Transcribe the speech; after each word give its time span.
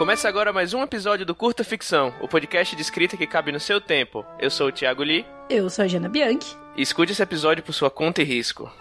Começa 0.00 0.26
agora 0.26 0.50
mais 0.50 0.72
um 0.72 0.82
episódio 0.82 1.26
do 1.26 1.34
Curta 1.34 1.62
Ficção, 1.62 2.14
o 2.22 2.26
podcast 2.26 2.74
de 2.74 2.80
escrita 2.80 3.18
que 3.18 3.26
cabe 3.26 3.52
no 3.52 3.60
seu 3.60 3.82
tempo. 3.82 4.24
Eu 4.38 4.50
sou 4.50 4.68
o 4.68 4.72
Thiago 4.72 5.02
Lee. 5.02 5.26
Eu 5.50 5.68
sou 5.68 5.84
a 5.84 5.88
Jana 5.88 6.08
Bianchi. 6.08 6.56
E 6.74 6.80
escute 6.80 7.12
esse 7.12 7.22
episódio 7.22 7.62
por 7.62 7.74
sua 7.74 7.90
conta 7.90 8.22
e 8.22 8.24
risco. 8.24 8.72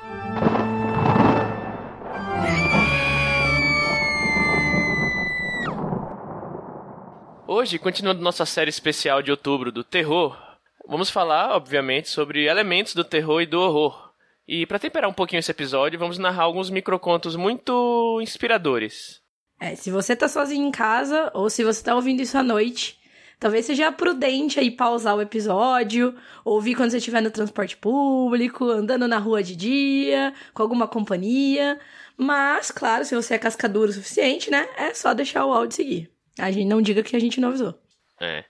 Hoje, 7.45 7.77
continuando 7.77 8.21
nossa 8.21 8.45
série 8.45 8.69
especial 8.69 9.21
de 9.21 9.29
outubro 9.29 9.73
do 9.73 9.83
terror, 9.83 10.41
vamos 10.87 11.09
falar, 11.09 11.53
obviamente, 11.53 12.07
sobre 12.07 12.45
elementos 12.45 12.95
do 12.95 13.03
terror 13.03 13.41
e 13.41 13.45
do 13.45 13.59
horror. 13.59 14.13
E 14.47 14.65
para 14.65 14.79
temperar 14.79 15.09
um 15.09 15.13
pouquinho 15.13 15.41
esse 15.41 15.51
episódio, 15.51 15.99
vamos 15.99 16.17
narrar 16.17 16.43
alguns 16.43 16.69
microcontos 16.69 17.35
muito 17.35 18.21
inspiradores. 18.21 19.19
É, 19.59 19.75
se 19.75 19.91
você 19.91 20.15
tá 20.15 20.27
sozinho 20.27 20.65
em 20.65 20.71
casa, 20.71 21.29
ou 21.33 21.49
se 21.49 21.63
você 21.63 21.83
tá 21.83 21.93
ouvindo 21.93 22.21
isso 22.21 22.37
à 22.37 22.43
noite, 22.43 22.97
talvez 23.39 23.65
seja 23.65 23.91
prudente 23.91 24.59
aí 24.59 24.71
pausar 24.71 25.15
o 25.15 25.21
episódio, 25.21 26.15
ouvir 26.45 26.75
quando 26.75 26.91
você 26.91 26.97
estiver 26.97 27.21
no 27.21 27.29
transporte 27.29 27.75
público, 27.75 28.65
andando 28.69 29.07
na 29.07 29.17
rua 29.17 29.43
de 29.43 29.55
dia, 29.55 30.33
com 30.53 30.61
alguma 30.61 30.87
companhia. 30.87 31.77
Mas, 32.17 32.71
claro, 32.71 33.03
se 33.03 33.15
você 33.15 33.35
é 33.35 33.37
cascaduro 33.37 33.89
o 33.89 33.93
suficiente, 33.93 34.49
né? 34.49 34.67
É 34.77 34.93
só 34.93 35.13
deixar 35.13 35.45
o 35.45 35.53
áudio 35.53 35.75
seguir. 35.75 36.11
A 36.37 36.51
gente 36.51 36.67
não 36.67 36.81
diga 36.81 37.03
que 37.03 37.15
a 37.15 37.19
gente 37.19 37.41
não 37.41 37.49
avisou. 37.49 37.77
É. 38.19 38.45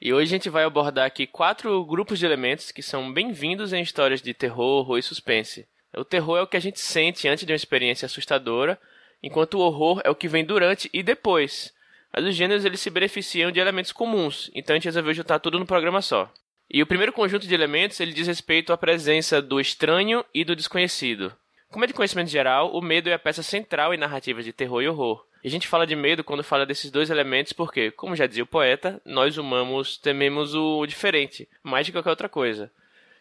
E 0.00 0.12
hoje 0.12 0.24
a 0.24 0.36
gente 0.36 0.48
vai 0.48 0.64
abordar 0.64 1.06
aqui 1.06 1.26
quatro 1.26 1.84
grupos 1.84 2.18
de 2.18 2.24
elementos 2.24 2.70
que 2.72 2.82
são 2.82 3.12
bem-vindos 3.12 3.72
em 3.72 3.82
histórias 3.82 4.22
de 4.22 4.32
terror, 4.32 4.80
horror 4.80 4.98
e 4.98 5.02
suspense. 5.02 5.66
O 5.94 6.04
terror 6.04 6.38
é 6.38 6.42
o 6.42 6.46
que 6.46 6.56
a 6.56 6.60
gente 6.60 6.80
sente 6.80 7.28
antes 7.28 7.44
de 7.44 7.52
uma 7.52 7.56
experiência 7.56 8.06
assustadora, 8.06 8.78
enquanto 9.22 9.54
o 9.54 9.60
horror 9.60 10.00
é 10.04 10.10
o 10.10 10.14
que 10.14 10.28
vem 10.28 10.44
durante 10.44 10.88
e 10.92 11.02
depois. 11.02 11.72
Mas 12.12 12.24
os 12.24 12.34
gêneros 12.34 12.64
eles 12.64 12.80
se 12.80 12.90
beneficiam 12.90 13.50
de 13.50 13.60
elementos 13.60 13.92
comuns, 13.92 14.50
então 14.54 14.74
a 14.74 14.76
gente 14.76 14.86
resolveu 14.86 15.14
juntar 15.14 15.38
tudo 15.38 15.58
no 15.58 15.66
programa 15.66 16.02
só. 16.02 16.32
E 16.68 16.82
o 16.82 16.86
primeiro 16.86 17.12
conjunto 17.12 17.46
de 17.46 17.54
elementos 17.54 17.98
ele 17.98 18.12
diz 18.12 18.26
respeito 18.26 18.72
à 18.72 18.78
presença 18.78 19.42
do 19.42 19.60
estranho 19.60 20.24
e 20.32 20.44
do 20.44 20.54
desconhecido. 20.54 21.32
Como 21.70 21.84
é 21.84 21.86
de 21.86 21.94
conhecimento 21.94 22.30
geral, 22.30 22.72
o 22.72 22.80
medo 22.80 23.08
é 23.08 23.12
a 23.12 23.18
peça 23.18 23.42
central 23.42 23.94
em 23.94 23.96
narrativas 23.96 24.44
de 24.44 24.52
terror 24.52 24.82
e 24.82 24.88
horror. 24.88 25.24
E 25.42 25.48
a 25.48 25.50
gente 25.50 25.68
fala 25.68 25.86
de 25.86 25.96
medo 25.96 26.22
quando 26.22 26.44
fala 26.44 26.66
desses 26.66 26.90
dois 26.90 27.10
elementos 27.10 27.52
porque, 27.52 27.90
como 27.90 28.16
já 28.16 28.26
dizia 28.26 28.42
o 28.42 28.46
poeta, 28.46 29.00
nós 29.04 29.38
humanos 29.38 29.96
tememos 29.96 30.54
o 30.54 30.84
diferente, 30.86 31.48
mais 31.62 31.86
de 31.86 31.92
qualquer 31.92 32.10
outra 32.10 32.28
coisa. 32.28 32.70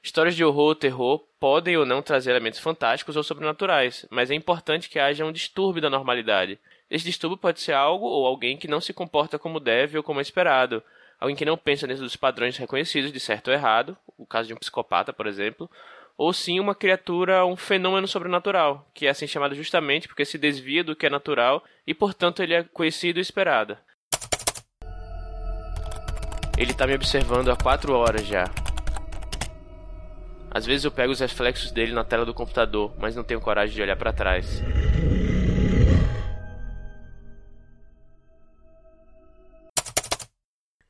Histórias 0.01 0.35
de 0.35 0.45
horror 0.45 0.67
ou 0.69 0.75
terror 0.75 1.19
podem 1.39 1.75
ou 1.75 1.85
não 1.85 2.01
trazer 2.01 2.31
elementos 2.31 2.59
fantásticos 2.59 3.17
ou 3.17 3.23
sobrenaturais, 3.23 4.05
mas 4.09 4.31
é 4.31 4.35
importante 4.35 4.89
que 4.89 4.97
haja 4.97 5.25
um 5.25 5.31
distúrbio 5.31 5.81
da 5.81 5.89
normalidade. 5.89 6.57
Esse 6.89 7.03
distúrbio 7.03 7.37
pode 7.37 7.59
ser 7.59 7.73
algo 7.73 8.05
ou 8.05 8.25
alguém 8.25 8.55
que 8.55 8.67
não 8.67 8.79
se 8.79 8.93
comporta 8.93 9.37
como 9.37 9.59
deve 9.59 9.97
ou 9.97 10.03
como 10.03 10.19
é 10.19 10.21
esperado, 10.21 10.81
alguém 11.19 11.35
que 11.35 11.43
não 11.43 11.57
pensa 11.57 11.85
dentro 11.85 12.03
dos 12.03 12.15
padrões 12.15 12.57
reconhecidos 12.57 13.11
de 13.11 13.19
certo 13.19 13.49
ou 13.49 13.53
errado, 13.53 13.97
o 14.17 14.25
caso 14.25 14.47
de 14.47 14.53
um 14.53 14.57
psicopata, 14.57 15.11
por 15.11 15.27
exemplo, 15.27 15.69
ou 16.17 16.31
sim 16.31 16.61
uma 16.61 16.73
criatura, 16.73 17.45
um 17.45 17.57
fenômeno 17.57 18.07
sobrenatural, 18.07 18.89
que 18.93 19.05
é 19.05 19.09
assim 19.09 19.27
chamado 19.27 19.53
justamente 19.53 20.07
porque 20.07 20.23
se 20.23 20.37
desvia 20.37 20.83
do 20.83 20.95
que 20.95 21.07
é 21.07 21.09
natural 21.09 21.61
e, 21.85 21.93
portanto, 21.93 22.41
ele 22.41 22.53
é 22.53 22.63
conhecido 22.63 23.19
e 23.19 23.21
esperado. 23.21 23.77
Ele 26.57 26.71
está 26.71 26.87
me 26.87 26.95
observando 26.95 27.49
há 27.49 27.55
quatro 27.55 27.93
horas 27.93 28.25
já. 28.25 28.45
Às 30.51 30.65
vezes 30.65 30.83
eu 30.83 30.91
pego 30.91 31.11
os 31.11 31.19
reflexos 31.19 31.71
dele 31.71 31.93
na 31.93 32.03
tela 32.03 32.25
do 32.25 32.33
computador, 32.33 32.93
mas 32.97 33.15
não 33.15 33.23
tenho 33.23 33.39
coragem 33.39 33.75
de 33.75 33.81
olhar 33.81 33.95
para 33.95 34.11
trás. 34.11 34.61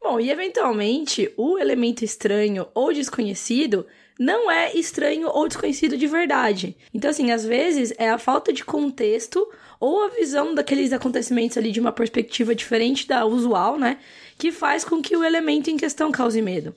Bom, 0.02 0.20
e 0.20 0.32
eventualmente 0.32 1.32
o 1.38 1.60
elemento 1.60 2.04
estranho 2.04 2.68
ou 2.74 2.94
desconhecido 2.94 3.86
não 4.18 4.50
é 4.50 4.74
estranho 4.74 5.30
ou 5.30 5.48
desconhecido 5.48 5.98
de 5.98 6.08
verdade. 6.08 6.76
Então, 6.94 7.10
assim, 7.10 7.32
às 7.32 7.46
vezes 7.46 7.94
é 7.98 8.10
a 8.10 8.18
falta 8.18 8.52
de 8.52 8.66
contexto 8.66 9.48
ou 9.80 10.04
a 10.04 10.10
visão 10.10 10.56
daqueles 10.56 10.92
acontecimentos 10.92 11.58
ali 11.58 11.72
de 11.72 11.80
uma 11.80 11.92
perspectiva 11.92 12.56
diferente 12.56 13.08
da 13.08 13.26
usual, 13.26 13.78
né? 13.78 13.98
Que 14.38 14.52
faz 14.52 14.84
com 14.84 15.02
que 15.02 15.16
o 15.16 15.24
elemento 15.24 15.70
em 15.70 15.78
questão 15.78 16.12
cause 16.12 16.42
medo. 16.42 16.76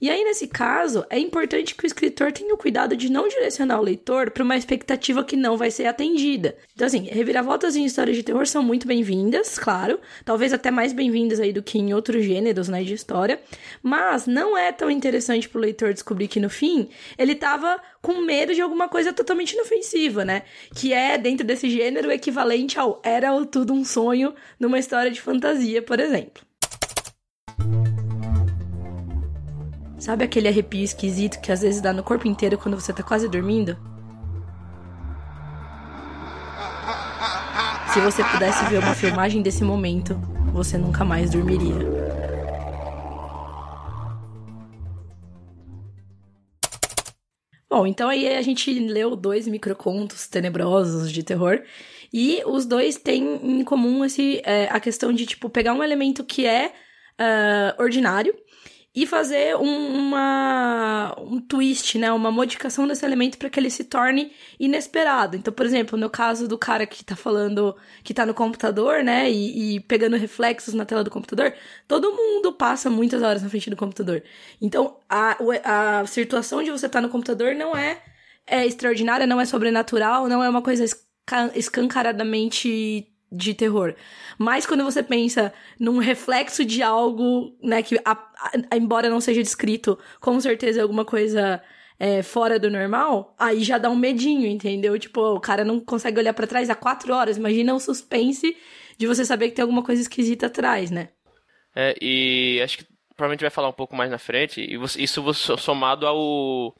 E 0.00 0.08
aí, 0.08 0.22
nesse 0.22 0.46
caso, 0.46 1.04
é 1.10 1.18
importante 1.18 1.74
que 1.74 1.84
o 1.84 1.86
escritor 1.86 2.30
tenha 2.30 2.54
o 2.54 2.58
cuidado 2.58 2.96
de 2.96 3.10
não 3.10 3.26
direcionar 3.26 3.80
o 3.80 3.82
leitor 3.82 4.30
para 4.30 4.44
uma 4.44 4.56
expectativa 4.56 5.24
que 5.24 5.34
não 5.36 5.56
vai 5.56 5.72
ser 5.72 5.86
atendida. 5.86 6.56
Então, 6.72 6.86
assim, 6.86 7.02
reviravoltas 7.04 7.74
em 7.74 7.84
histórias 7.84 8.16
de 8.16 8.22
terror 8.22 8.46
são 8.46 8.62
muito 8.62 8.86
bem-vindas, 8.86 9.58
claro, 9.58 9.98
talvez 10.24 10.52
até 10.52 10.70
mais 10.70 10.92
bem-vindas 10.92 11.40
aí 11.40 11.52
do 11.52 11.64
que 11.64 11.78
em 11.78 11.92
outros 11.92 12.24
gêneros, 12.24 12.68
né, 12.68 12.84
de 12.84 12.94
história, 12.94 13.40
mas 13.82 14.26
não 14.26 14.56
é 14.56 14.70
tão 14.70 14.88
interessante 14.88 15.48
para 15.48 15.58
o 15.58 15.62
leitor 15.62 15.92
descobrir 15.92 16.28
que 16.28 16.38
no 16.38 16.48
fim 16.48 16.88
ele 17.18 17.34
tava 17.34 17.80
com 18.00 18.20
medo 18.20 18.54
de 18.54 18.60
alguma 18.60 18.88
coisa 18.88 19.12
totalmente 19.12 19.54
inofensiva, 19.54 20.24
né? 20.24 20.42
Que 20.76 20.92
é, 20.92 21.18
dentro 21.18 21.44
desse 21.44 21.68
gênero, 21.68 22.12
equivalente 22.12 22.78
ao 22.78 23.00
era 23.04 23.28
tudo 23.46 23.72
um 23.72 23.84
sonho 23.84 24.32
numa 24.60 24.78
história 24.78 25.10
de 25.10 25.20
fantasia, 25.20 25.82
por 25.82 25.98
exemplo. 25.98 26.46
Sabe 29.98 30.24
aquele 30.24 30.46
arrepio 30.46 30.84
esquisito 30.84 31.40
que 31.40 31.50
às 31.50 31.60
vezes 31.60 31.80
dá 31.80 31.92
no 31.92 32.04
corpo 32.04 32.28
inteiro 32.28 32.56
quando 32.56 32.78
você 32.78 32.92
tá 32.92 33.02
quase 33.02 33.28
dormindo? 33.28 33.76
Se 37.92 38.00
você 38.00 38.22
pudesse 38.22 38.64
ver 38.66 38.78
uma 38.78 38.94
filmagem 38.94 39.42
desse 39.42 39.64
momento, 39.64 40.14
você 40.52 40.78
nunca 40.78 41.04
mais 41.04 41.30
dormiria. 41.30 41.74
Bom, 47.68 47.86
então 47.86 48.08
aí 48.08 48.36
a 48.36 48.42
gente 48.42 48.72
leu 48.78 49.16
dois 49.16 49.48
microcontos 49.48 50.28
tenebrosos 50.28 51.10
de 51.10 51.24
terror. 51.24 51.60
E 52.12 52.40
os 52.46 52.64
dois 52.64 52.96
têm 52.96 53.36
em 53.42 53.64
comum 53.64 54.04
esse, 54.04 54.40
é, 54.44 54.68
a 54.70 54.78
questão 54.78 55.12
de, 55.12 55.26
tipo, 55.26 55.50
pegar 55.50 55.74
um 55.74 55.82
elemento 55.82 56.24
que 56.24 56.46
é 56.46 56.72
uh, 57.20 57.82
ordinário 57.82 58.34
e 58.94 59.06
fazer 59.06 59.56
um, 59.56 59.98
uma, 59.98 61.14
um 61.18 61.40
twist, 61.40 61.98
né? 61.98 62.10
Uma 62.12 62.30
modificação 62.30 62.86
desse 62.86 63.04
elemento 63.04 63.38
para 63.38 63.50
que 63.50 63.60
ele 63.60 63.70
se 63.70 63.84
torne 63.84 64.32
inesperado. 64.58 65.36
Então, 65.36 65.52
por 65.52 65.64
exemplo, 65.66 65.98
no 65.98 66.10
caso 66.10 66.48
do 66.48 66.58
cara 66.58 66.86
que 66.86 67.04
tá 67.04 67.14
falando, 67.14 67.76
que 68.02 68.14
tá 68.14 68.26
no 68.26 68.34
computador, 68.34 69.04
né? 69.04 69.30
E, 69.30 69.76
e 69.76 69.80
pegando 69.80 70.16
reflexos 70.16 70.74
na 70.74 70.84
tela 70.84 71.04
do 71.04 71.10
computador, 71.10 71.54
todo 71.86 72.12
mundo 72.12 72.52
passa 72.52 72.90
muitas 72.90 73.22
horas 73.22 73.42
na 73.42 73.48
frente 73.48 73.70
do 73.70 73.76
computador. 73.76 74.22
Então, 74.60 74.96
a, 75.08 75.36
a 76.00 76.06
situação 76.06 76.62
de 76.62 76.70
você 76.70 76.86
estar 76.86 77.00
tá 77.00 77.02
no 77.06 77.10
computador 77.10 77.54
não 77.54 77.76
é, 77.76 78.02
é 78.46 78.66
extraordinária, 78.66 79.26
não 79.26 79.40
é 79.40 79.44
sobrenatural, 79.44 80.28
não 80.28 80.42
é 80.42 80.48
uma 80.48 80.62
coisa 80.62 80.84
escancaradamente 81.54 83.06
de 83.30 83.54
terror. 83.54 83.94
Mas 84.38 84.66
quando 84.66 84.84
você 84.84 85.02
pensa 85.02 85.52
num 85.78 85.98
reflexo 85.98 86.64
de 86.64 86.82
algo, 86.82 87.56
né, 87.62 87.82
que 87.82 87.98
a, 88.04 88.12
a, 88.12 88.76
embora 88.76 89.10
não 89.10 89.20
seja 89.20 89.42
descrito, 89.42 89.98
com 90.20 90.40
certeza 90.40 90.80
é 90.80 90.82
alguma 90.82 91.04
coisa 91.04 91.62
é, 91.98 92.22
fora 92.22 92.58
do 92.58 92.70
normal, 92.70 93.34
aí 93.38 93.62
já 93.62 93.76
dá 93.76 93.90
um 93.90 93.96
medinho, 93.96 94.46
entendeu? 94.46 94.98
Tipo, 94.98 95.20
o 95.34 95.40
cara 95.40 95.64
não 95.64 95.80
consegue 95.80 96.18
olhar 96.18 96.32
para 96.32 96.46
trás 96.46 96.70
há 96.70 96.74
quatro 96.74 97.12
horas. 97.12 97.36
Imagina 97.36 97.74
o 97.74 97.80
suspense 97.80 98.56
de 98.96 99.06
você 99.06 99.24
saber 99.24 99.48
que 99.48 99.56
tem 99.56 99.62
alguma 99.62 99.82
coisa 99.82 100.02
esquisita 100.02 100.46
atrás, 100.46 100.90
né? 100.90 101.10
É, 101.74 101.96
e 102.00 102.60
acho 102.62 102.78
que 102.78 102.86
provavelmente 103.16 103.42
vai 103.42 103.50
falar 103.50 103.68
um 103.68 103.72
pouco 103.72 103.96
mais 103.96 104.10
na 104.10 104.18
frente, 104.18 104.60
e 104.60 104.76
você, 104.76 105.02
isso 105.02 105.22
somado 105.58 106.06
ao 106.06 106.74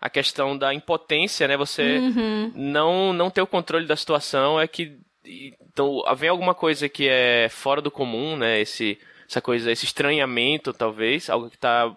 a 0.00 0.10
questão 0.10 0.56
da 0.56 0.74
impotência, 0.74 1.46
né? 1.46 1.56
Você 1.56 1.98
uhum. 1.98 2.52
não 2.54 3.12
não 3.12 3.30
ter 3.30 3.42
o 3.42 3.46
controle 3.46 3.86
da 3.86 3.96
situação 3.96 4.60
é 4.60 4.66
que 4.66 4.98
então, 5.24 6.02
vem 6.16 6.28
alguma 6.28 6.54
coisa 6.54 6.88
que 6.88 7.08
é 7.08 7.48
fora 7.48 7.80
do 7.80 7.90
comum, 7.90 8.36
né? 8.36 8.60
Esse, 8.60 8.98
essa 9.28 9.40
coisa, 9.40 9.70
esse 9.70 9.84
estranhamento, 9.84 10.72
talvez, 10.72 11.30
algo 11.30 11.50
que 11.50 11.58
tá. 11.58 11.96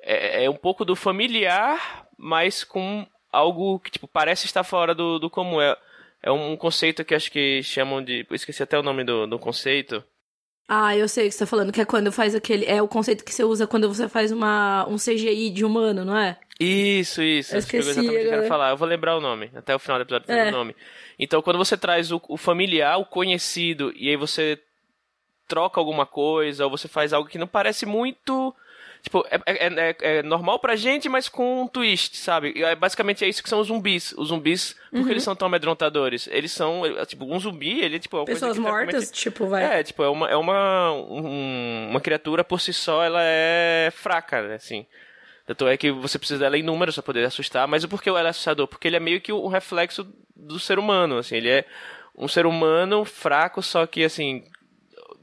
É, 0.00 0.44
é 0.44 0.50
um 0.50 0.56
pouco 0.56 0.84
do 0.84 0.94
familiar, 0.94 2.06
mas 2.16 2.64
com 2.64 3.06
algo 3.32 3.78
que, 3.80 3.90
tipo, 3.90 4.06
parece 4.06 4.46
estar 4.46 4.64
fora 4.64 4.94
do, 4.94 5.18
do 5.18 5.30
comum. 5.30 5.60
É, 5.60 5.76
é 6.22 6.30
um 6.30 6.56
conceito 6.56 7.04
que 7.04 7.14
acho 7.14 7.30
que 7.30 7.62
chamam 7.62 8.02
de. 8.02 8.26
Eu 8.28 8.36
esqueci 8.36 8.62
até 8.62 8.78
o 8.78 8.82
nome 8.82 9.04
do, 9.04 9.26
do 9.26 9.38
conceito. 9.38 10.02
Ah, 10.68 10.94
eu 10.94 11.08
sei 11.08 11.26
o 11.26 11.28
que 11.30 11.34
você 11.34 11.38
tá 11.38 11.46
falando, 11.46 11.72
que 11.72 11.80
é 11.80 11.84
quando 11.84 12.12
faz 12.12 12.34
aquele. 12.34 12.66
É 12.66 12.82
o 12.82 12.88
conceito 12.88 13.24
que 13.24 13.32
você 13.32 13.42
usa 13.42 13.66
quando 13.66 13.88
você 13.88 14.06
faz 14.06 14.30
uma, 14.30 14.86
um 14.86 14.96
CGI 14.96 15.48
de 15.50 15.64
humano, 15.64 16.04
não 16.04 16.16
é? 16.16 16.38
Isso, 16.60 17.22
isso. 17.22 17.54
Eu 17.54 17.60
esqueci, 17.60 17.88
exatamente 17.88 18.16
o 18.16 18.20
que 18.20 18.26
eu 18.26 18.30
quero 18.30 18.48
falar. 18.48 18.70
Eu 18.70 18.76
vou 18.76 18.86
lembrar 18.86 19.16
o 19.16 19.20
nome. 19.20 19.50
Até 19.54 19.74
o 19.74 19.78
final 19.78 19.98
do 19.98 20.02
episódio 20.02 20.30
é. 20.30 20.48
o 20.48 20.52
nome. 20.52 20.76
Então, 21.18 21.42
quando 21.42 21.58
você 21.58 21.76
traz 21.76 22.12
o, 22.12 22.20
o, 22.28 22.36
familiar, 22.36 22.98
o 22.98 23.04
conhecido, 23.04 23.92
e 23.96 24.08
aí 24.08 24.16
você 24.16 24.58
troca 25.48 25.80
alguma 25.80 26.06
coisa, 26.06 26.64
ou 26.64 26.70
você 26.70 26.86
faz 26.86 27.12
algo 27.12 27.28
que 27.28 27.38
não 27.38 27.46
parece 27.46 27.84
muito. 27.84 28.54
Tipo, 29.02 29.24
é, 29.30 29.40
é, 29.46 29.66
é, 29.66 29.96
é, 30.00 30.22
normal 30.22 30.58
pra 30.58 30.76
gente, 30.76 31.08
mas 31.08 31.28
com 31.28 31.62
um 31.62 31.68
twist, 31.68 32.16
sabe? 32.16 32.52
E, 32.54 32.62
é, 32.62 32.74
basicamente 32.74 33.24
é 33.24 33.28
isso 33.28 33.42
que 33.42 33.48
são 33.48 33.60
os 33.60 33.68
zumbis. 33.68 34.12
Os 34.18 34.28
zumbis, 34.28 34.76
por 34.90 35.04
que 35.04 35.10
eles 35.10 35.22
são 35.22 35.34
tão 35.36 35.46
amedrontadores? 35.46 36.28
Eles 36.30 36.52
são, 36.52 36.84
é, 36.84 37.04
tipo, 37.06 37.24
um 37.24 37.38
zumbi, 37.38 37.80
ele, 37.80 37.98
tipo... 37.98 38.20
É 38.20 38.24
Pessoas 38.24 38.58
mortas, 38.58 39.10
tipo, 39.10 39.46
vai... 39.46 39.80
É, 39.80 39.82
tipo, 39.82 40.02
é 40.02 40.08
uma, 40.08 40.28
é 40.28 40.36
uma, 40.36 40.92
um, 40.92 41.88
uma 41.90 42.00
criatura 42.00 42.42
por 42.42 42.60
si 42.60 42.72
só, 42.72 43.02
ela 43.02 43.20
é 43.22 43.90
fraca, 43.92 44.42
né, 44.42 44.54
assim... 44.56 44.84
Tanto 45.48 45.66
é 45.66 45.78
que 45.78 45.90
você 45.90 46.18
precisa 46.18 46.40
dela 46.40 46.58
em 46.58 46.62
números 46.62 46.94
pra 46.94 47.02
poder 47.02 47.24
assustar, 47.24 47.66
mas 47.66 47.82
o 47.82 47.88
porquê 47.88 48.10
ela 48.10 48.20
é 48.20 48.28
assustador? 48.28 48.68
Porque 48.68 48.86
ele 48.86 48.96
é 48.96 49.00
meio 49.00 49.18
que 49.18 49.32
um 49.32 49.46
reflexo 49.48 50.06
do 50.36 50.60
ser 50.60 50.78
humano, 50.78 51.16
assim, 51.16 51.36
ele 51.36 51.48
é 51.48 51.64
um 52.14 52.28
ser 52.28 52.44
humano 52.44 53.02
fraco, 53.06 53.62
só 53.62 53.86
que, 53.86 54.04
assim, 54.04 54.44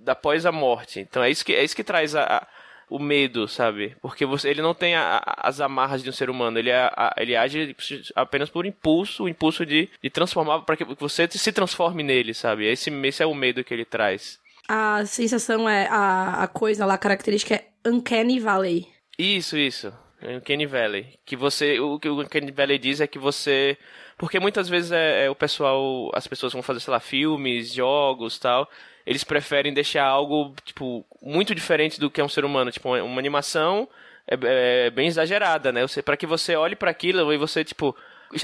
após 0.07 0.48
a 0.48 0.51
morte. 0.51 1.00
Então 1.00 1.22
é 1.22 1.30
isso 1.30 1.45
que, 1.45 1.54
é 1.54 1.63
isso 1.63 1.75
que 1.75 1.83
traz 1.83 2.16
a, 2.16 2.24
a 2.24 2.48
o 2.89 2.98
medo, 2.98 3.48
sabe? 3.48 3.95
Porque 4.01 4.25
você, 4.25 4.50
ele 4.50 4.63
não 4.63 4.74
tem 4.74 4.95
a, 4.95 5.18
a, 5.18 5.48
as 5.48 5.62
amarras 5.62 6.01
de 6.04 6.10
um 6.10 6.13
ser 6.13 6.30
humano, 6.30 6.57
ele, 6.57 6.72
é, 6.72 6.89
ele 7.18 7.36
age 7.36 7.75
apenas 8.16 8.50
por 8.50 8.66
impulso, 8.66 9.25
o 9.25 9.30
impulso 9.30 9.63
de, 9.63 9.89
de 10.01 10.10
transformar, 10.10 10.62
para 10.62 10.77
que 10.77 10.86
você 10.86 11.27
se 11.30 11.51
transforme 11.51 12.01
nele, 12.01 12.33
sabe? 12.33 12.66
Esse, 12.66 12.89
esse 12.89 13.24
é 13.24 13.25
o 13.25 13.36
medo 13.36 13.63
que 13.63 13.74
ele 13.74 13.86
traz. 13.86 14.39
A 14.68 15.06
sensação 15.06 15.69
é, 15.69 15.88
a, 15.88 16.44
a 16.44 16.48
coisa 16.48 16.86
lá, 16.86 16.95
a 16.95 16.98
característica 16.98 17.56
é 17.56 17.68
Uncanny 17.86 18.39
Valley. 18.39 18.88
Isso, 19.18 19.56
isso. 19.57 19.94
Uncanny 20.27 20.66
Valley. 20.66 21.07
Que 21.25 21.36
você, 21.36 21.80
o 21.80 22.00
que 22.00 22.10
o 22.10 22.22
Uncanny 22.22 22.51
Valley 22.51 22.77
diz 22.77 23.01
é 23.01 23.07
que 23.07 23.19
você 23.19 23.77
porque 24.18 24.39
muitas 24.39 24.69
vezes 24.69 24.92
é, 24.92 25.25
é, 25.25 25.30
o 25.30 25.36
pessoal, 25.36 26.10
as 26.13 26.25
pessoas 26.25 26.54
vão 26.54 26.62
fazer, 26.62 26.80
sei 26.80 26.92
lá, 26.92 27.00
filmes, 27.00 27.74
jogos 27.74 28.39
tal. 28.39 28.69
Eles 29.06 29.24
preferem 29.24 29.74
deixar 29.74 30.06
algo, 30.06 30.56
tipo, 30.63 31.06
muito 31.22 31.54
diferente 31.54 32.00
do 32.00 32.10
que 32.10 32.22
é 32.22 32.24
um 32.24 32.30
ser 32.30 32.45
humano. 32.45 32.72
Tipo, 32.72 32.95
uma 32.95 33.19
animação 33.19 33.88
é, 34.27 34.88
é 34.88 34.89
bem 34.89 35.07
exagerada, 35.07 35.72
né? 35.72 35.81
Para 36.04 36.18
que 36.18 36.25
você 36.25 36.56
olhe 36.56 36.75
para 36.75 36.92
aquilo 36.92 37.31
e 37.33 37.38
você, 37.38 37.63
tipo, 37.63 37.95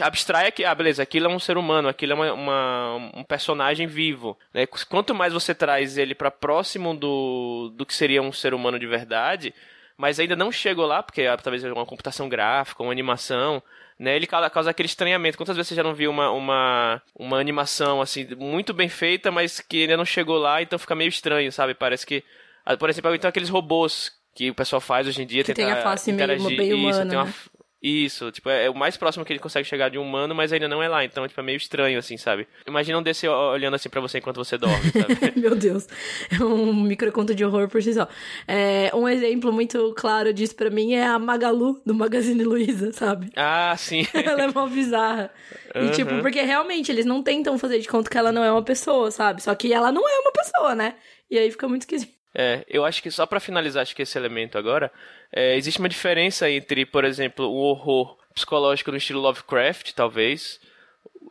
abstrai 0.01 0.51
que, 0.51 0.65
ah, 0.65 0.75
beleza, 0.75 1.01
aquilo 1.01 1.27
é 1.27 1.29
um 1.29 1.39
ser 1.39 1.57
humano, 1.57 1.87
aquilo 1.87 2.11
é 2.11 2.15
uma, 2.15 2.33
uma, 2.33 3.11
um 3.15 3.23
personagem 3.23 3.87
vivo, 3.87 4.37
né? 4.53 4.67
Quanto 4.89 5.15
mais 5.15 5.31
você 5.31 5.55
traz 5.55 5.97
ele 5.97 6.13
para 6.13 6.29
próximo 6.29 6.93
do, 6.93 7.71
do 7.75 7.85
que 7.85 7.93
seria 7.93 8.21
um 8.21 8.33
ser 8.33 8.53
humano 8.53 8.77
de 8.77 8.87
verdade, 8.87 9.53
mas 9.97 10.19
ainda 10.19 10.35
não 10.35 10.51
chegou 10.51 10.85
lá, 10.85 11.01
porque 11.03 11.23
ah, 11.23 11.37
talvez 11.37 11.63
uma 11.63 11.85
computação 11.85 12.27
gráfica, 12.27 12.83
uma 12.83 12.91
animação, 12.91 13.61
né? 13.99 14.15
Ele 14.15 14.25
causa 14.25 14.69
aquele 14.69 14.87
estranhamento. 14.87 15.37
Quantas 15.37 15.55
vezes 15.55 15.69
você 15.69 15.75
já 15.75 15.83
não 15.83 15.93
viu 15.93 16.09
uma, 16.09 16.31
uma, 16.31 17.01
uma 17.15 17.39
animação, 17.39 18.01
assim, 18.01 18.27
muito 18.35 18.73
bem 18.73 18.89
feita, 18.89 19.31
mas 19.31 19.59
que 19.59 19.83
ainda 19.83 19.95
não 19.95 20.05
chegou 20.05 20.37
lá, 20.37 20.61
então 20.61 20.79
fica 20.79 20.95
meio 20.95 21.09
estranho, 21.09 21.51
sabe? 21.51 21.75
Parece 21.75 22.05
que... 22.05 22.23
Ah, 22.65 22.75
por 22.75 22.89
exemplo, 22.89 23.13
então 23.13 23.29
aqueles 23.29 23.49
robôs 23.49 24.11
que 24.33 24.49
o 24.49 24.55
pessoal 24.55 24.81
faz 24.81 25.07
hoje 25.07 25.21
em 25.21 25.25
dia... 25.27 25.43
Que 25.43 25.53
tem 25.53 25.71
a 25.71 25.83
face 25.83 26.11
meio, 26.11 26.41
meio 26.41 26.77
humana, 26.77 27.01
Isso, 27.01 27.09
tem 27.09 27.17
uma... 27.19 27.33
Isso, 27.81 28.31
tipo, 28.31 28.47
é, 28.47 28.65
é, 28.65 28.69
o 28.69 28.75
mais 28.75 28.95
próximo 28.95 29.25
que 29.25 29.33
ele 29.33 29.39
consegue 29.39 29.67
chegar 29.67 29.89
de 29.89 29.97
um 29.97 30.03
humano, 30.03 30.35
mas 30.35 30.53
ainda 30.53 30.67
não 30.67 30.83
é 30.83 30.87
lá, 30.87 31.03
então, 31.03 31.27
tipo, 31.27 31.39
é 31.39 31.43
meio 31.43 31.57
estranho, 31.57 31.97
assim, 31.97 32.15
sabe? 32.15 32.47
Imagina 32.67 32.99
um 32.99 33.01
desse 33.03 33.27
olhando 33.27 33.73
assim 33.73 33.89
para 33.89 33.99
você 33.99 34.19
enquanto 34.19 34.37
você 34.37 34.55
dorme, 34.55 34.91
sabe? 34.91 35.33
Meu 35.39 35.55
Deus, 35.55 35.87
é 36.29 36.43
um 36.43 36.73
microconto 36.73 37.33
de 37.33 37.43
horror 37.43 37.67
por 37.67 37.81
si 37.81 37.93
só. 37.93 38.07
É, 38.47 38.91
um 38.93 39.09
exemplo 39.09 39.51
muito 39.51 39.93
claro 39.97 40.31
disso 40.31 40.55
para 40.55 40.69
mim 40.69 40.93
é 40.93 41.05
a 41.05 41.17
Magalu, 41.17 41.81
do 41.83 41.95
Magazine 41.95 42.43
Luiza, 42.43 42.93
sabe? 42.93 43.31
Ah, 43.35 43.75
sim. 43.75 44.05
ela 44.13 44.43
é 44.43 44.47
mó 44.47 44.67
bizarra. 44.67 45.31
Uhum. 45.75 45.87
E, 45.87 45.91
tipo, 45.91 46.21
porque 46.21 46.41
realmente 46.41 46.91
eles 46.91 47.05
não 47.05 47.23
tentam 47.23 47.57
fazer 47.57 47.79
de 47.79 47.87
conta 47.87 48.11
que 48.11 48.17
ela 48.17 48.31
não 48.31 48.43
é 48.43 48.51
uma 48.51 48.63
pessoa, 48.63 49.09
sabe? 49.09 49.41
Só 49.41 49.55
que 49.55 49.73
ela 49.73 49.91
não 49.91 50.07
é 50.07 50.19
uma 50.19 50.31
pessoa, 50.31 50.75
né? 50.75 50.95
E 51.31 51.37
aí 51.37 51.49
fica 51.49 51.67
muito 51.67 51.81
esquisito. 51.81 52.20
É, 52.33 52.65
eu 52.67 52.85
acho 52.85 53.03
que 53.03 53.11
só 53.11 53.25
para 53.25 53.39
finalizar 53.39 53.81
acho 53.81 53.95
que 53.95 54.01
esse 54.01 54.17
elemento 54.17 54.57
agora, 54.57 54.91
é, 55.31 55.55
existe 55.55 55.79
uma 55.79 55.89
diferença 55.89 56.49
entre, 56.49 56.85
por 56.85 57.03
exemplo, 57.03 57.45
o 57.45 57.57
horror 57.57 58.17
psicológico 58.33 58.91
no 58.91 58.97
estilo 58.97 59.19
Lovecraft, 59.19 59.91
talvez, 59.93 60.59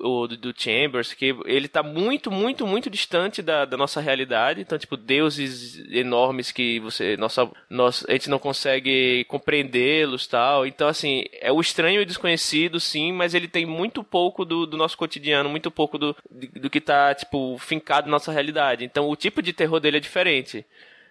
o 0.03 0.27
do, 0.27 0.55
Chambers, 0.57 1.13
que 1.13 1.35
ele 1.45 1.67
está 1.67 1.83
muito, 1.83 2.31
muito, 2.31 2.67
muito 2.67 2.89
distante 2.89 3.43
da, 3.43 3.65
da, 3.65 3.77
nossa 3.77 4.01
realidade. 4.01 4.61
Então, 4.61 4.79
tipo, 4.79 4.97
deuses 4.97 5.79
enormes 5.91 6.51
que 6.51 6.81
você, 6.81 7.17
nossa, 7.17 7.51
nossa, 7.69 8.07
a 8.09 8.13
gente 8.13 8.31
não 8.31 8.39
consegue 8.39 9.25
compreendê-los 9.25 10.27
tal. 10.27 10.67
Então, 10.67 10.89
assim, 10.89 11.25
é 11.41 11.53
o 11.53 11.61
estranho 11.61 12.01
e 12.01 12.07
desconhecido, 12.07 12.81
sim, 12.81 13.13
mas 13.13 13.35
ele 13.35 13.49
tem 13.49 13.67
muito 13.67 14.03
pouco 14.03 14.45
do, 14.45 14.67
do 14.67 14.77
nosso 14.77 14.97
cotidiano, 14.97 15.51
muito 15.51 15.71
pouco 15.71 15.99
do, 15.99 16.17
do 16.31 16.71
que 16.71 16.79
está 16.79 17.15
tipo, 17.15 17.59
fincado 17.59 18.07
na 18.07 18.13
nossa 18.13 18.33
realidade. 18.33 18.85
Então, 18.85 19.09
o 19.09 19.17
tipo 19.17 19.43
de 19.43 19.53
terror 19.53 19.81
dele 19.81 19.99
é 19.99 20.01
diferente. 20.01 20.65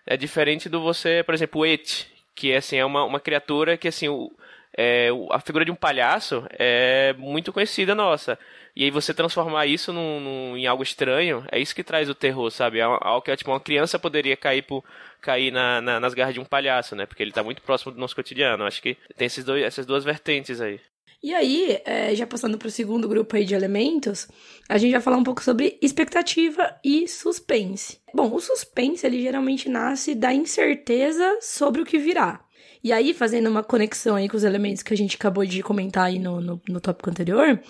É 0.09 0.17
diferente 0.17 0.67
do 0.67 0.81
você, 0.81 1.21
por 1.23 1.35
exemplo, 1.35 1.61
o 1.61 1.65
Et, 1.67 2.07
que 2.33 2.51
assim, 2.55 2.77
é 2.77 2.83
uma, 2.83 3.03
uma 3.03 3.19
criatura 3.19 3.77
que 3.77 3.87
assim, 3.87 4.07
o, 4.07 4.31
é, 4.75 5.09
a 5.29 5.39
figura 5.39 5.63
de 5.63 5.69
um 5.69 5.75
palhaço 5.75 6.47
é 6.49 7.13
muito 7.15 7.53
conhecida 7.53 7.93
nossa. 7.93 8.39
E 8.75 8.85
aí 8.85 8.89
você 8.89 9.13
transformar 9.13 9.67
isso 9.67 9.93
num, 9.93 10.19
num, 10.19 10.57
em 10.57 10.65
algo 10.65 10.81
estranho, 10.81 11.45
é 11.51 11.59
isso 11.59 11.75
que 11.75 11.83
traz 11.83 12.09
o 12.09 12.15
terror, 12.15 12.49
sabe? 12.49 12.79
É 12.79 12.81
algo 12.81 13.21
que 13.21 13.37
tipo, 13.37 13.51
uma 13.51 13.59
criança 13.59 13.99
poderia 13.99 14.35
cair, 14.35 14.63
por, 14.63 14.83
cair 15.21 15.51
na, 15.51 15.79
na, 15.79 15.99
nas 15.99 16.15
garras 16.15 16.33
de 16.33 16.39
um 16.39 16.45
palhaço, 16.45 16.95
né? 16.95 17.05
Porque 17.05 17.21
ele 17.21 17.29
está 17.29 17.43
muito 17.43 17.61
próximo 17.61 17.91
do 17.91 17.99
nosso 17.99 18.15
cotidiano. 18.15 18.65
Acho 18.65 18.81
que 18.81 18.97
tem 19.15 19.27
esses 19.27 19.45
dois, 19.45 19.63
essas 19.63 19.85
duas 19.85 20.03
vertentes 20.03 20.59
aí. 20.59 20.81
E 21.21 21.33
aí, 21.33 21.81
é, 21.83 22.15
já 22.15 22.25
passando 22.25 22.57
para 22.57 22.69
o 22.69 22.71
segundo 22.71 23.07
grupo 23.07 23.35
aí 23.35 23.43
de 23.43 23.53
elementos, 23.53 24.27
a 24.69 24.77
gente 24.77 24.93
vai 24.93 25.01
falar 25.01 25.17
um 25.17 25.23
pouco 25.23 25.43
sobre 25.43 25.77
expectativa 25.81 26.79
e 26.83 27.09
suspense. 27.09 27.99
Bom, 28.13 28.33
o 28.33 28.39
suspense, 28.39 29.05
ele 29.05 29.21
geralmente 29.21 29.67
nasce 29.67 30.15
da 30.15 30.33
incerteza 30.33 31.39
sobre 31.41 31.81
o 31.81 31.85
que 31.85 31.97
virá. 31.97 32.45
E 32.81 32.93
aí, 32.93 33.13
fazendo 33.13 33.49
uma 33.49 33.61
conexão 33.61 34.15
aí 34.15 34.29
com 34.29 34.37
os 34.37 34.45
elementos 34.45 34.81
que 34.81 34.93
a 34.93 34.97
gente 34.97 35.17
acabou 35.17 35.45
de 35.45 35.61
comentar 35.61 36.05
aí 36.05 36.17
no, 36.17 36.39
no, 36.39 36.61
no 36.69 36.79
tópico 36.79 37.09
anterior, 37.09 37.61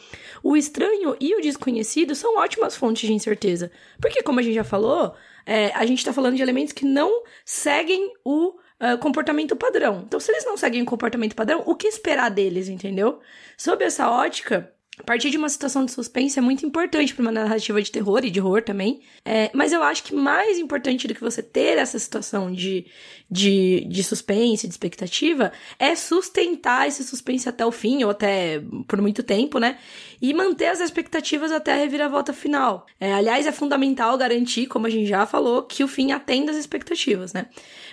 o 0.43 0.55
estranho 0.55 1.17
e 1.19 1.33
o 1.33 1.41
desconhecido 1.41 2.13
são 2.13 2.37
ótimas 2.37 2.75
fontes 2.75 3.07
de 3.07 3.13
incerteza. 3.13 3.71
Porque, 3.99 4.21
como 4.21 4.39
a 4.39 4.43
gente 4.43 4.53
já 4.53 4.63
falou, 4.63 5.15
é, 5.43 5.71
a 5.73 5.83
gente 5.87 6.05
tá 6.05 6.13
falando 6.13 6.35
de 6.35 6.43
elementos 6.43 6.73
que 6.73 6.85
não 6.85 7.23
seguem 7.43 8.13
o 8.23 8.53
uh, 8.79 8.97
comportamento 8.97 9.55
padrão. 9.55 10.03
Então, 10.05 10.19
se 10.19 10.31
eles 10.31 10.45
não 10.45 10.57
seguem 10.57 10.81
o 10.81 10.85
comportamento 10.85 11.35
padrão, 11.35 11.63
o 11.65 11.75
que 11.75 11.87
esperar 11.87 12.29
deles, 12.29 12.67
entendeu? 12.67 13.19
Sob 13.57 13.83
essa 13.83 14.09
ótica, 14.09 14.73
partir 15.09 15.31
de 15.31 15.37
uma 15.37 15.49
situação 15.49 15.85
de 15.85 15.91
suspense 15.91 16.37
é 16.37 16.41
muito 16.41 16.63
importante 16.63 17.15
para 17.15 17.23
uma 17.23 17.31
narrativa 17.31 17.81
de 17.81 17.91
terror 17.91 18.23
e 18.23 18.29
de 18.29 18.39
horror 18.39 18.61
também. 18.61 19.01
É, 19.25 19.49
mas 19.53 19.73
eu 19.73 19.81
acho 19.81 20.03
que 20.03 20.13
mais 20.13 20.59
importante 20.59 21.07
do 21.07 21.15
que 21.15 21.21
você 21.21 21.41
ter 21.41 21.79
essa 21.79 21.97
situação 21.97 22.51
de, 22.51 22.85
de, 23.27 23.87
de 23.89 24.03
suspense, 24.03 24.67
de 24.67 24.73
expectativa, 24.73 25.51
é 25.79 25.95
sustentar 25.95 26.87
esse 26.87 27.03
suspense 27.03 27.49
até 27.49 27.65
o 27.65 27.71
fim, 27.71 28.03
ou 28.03 28.11
até 28.11 28.61
por 28.87 29.01
muito 29.01 29.23
tempo, 29.23 29.57
né? 29.57 29.79
E 30.21 30.31
manter 30.31 30.67
as 30.67 30.79
expectativas 30.79 31.51
até 31.51 31.73
a 31.73 31.77
reviravolta 31.77 32.31
final. 32.31 32.85
É, 32.99 33.11
aliás, 33.11 33.47
é 33.47 33.51
fundamental 33.51 34.15
garantir, 34.15 34.67
como 34.67 34.85
a 34.85 34.91
gente 34.91 35.07
já 35.07 35.25
falou, 35.25 35.63
que 35.63 35.83
o 35.83 35.87
fim 35.87 36.11
atenda 36.11 36.51
às 36.51 36.57
expectativas, 36.57 37.33
né? 37.33 37.47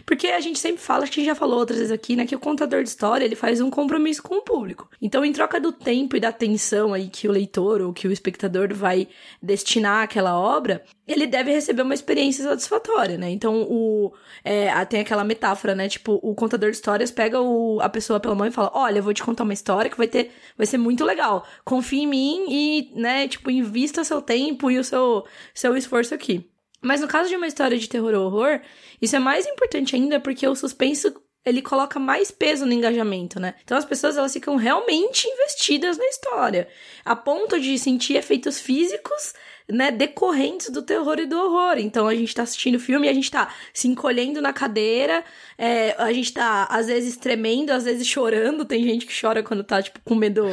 Porque 0.07 0.29
a 0.29 0.39
gente 0.39 0.61
sempre 0.61 0.81
fala, 0.81 1.03
acho 1.03 1.11
que 1.11 1.19
a 1.19 1.23
gente 1.25 1.33
já 1.33 1.35
falou 1.35 1.59
outras 1.59 1.81
vezes 1.81 1.93
aqui, 1.93 2.15
né, 2.15 2.25
que 2.25 2.37
o 2.37 2.39
contador 2.39 2.81
de 2.85 2.89
história, 2.89 3.25
ele 3.25 3.35
faz 3.35 3.61
um 3.61 3.69
compromisso 3.69 4.23
com 4.23 4.37
o 4.37 4.43
público. 4.43 4.89
Então, 5.03 5.25
em 5.25 5.33
troca 5.33 5.61
do 5.61 5.73
tempo 5.73 6.17
e 6.17 6.21
da 6.21 6.29
atenção 6.29 6.95
aí 6.95 7.09
que 7.09 7.27
o 7.27 7.33
leitor 7.33 7.83
ou 7.83 7.93
que 7.93 8.07
o 8.07 8.13
espectador 8.13 8.73
vai 8.73 9.09
destinar 9.43 10.05
àquela 10.05 10.39
obra, 10.39 10.85
ele 11.09 11.27
deve 11.27 11.51
receber 11.51 11.83
uma 11.83 11.93
experiência 11.93 12.45
satisfatória, 12.45 13.19
né? 13.19 13.31
Então, 13.31 13.63
o, 13.69 14.13
é, 14.45 14.85
tem 14.85 15.01
aquela 15.01 15.25
metáfora, 15.25 15.75
né? 15.75 15.89
Tipo, 15.89 16.21
o 16.23 16.35
contador 16.37 16.71
de 16.71 16.77
histórias 16.77 17.11
pega 17.11 17.41
o, 17.41 17.81
a 17.81 17.89
pessoa 17.89 18.21
pela 18.21 18.35
mão 18.35 18.47
e 18.47 18.53
fala: 18.53 18.71
Olha, 18.75 18.99
eu 18.99 19.03
vou 19.03 19.13
te 19.13 19.25
contar 19.25 19.43
uma 19.43 19.53
história 19.53 19.91
que 19.91 19.97
vai 19.99 20.07
ter, 20.07 20.31
vai 20.57 20.67
ser 20.67 20.79
muito 20.79 21.05
legal. 21.05 21.45
Confie 21.65 22.03
em 22.03 22.07
mim 22.07 22.47
e, 22.49 22.93
né, 22.95 23.27
tipo, 23.27 23.51
invista 23.51 24.05
seu 24.05 24.23
tempo 24.23 24.71
e 24.71 24.79
o 24.79 24.85
seu, 24.85 25.25
seu 25.53 25.77
esforço 25.77 26.15
aqui. 26.15 26.49
Mas 26.87 27.01
no 27.01 27.09
caso 27.09 27.29
de 27.29 27.37
uma 27.37 27.47
história 27.49 27.77
de 27.77 27.89
terror 27.89 28.15
ou 28.15 28.27
horror, 28.27 28.61
isso 29.03 29.17
é 29.17 29.19
mais 29.19 29.47
importante 29.47 29.97
ainda 29.97 30.21
porque 30.21 30.47
o 30.47 30.55
suspense 30.55 31.13
ele 31.45 31.61
coloca 31.61 31.99
mais 31.99 32.31
peso 32.31 32.65
no 32.65 32.73
engajamento, 32.73 33.39
né? 33.39 33.55
Então 33.63 33.77
as 33.77 33.85
pessoas 33.85 34.17
elas 34.17 34.33
ficam 34.33 34.57
realmente 34.57 35.29
investidas 35.29 35.99
na 35.99 36.07
história, 36.07 36.69
a 37.05 37.15
ponto 37.15 37.59
de 37.61 37.79
sentir 37.79 38.17
efeitos 38.17 38.61
físicos 38.61 39.35
né, 39.69 39.91
decorrentes 39.91 40.71
do 40.71 40.83
terror 40.83 41.19
e 41.19 41.27
do 41.27 41.37
horror. 41.37 41.79
Então 41.79 42.07
a 42.07 42.15
gente 42.15 42.35
tá 42.35 42.43
assistindo 42.43 42.77
o 42.77 42.81
filme 42.81 43.09
a 43.09 43.13
gente 43.13 43.31
tá 43.31 43.53
se 43.73 43.89
encolhendo 43.89 44.41
na 44.41 44.53
cadeira, 44.53 45.25
é, 45.59 45.95
a 45.99 46.13
gente 46.13 46.33
tá 46.33 46.65
às 46.71 46.87
vezes 46.87 47.17
tremendo, 47.17 47.71
às 47.71 47.85
vezes 47.85 48.07
chorando. 48.07 48.65
Tem 48.65 48.85
gente 48.85 49.07
que 49.07 49.21
chora 49.21 49.43
quando 49.43 49.65
tá, 49.65 49.83
tipo, 49.83 50.01
com 50.05 50.15
medo. 50.15 50.47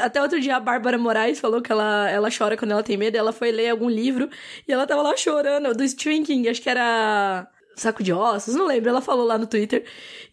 Até 0.00 0.20
outro 0.20 0.40
dia 0.40 0.56
a 0.56 0.60
Bárbara 0.60 0.98
Moraes 0.98 1.38
falou 1.40 1.60
que 1.60 1.70
ela, 1.70 2.10
ela 2.10 2.28
chora 2.36 2.56
quando 2.56 2.72
ela 2.72 2.82
tem 2.82 2.96
medo. 2.96 3.16
Ela 3.16 3.32
foi 3.32 3.52
ler 3.52 3.68
algum 3.68 3.88
livro 3.88 4.28
e 4.66 4.72
ela 4.72 4.86
tava 4.86 5.02
lá 5.02 5.16
chorando, 5.16 5.74
do 5.74 5.86
Stephen 5.88 6.24
King, 6.24 6.48
acho 6.48 6.62
que 6.62 6.70
era 6.70 7.48
saco 7.76 8.02
de 8.02 8.12
ossos, 8.12 8.54
não 8.54 8.66
lembro. 8.66 8.90
Ela 8.90 9.00
falou 9.00 9.26
lá 9.26 9.38
no 9.38 9.46
Twitter. 9.46 9.84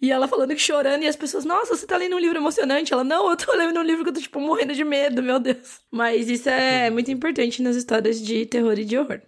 E 0.01 0.11
ela 0.11 0.27
falando 0.27 0.55
que 0.55 0.61
chorando, 0.61 1.03
e 1.03 1.07
as 1.07 1.15
pessoas, 1.15 1.45
nossa, 1.45 1.75
você 1.75 1.85
tá 1.85 1.97
lendo 1.97 2.15
um 2.15 2.19
livro 2.19 2.37
emocionante. 2.37 2.93
Ela, 2.93 3.03
não, 3.03 3.29
eu 3.29 3.37
tô 3.37 3.53
lendo 3.55 3.79
um 3.79 3.83
livro 3.83 4.03
que 4.03 4.09
eu 4.09 4.13
tô, 4.13 4.21
tipo, 4.21 4.39
morrendo 4.39 4.73
de 4.73 4.83
medo, 4.83 5.21
meu 5.21 5.39
Deus. 5.39 5.81
Mas 5.91 6.29
isso 6.29 6.49
é 6.49 6.89
muito 6.89 7.11
importante 7.11 7.61
nas 7.61 7.75
histórias 7.75 8.21
de 8.21 8.45
terror 8.45 8.77
e 8.77 8.85
de 8.85 8.97
horror. 8.97 9.21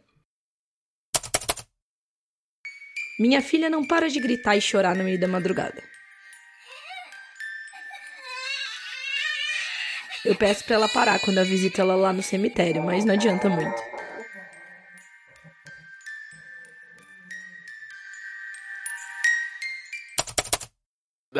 Minha 3.19 3.41
filha 3.41 3.69
não 3.69 3.85
para 3.85 4.09
de 4.09 4.19
gritar 4.19 4.55
e 4.55 4.61
chorar 4.61 4.95
no 4.95 5.03
meio 5.03 5.19
da 5.19 5.27
madrugada. 5.27 5.83
Eu 10.23 10.35
peço 10.35 10.63
para 10.65 10.75
ela 10.75 10.89
parar 10.89 11.19
quando 11.19 11.39
eu 11.39 11.45
visito 11.45 11.81
ela 11.81 11.95
lá 11.95 12.13
no 12.13 12.21
cemitério, 12.21 12.83
mas 12.83 13.03
não 13.03 13.13
adianta 13.13 13.49
muito. 13.49 13.81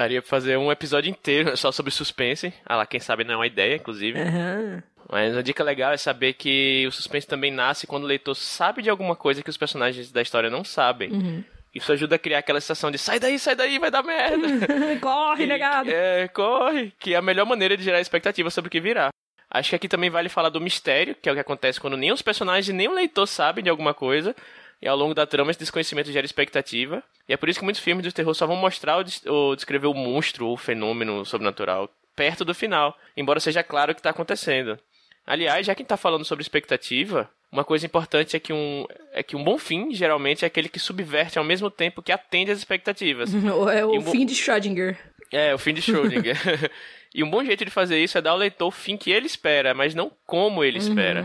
Daria 0.01 0.20
pra 0.20 0.29
fazer 0.29 0.58
um 0.58 0.72
episódio 0.72 1.12
inteiro 1.12 1.55
só 1.58 1.72
sobre 1.72 1.91
suspense. 1.91 2.51
Ah 2.65 2.77
lá, 2.77 2.86
quem 2.88 3.00
sabe 3.00 3.24
não 3.24 3.36
é 3.36 3.38
uma 3.38 3.48
ideia, 3.48 3.75
inclusive. 3.75 4.20
Aham. 4.20 4.81
Mas 5.12 5.34
uma 5.34 5.43
dica 5.43 5.63
legal 5.63 5.91
é 5.91 5.98
saber 5.98 6.34
que 6.34 6.86
o 6.88 6.91
suspense 6.91 7.27
também 7.27 7.51
nasce 7.51 7.86
quando 7.86 8.05
o 8.05 8.08
leitor 8.08 8.34
sabe 8.34 8.81
de 8.81 8.89
alguma 8.89 9.15
coisa 9.15 9.43
que 9.43 9.50
os 9.50 9.58
personagens 9.58 10.12
da 10.12 10.22
história 10.22 10.50
não 10.50 10.63
sabem. 10.63 11.12
Uhum. 11.12 11.43
Isso 11.75 11.91
ajuda 11.91 12.15
a 12.15 12.20
criar 12.20 12.39
aquela 12.39 12.60
sensação 12.60 12.89
de 12.89 12.98
sai 12.98 13.20
daí, 13.20 13.38
sai 13.38 13.55
daí, 13.55 13.77
vai 13.77 13.91
dar 13.91 14.03
merda. 14.03 14.48
Corre, 15.00 15.46
negado! 15.46 15.89
É, 15.91 16.27
corre. 16.29 16.93
Que 17.00 17.13
é 17.13 17.17
a 17.17 17.22
melhor 17.22 17.46
maneira 17.46 17.77
de 17.77 17.84
gerar 17.84 18.01
expectativa 18.01 18.50
sobre 18.50 18.70
o 18.70 18.72
que 18.72 18.79
virá. 18.79 19.10
Acho 19.50 19.72
que 19.72 19.75
aqui 19.75 19.88
também 19.88 20.10
vale 20.10 20.29
falar 20.29 20.50
do 20.50 20.62
mistério, 20.62 21.13
que 21.13 21.27
é 21.27 21.31
o 21.31 21.36
que 21.36 21.41
acontece 21.41 21.79
quando 21.79 21.98
nem 21.98 22.12
os 22.12 22.22
personagens 22.22 22.74
nem 22.75 22.88
o 22.88 22.93
leitor 22.93 23.27
sabem 23.27 23.63
de 23.63 23.70
alguma 23.70 23.93
coisa. 23.93 24.36
E 24.81 24.88
ao 24.88 24.97
longo 24.97 25.13
da 25.13 25.27
trama 25.27 25.51
esse 25.51 25.59
desconhecimento 25.59 26.11
gera 26.11 26.25
expectativa. 26.25 27.03
E 27.29 27.33
é 27.33 27.38
por 27.38 27.47
isso 27.50 27.59
que 27.59 27.65
muitos 27.65 27.81
filmes 27.81 28.03
de 28.03 28.11
terror 28.11 28.33
só 28.33 28.47
vão 28.47 28.55
mostrar 28.55 28.97
ou, 28.97 29.03
des 29.03 29.23
ou 29.25 29.55
descrever 29.55 29.88
o 29.88 29.93
monstro 29.93 30.47
ou 30.47 30.53
o 30.53 30.57
fenômeno 30.57 31.25
sobrenatural 31.25 31.89
perto 32.15 32.43
do 32.43 32.53
final, 32.53 32.95
embora 33.15 33.39
seja 33.39 33.63
claro 33.63 33.91
o 33.91 33.95
que 33.95 34.00
está 34.00 34.09
acontecendo. 34.09 34.77
Aliás, 35.25 35.65
já 35.65 35.73
que 35.75 35.81
está 35.81 35.95
falando 35.95 36.25
sobre 36.25 36.41
expectativa, 36.41 37.29
uma 37.51 37.63
coisa 37.63 37.85
importante 37.85 38.35
é 38.35 38.39
que, 38.39 38.51
um, 38.51 38.85
é 39.13 39.21
que 39.23 39.35
um 39.35 39.43
bom 39.43 39.57
fim, 39.57 39.93
geralmente, 39.93 40.43
é 40.43 40.47
aquele 40.47 40.67
que 40.69 40.79
subverte 40.79 41.38
ao 41.38 41.43
mesmo 41.45 41.69
tempo 41.69 42.01
que 42.01 42.11
atende 42.11 42.51
às 42.51 42.57
expectativas. 42.57 43.31
É 43.73 43.85
o 43.85 43.93
um 43.93 44.01
bom- 44.01 44.11
fim 44.11 44.25
de 44.25 44.33
Schrödinger. 44.35 44.97
É, 45.31 45.53
o 45.53 45.57
fim 45.57 45.73
de 45.73 45.81
Schrödinger. 45.81 46.38
e 47.13 47.23
um 47.23 47.29
bom 47.29 47.43
jeito 47.43 47.63
de 47.63 47.71
fazer 47.71 47.97
isso 48.03 48.17
é 48.17 48.21
dar 48.21 48.31
ao 48.31 48.38
leitor 48.38 48.67
o 48.67 48.71
fim 48.71 48.97
que 48.97 49.11
ele 49.11 49.25
espera, 49.27 49.73
mas 49.73 49.95
não 49.95 50.11
como 50.25 50.63
ele 50.63 50.77
espera. 50.77 51.23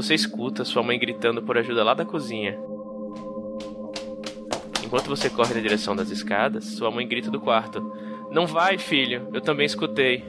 Você 0.00 0.14
escuta 0.14 0.64
sua 0.64 0.82
mãe 0.82 0.98
gritando 0.98 1.42
por 1.42 1.58
ajuda 1.58 1.84
lá 1.84 1.92
da 1.92 2.06
cozinha. 2.06 2.58
Enquanto 4.82 5.08
você 5.08 5.28
corre 5.28 5.52
na 5.52 5.60
direção 5.60 5.94
das 5.94 6.08
escadas, 6.08 6.64
sua 6.64 6.90
mãe 6.90 7.06
grita 7.06 7.30
do 7.30 7.38
quarto: 7.38 7.82
Não 8.32 8.46
vai, 8.46 8.78
filho, 8.78 9.28
eu 9.34 9.42
também 9.42 9.66
escutei. 9.66 10.24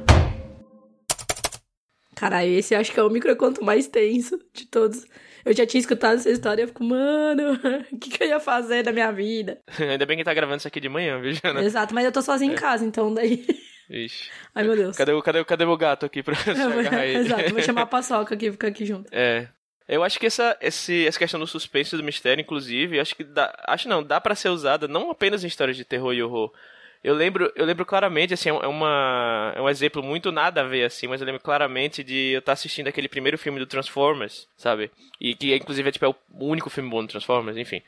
Caralho, 2.17 2.49
esse 2.51 2.75
acho 2.75 2.91
que 2.91 2.99
é 2.99 3.03
o 3.03 3.09
microconto 3.09 3.63
mais 3.63 3.87
tenso 3.87 4.37
de 4.53 4.65
todos. 4.65 5.05
Eu 5.45 5.53
já 5.55 5.65
tinha 5.65 5.79
escutado 5.79 6.15
essa 6.15 6.29
história 6.29 6.61
e 6.61 6.65
eu 6.65 6.67
fico, 6.67 6.83
mano, 6.83 7.53
o 7.93 7.97
que, 7.97 8.09
que 8.09 8.23
eu 8.25 8.27
ia 8.27 8.41
fazer 8.41 8.83
da 8.83 8.91
minha 8.91 9.09
vida? 9.13 9.57
Ainda 9.79 10.05
bem 10.05 10.17
que 10.17 10.23
tá 10.25 10.33
gravando 10.33 10.57
isso 10.57 10.67
aqui 10.67 10.81
de 10.81 10.89
manhã, 10.89 11.17
viu, 11.21 11.31
Jana? 11.31 11.63
Exato, 11.63 11.95
mas 11.95 12.03
eu 12.03 12.11
tô 12.11 12.21
sozinha 12.21 12.51
em 12.51 12.55
casa, 12.55 12.85
então 12.85 13.13
daí. 13.13 13.45
Ixi. 13.89 14.29
Ai, 14.53 14.65
meu 14.65 14.75
Deus. 14.75 14.97
Cadê, 14.97 15.13
o- 15.13 15.21
cadê, 15.21 15.43
cadê 15.45 15.65
meu 15.65 15.77
gato 15.77 16.05
aqui 16.05 16.21
pra 16.21 16.35
agarrar 16.35 17.05
ele? 17.07 17.19
Exato, 17.19 17.53
vou 17.53 17.61
chamar 17.61 17.81
a 17.83 17.85
paçoca 17.85 18.35
aqui 18.35 18.47
e 18.47 18.51
ficar 18.51 18.67
aqui 18.67 18.85
junto. 18.85 19.09
É. 19.13 19.47
Eu 19.91 20.05
acho 20.05 20.17
que 20.17 20.25
essa, 20.25 20.57
esse, 20.61 21.05
essa 21.05 21.19
questão 21.19 21.37
do 21.37 21.45
suspense 21.45 21.93
e 21.93 21.97
do 21.97 22.03
mistério, 22.03 22.41
inclusive, 22.41 22.97
acho 22.97 23.13
que 23.13 23.25
dá, 23.25 23.53
acho 23.67 23.89
não, 23.89 24.01
dá 24.01 24.21
pra 24.21 24.33
ser 24.35 24.47
usada 24.47 24.87
não 24.87 25.11
apenas 25.11 25.43
em 25.43 25.47
histórias 25.47 25.75
de 25.75 25.83
terror 25.83 26.13
e 26.13 26.23
horror. 26.23 26.49
Eu 27.03 27.13
lembro, 27.13 27.51
eu 27.55 27.65
lembro 27.65 27.83
claramente, 27.85 28.33
assim, 28.33 28.47
é 28.47 28.53
uma, 28.53 29.51
é 29.53 29.61
um 29.61 29.67
exemplo 29.67 30.01
muito 30.01 30.31
nada 30.31 30.61
a 30.61 30.63
ver, 30.63 30.85
assim, 30.85 31.07
mas 31.07 31.19
eu 31.19 31.25
lembro 31.25 31.41
claramente 31.41 32.05
de 32.05 32.33
eu 32.33 32.39
estar 32.39 32.53
assistindo 32.53 32.87
aquele 32.87 33.09
primeiro 33.09 33.37
filme 33.37 33.59
do 33.59 33.65
Transformers, 33.65 34.47
sabe? 34.55 34.89
E 35.19 35.35
que, 35.35 35.53
inclusive, 35.53 35.89
é, 35.89 35.91
tipo, 35.91 36.05
é 36.05 36.09
o 36.09 36.15
único 36.39 36.69
filme 36.69 36.89
bom 36.89 37.01
do 37.01 37.09
Transformers, 37.09 37.57
enfim. 37.57 37.81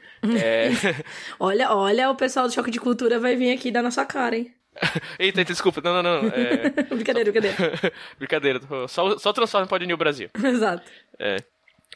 É... 0.44 0.72
Olha, 1.40 1.72
olha, 1.72 2.10
o 2.10 2.16
pessoal 2.16 2.48
do 2.48 2.54
Choque 2.54 2.72
de 2.72 2.80
Cultura 2.82 3.18
vai 3.18 3.36
vir 3.38 3.54
aqui 3.54 3.72
dar 3.72 3.82
na 3.82 3.92
sua 3.92 4.06
cara, 4.06 4.36
hein? 4.36 4.54
eita, 5.20 5.46
desculpa, 5.46 5.80
não, 5.82 6.02
não, 6.02 6.24
não. 6.24 6.30
É... 6.30 6.70
brincadeira, 6.90 7.32
brincadeira. 7.32 7.94
Brincadeira, 8.18 8.60
tô- 8.60 8.88
só, 8.88 9.18
só 9.20 9.30
o 9.30 9.34
Transformers 9.34 9.70
pode 9.70 9.86
unir 9.86 9.94
o 9.94 9.98
Brasil. 9.98 10.30
Exato. 10.44 10.84
É. 11.20 11.38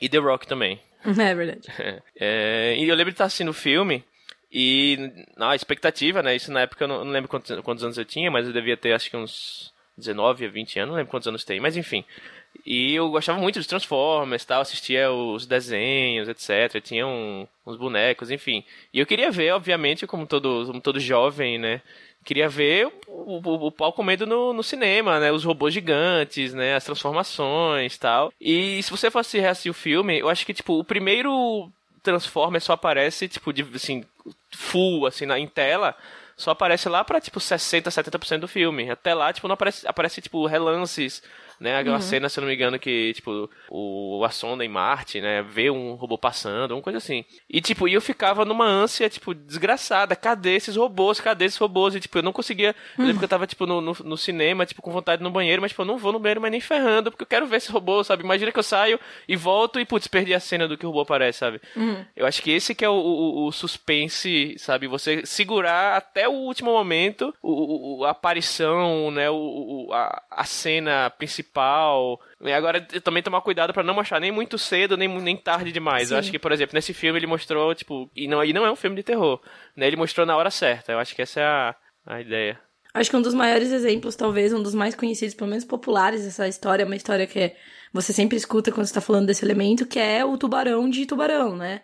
E 0.02 0.10
The 0.10 0.18
Rock 0.18 0.48
também. 0.48 0.80
É 1.08 1.36
verdade. 1.36 1.68
É, 2.20 2.76
e 2.78 2.90
eu 2.90 2.96
lembro 2.96 3.12
de 3.12 3.16
estar 3.16 3.26
assistindo 3.26 3.50
o 3.50 3.54
filme 3.54 4.04
e 4.52 4.98
na 5.38 5.56
expectativa, 5.56 6.24
né? 6.24 6.36
Isso 6.36 6.52
na 6.52 6.62
época 6.62 6.84
eu 6.84 6.88
não, 6.88 7.06
não 7.06 7.12
lembro 7.12 7.30
quantos, 7.30 7.60
quantos 7.62 7.84
anos 7.84 7.98
eu 7.98 8.06
tinha, 8.06 8.32
mas 8.32 8.48
eu 8.48 8.54
devia 8.54 8.76
ter 8.76 8.94
acho 8.94 9.10
que 9.10 9.16
uns 9.16 9.72
19 9.98 10.46
a 10.46 10.50
20 10.50 10.80
anos, 10.80 10.90
não 10.90 10.98
lembro 10.98 11.12
quantos 11.12 11.28
anos 11.28 11.44
tem, 11.44 11.60
mas 11.60 11.78
enfim. 11.78 12.04
E 12.66 12.94
eu 12.96 13.10
gostava 13.10 13.40
muito 13.40 13.60
dos 13.60 13.68
Transformers, 13.68 14.44
tal, 14.46 14.62
assistia 14.62 15.12
os 15.12 15.46
desenhos, 15.46 16.28
etc. 16.28 16.82
Tinha 16.82 17.08
um- 17.08 17.48
uns 17.66 17.78
bonecos, 17.78 18.30
enfim. 18.32 18.64
E 18.94 19.00
eu 19.00 19.06
queria 19.06 19.32
ver, 19.32 19.52
obviamente, 19.54 20.06
como 20.08 20.26
todo, 20.28 20.66
como 20.68 20.82
todo 20.82 21.00
jovem, 21.00 21.58
né? 21.58 21.82
Queria 22.26 22.50
ver 22.50 22.88
o, 23.08 23.38
o, 23.38 23.68
o 23.68 23.72
pau 23.72 23.94
comendo 23.94 24.26
no, 24.26 24.52
no 24.52 24.62
cinema, 24.64 25.18
né? 25.20 25.32
Os 25.32 25.46
robôs 25.46 25.74
gigantes, 25.74 26.54
né? 26.54 26.76
As 26.76 26.84
transformações 26.84 27.98
tal. 27.98 28.34
E 28.40 28.82
se 28.84 28.92
você 28.92 29.10
fosse 29.10 29.40
reassistir 29.40 29.72
o 29.72 29.74
filme, 29.74 30.20
eu 30.20 30.28
acho 30.30 30.46
que, 30.46 30.54
tipo, 30.54 30.78
o 30.80 30.84
primeiro 30.84 31.72
Transformer 32.04 32.62
só 32.62 32.74
aparece, 32.74 33.28
tipo, 33.30 33.54
de, 33.54 33.66
assim, 33.74 34.04
full, 34.52 35.06
assim, 35.06 35.26
na, 35.26 35.40
em 35.40 35.48
tela, 35.48 35.96
só 36.36 36.52
aparece 36.52 36.88
lá 36.90 37.04
pra, 37.04 37.20
tipo, 37.22 37.40
60, 37.40 37.90
70% 37.92 38.42
do 38.42 38.48
filme. 38.48 38.90
Até 38.90 39.14
lá, 39.14 39.32
tipo, 39.32 39.48
não 39.48 39.54
aparece, 39.54 39.88
aparece 39.88 40.22
tipo, 40.22 40.46
relances, 40.46 41.24
né? 41.60 41.78
Aquela 41.78 42.00
cena, 42.02 42.30
se 42.30 42.40
eu 42.40 42.42
não 42.42 42.48
me 42.50 42.56
engano, 42.56 42.80
que, 42.80 43.14
tipo, 43.14 43.50
o, 43.70 44.24
a 44.26 44.30
sonda 44.30 44.64
em 44.64 44.70
Marte, 44.70 45.20
né? 45.22 45.42
Vê 45.42 45.70
um 45.70 45.96
robô 45.96 46.18
passando, 46.18 46.72
uma 46.74 46.82
coisa 46.82 46.98
assim. 46.98 47.24
E, 47.50 47.60
tipo, 47.62 47.88
e 47.88 47.94
eu 47.94 48.02
ficava 48.02 48.46
numa 48.46 48.66
ânsia, 48.66 49.10
tipo, 49.10 49.34
desgraçada. 49.34 50.16
Cadê 50.16 50.56
esses 50.56 50.76
robôs? 50.76 51.20
Cadê 51.20 51.46
esses 51.46 51.58
robôs? 51.58 51.96
E, 51.96 52.00
tipo, 52.00 52.18
eu 52.18 52.24
não 52.24 52.32
conseguia... 52.34 52.76
Eu 52.98 53.06
lembro 53.06 53.20
que 53.20 53.26
eu 53.26 53.30
tava, 53.30 53.48
tipo, 53.48 53.66
no, 53.66 53.82
no, 53.82 53.96
no 54.04 54.18
cinema, 54.18 54.66
tipo, 54.66 54.82
com 54.82 54.92
vontade 54.92 55.22
no 55.24 55.30
banheiro, 55.32 55.62
mas, 55.62 55.72
tipo, 55.72 55.82
eu 55.82 55.86
não 55.86 55.98
vou 55.98 56.12
no 56.12 56.20
banheiro, 56.20 56.42
mas 56.42 56.52
nem 56.52 56.62
ferrando, 56.62 57.12
porque 57.12 57.24
eu 57.24 57.28
quero 57.28 57.48
ver 57.48 57.58
esse 57.58 57.72
robô, 57.72 58.04
sabe? 58.04 58.24
Imagina 58.24 58.52
que 58.52 58.60
eu 58.60 58.64
saio 58.64 59.00
e 59.28 59.36
volto 59.36 59.80
e, 59.80 59.86
putz, 59.86 60.08
perdi 60.08 60.34
a 60.34 60.40
cena 60.40 60.68
do 60.68 60.78
que 60.78 60.86
o 60.86 60.90
robô 60.90 61.02
aparece, 61.02 61.40
sabe? 61.40 61.62
Eu 62.16 62.26
acho 62.26 62.42
que 62.42 62.52
esse 62.52 62.74
que 62.76 62.84
é 62.86 62.90
o, 62.90 62.94
o, 62.94 63.46
o 63.48 63.52
suspense, 63.52 64.56
sabe? 64.58 64.88
Você 64.88 65.26
segurar 65.26 65.98
até 65.98 66.28
o 66.28 66.34
último 66.34 66.72
momento 66.72 67.34
o, 67.42 68.00
o- 68.02 68.06
a 68.06 68.12
aparição, 68.12 69.12
né? 69.12 69.30
O- 69.30 69.90
a, 69.94 70.22
a 70.32 70.44
cena 70.44 71.10
principal. 71.10 71.47
E 72.42 72.52
agora 72.52 72.82
também 73.04 73.24
tomar 73.24 73.42
cuidado 73.42 73.74
pra 73.74 73.84
não 73.84 73.94
mostrar 73.94 74.20
nem 74.20 74.32
muito 74.32 74.58
cedo, 74.58 74.98
nem, 74.98 75.08
nem 75.08 75.36
tarde 75.36 75.72
demais. 75.72 76.12
Eu 76.12 76.18
acho 76.18 76.32
que, 76.32 76.40
por 76.40 76.52
exemplo, 76.52 76.76
nesse 76.76 76.94
filme 76.94 77.20
ele 77.20 77.28
mostrou, 77.28 77.74
tipo... 77.74 78.10
E 78.16 78.28
não, 78.28 78.44
e 78.44 78.54
não 78.54 78.66
é 78.66 78.72
um 78.72 78.76
filme 78.76 78.96
de 78.96 79.04
terror, 79.04 79.42
né? 79.76 79.88
Ele 79.88 79.96
mostrou 79.96 80.26
na 80.26 80.36
hora 80.36 80.52
certa. 80.52 80.92
Eu 80.92 81.00
acho 81.00 81.16
que 81.16 81.22
essa 81.22 81.40
é 81.40 81.46
a, 81.46 81.76
a 82.06 82.22
ideia. 82.22 82.60
Acho 82.94 83.10
que 83.10 83.16
um 83.16 83.22
dos 83.22 83.34
maiores 83.34 83.72
exemplos, 83.72 84.16
talvez 84.16 84.52
um 84.54 84.64
dos 84.64 84.74
mais 84.74 84.96
conhecidos, 84.96 85.36
pelo 85.36 85.50
menos 85.50 85.66
populares 85.66 86.24
dessa 86.24 86.48
história, 86.48 86.84
é 86.84 86.86
uma 86.86 86.96
história 86.96 87.28
que 87.28 87.54
você 87.94 88.12
sempre 88.12 88.38
escuta 88.38 88.72
quando 88.72 88.88
você 88.88 88.94
tá 88.94 89.02
falando 89.02 89.28
desse 89.28 89.46
elemento, 89.46 89.86
que 89.86 90.00
é 90.00 90.26
o 90.26 90.38
tubarão 90.38 90.90
de 90.90 91.06
tubarão, 91.06 91.56
né? 91.56 91.82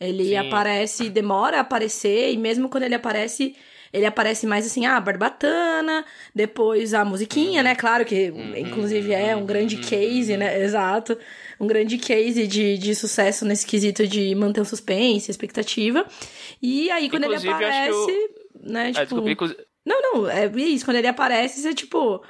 Ele 0.00 0.28
Sim. 0.28 0.36
aparece, 0.36 1.10
demora 1.10 1.58
a 1.58 1.60
aparecer, 1.60 2.32
e 2.32 2.36
mesmo 2.36 2.68
quando 2.68 2.84
ele 2.84 2.94
aparece, 2.94 3.54
ele 3.94 4.04
aparece 4.06 4.44
mais 4.44 4.66
assim, 4.66 4.86
ah, 4.86 4.98
barbatana, 5.00 6.04
depois 6.34 6.92
a 6.92 7.04
musiquinha, 7.04 7.62
né? 7.62 7.76
Claro 7.76 8.04
que, 8.04 8.26
inclusive, 8.56 9.12
é 9.12 9.36
um 9.36 9.46
grande 9.46 9.76
case, 9.76 10.36
né? 10.36 10.60
Exato. 10.64 11.16
Um 11.60 11.66
grande 11.68 11.96
case 11.96 12.44
de, 12.48 12.76
de 12.76 12.92
sucesso 12.92 13.44
nesse 13.44 13.64
quesito 13.64 14.04
de 14.04 14.34
manter 14.34 14.60
o 14.60 14.64
suspense, 14.64 15.30
expectativa. 15.30 16.04
E 16.60 16.90
aí, 16.90 17.08
quando 17.08 17.22
Inclusive, 17.24 17.46
ele 17.48 17.62
eu 17.62 17.68
aparece, 17.68 18.30
né? 18.60 18.82
Ah, 18.88 18.92
Tipo, 18.92 19.04
desculpa, 19.04 19.30
inclusive- 19.30 19.60
não, 19.86 20.02
não, 20.02 20.28
é 20.28 20.46
isso. 20.46 20.84
Quando 20.84 20.96
ele 20.96 21.06
aparece, 21.06 21.60
você, 21.60 21.72
tipo, 21.72 22.20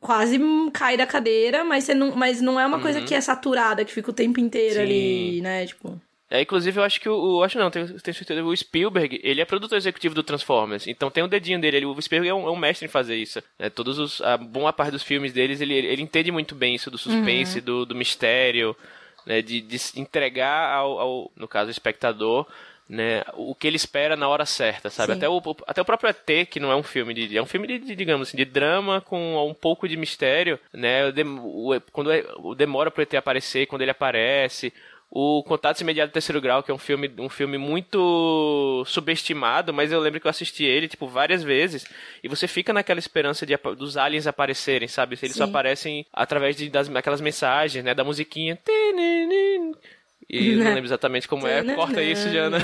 quase 0.00 0.38
cai 0.74 0.98
da 0.98 1.06
cadeira, 1.06 1.64
mas, 1.64 1.84
você 1.84 1.94
não, 1.94 2.14
mas 2.14 2.42
não 2.42 2.60
é 2.60 2.66
uma 2.66 2.80
coisa 2.80 3.00
que 3.00 3.14
é 3.14 3.20
saturada, 3.22 3.82
que 3.82 3.92
fica 3.92 4.10
o 4.10 4.14
tempo 4.14 4.38
inteiro 4.40 4.74
Sim. 4.74 4.80
ali, 4.82 5.40
né? 5.40 5.64
Tipo. 5.66 5.98
É, 6.30 6.42
inclusive 6.42 6.78
eu 6.78 6.84
acho 6.84 7.00
que 7.00 7.08
o. 7.08 7.38
o- 7.38 7.42
acho 7.42 7.58
não, 7.58 7.70
tenho, 7.70 7.86
tenho 8.00 8.14
certeza. 8.14 8.42
O 8.44 8.54
Spielberg, 8.54 9.18
ele 9.24 9.40
é 9.40 9.44
produtor 9.46 9.78
executivo 9.78 10.14
do 10.14 10.22
Transformers. 10.22 10.86
Então 10.86 11.10
tem 11.10 11.24
o 11.24 11.28
dedinho 11.28 11.58
dele. 11.60 11.78
Ele, 11.78 11.86
o 11.86 12.02
Spielberg 12.02 12.28
é 12.30 12.34
um, 12.34 12.46
é 12.46 12.50
um 12.50 12.56
mestre 12.56 12.84
em 12.84 12.88
fazer 12.90 13.16
isso. 13.16 13.42
né? 13.58 13.70
todos 13.70 13.98
os. 13.98 14.20
A 14.20 14.36
boa 14.36 14.72
parte 14.72 14.92
dos 14.92 15.02
filmes 15.02 15.32
deles, 15.32 15.60
ele, 15.60 15.74
ele 15.74 16.02
entende 16.02 16.30
muito 16.30 16.54
bem 16.54 16.74
isso 16.74 16.90
do 16.90 16.98
suspense, 16.98 17.60
do, 17.62 17.86
do 17.86 17.94
mistério, 17.94 18.76
né? 19.24 19.40
De, 19.40 19.60
de 19.62 19.78
entregar 19.96 20.70
ao, 20.74 20.98
ao, 21.00 21.30
no 21.34 21.48
caso, 21.48 21.68
ao 21.68 21.70
espectador. 21.72 22.46
Né, 22.90 23.22
o 23.34 23.54
que 23.54 23.66
ele 23.66 23.76
espera 23.76 24.16
na 24.16 24.26
hora 24.30 24.46
certa, 24.46 24.88
sabe? 24.88 25.12
Sim. 25.12 25.18
Até 25.18 25.28
o, 25.28 25.42
até 25.66 25.82
o 25.82 25.84
próprio 25.84 26.08
ET, 26.08 26.48
que 26.48 26.58
não 26.58 26.72
é 26.72 26.74
um 26.74 26.82
filme 26.82 27.12
de. 27.12 27.36
É 27.36 27.42
um 27.42 27.44
filme 27.44 27.66
de, 27.66 27.78
de, 27.80 27.94
digamos 27.94 28.28
assim, 28.28 28.36
de 28.38 28.46
drama 28.46 29.02
com 29.02 29.36
um 29.46 29.52
pouco 29.52 29.86
de 29.86 29.94
mistério, 29.94 30.58
né? 30.72 31.02
O 31.42 31.74
o- 31.74 31.80
quando 31.92 32.10
é- 32.10 32.24
o 32.38 32.54
demora 32.54 32.90
pro 32.90 33.02
ET 33.02 33.14
aparecer, 33.14 33.66
quando 33.66 33.82
ele 33.82 33.90
aparece. 33.90 34.72
O 35.10 35.42
Contatos 35.42 35.80
Imediatos 35.80 36.10
do 36.10 36.14
Terceiro 36.14 36.40
Grau, 36.40 36.62
que 36.62 36.70
é 36.70 36.74
um 36.74 36.78
filme, 36.78 37.10
um 37.18 37.30
filme 37.30 37.56
muito 37.56 38.84
subestimado, 38.86 39.72
mas 39.72 39.90
eu 39.90 40.00
lembro 40.00 40.20
que 40.20 40.26
eu 40.26 40.30
assisti 40.30 40.64
ele, 40.64 40.86
tipo, 40.86 41.06
várias 41.08 41.42
vezes, 41.42 41.86
e 42.22 42.28
você 42.28 42.46
fica 42.46 42.74
naquela 42.74 42.98
esperança 42.98 43.46
de, 43.46 43.56
dos 43.76 43.96
aliens 43.96 44.26
aparecerem, 44.26 44.86
sabe? 44.86 45.18
Eles 45.22 45.34
só 45.34 45.44
Sim. 45.44 45.50
aparecem 45.50 46.06
através 46.12 46.56
de, 46.56 46.68
das, 46.68 46.88
daquelas 46.88 47.22
mensagens, 47.22 47.82
né? 47.82 47.94
Da 47.94 48.04
musiquinha. 48.04 48.58
E 50.28 50.56
não 50.56 50.66
lembro 50.66 50.84
exatamente 50.84 51.26
como 51.26 51.46
é. 51.46 51.74
Corta 51.74 52.02
isso, 52.02 52.28
Jana. 52.28 52.58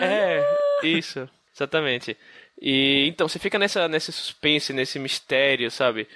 É, 0.00 0.40
isso, 0.84 1.28
exatamente. 1.52 2.16
E 2.60 3.08
então 3.08 3.26
você 3.28 3.40
fica 3.40 3.58
nessa, 3.58 3.88
nesse 3.88 4.12
suspense, 4.12 4.72
nesse 4.72 4.98
mistério, 5.00 5.70
sabe? 5.70 6.06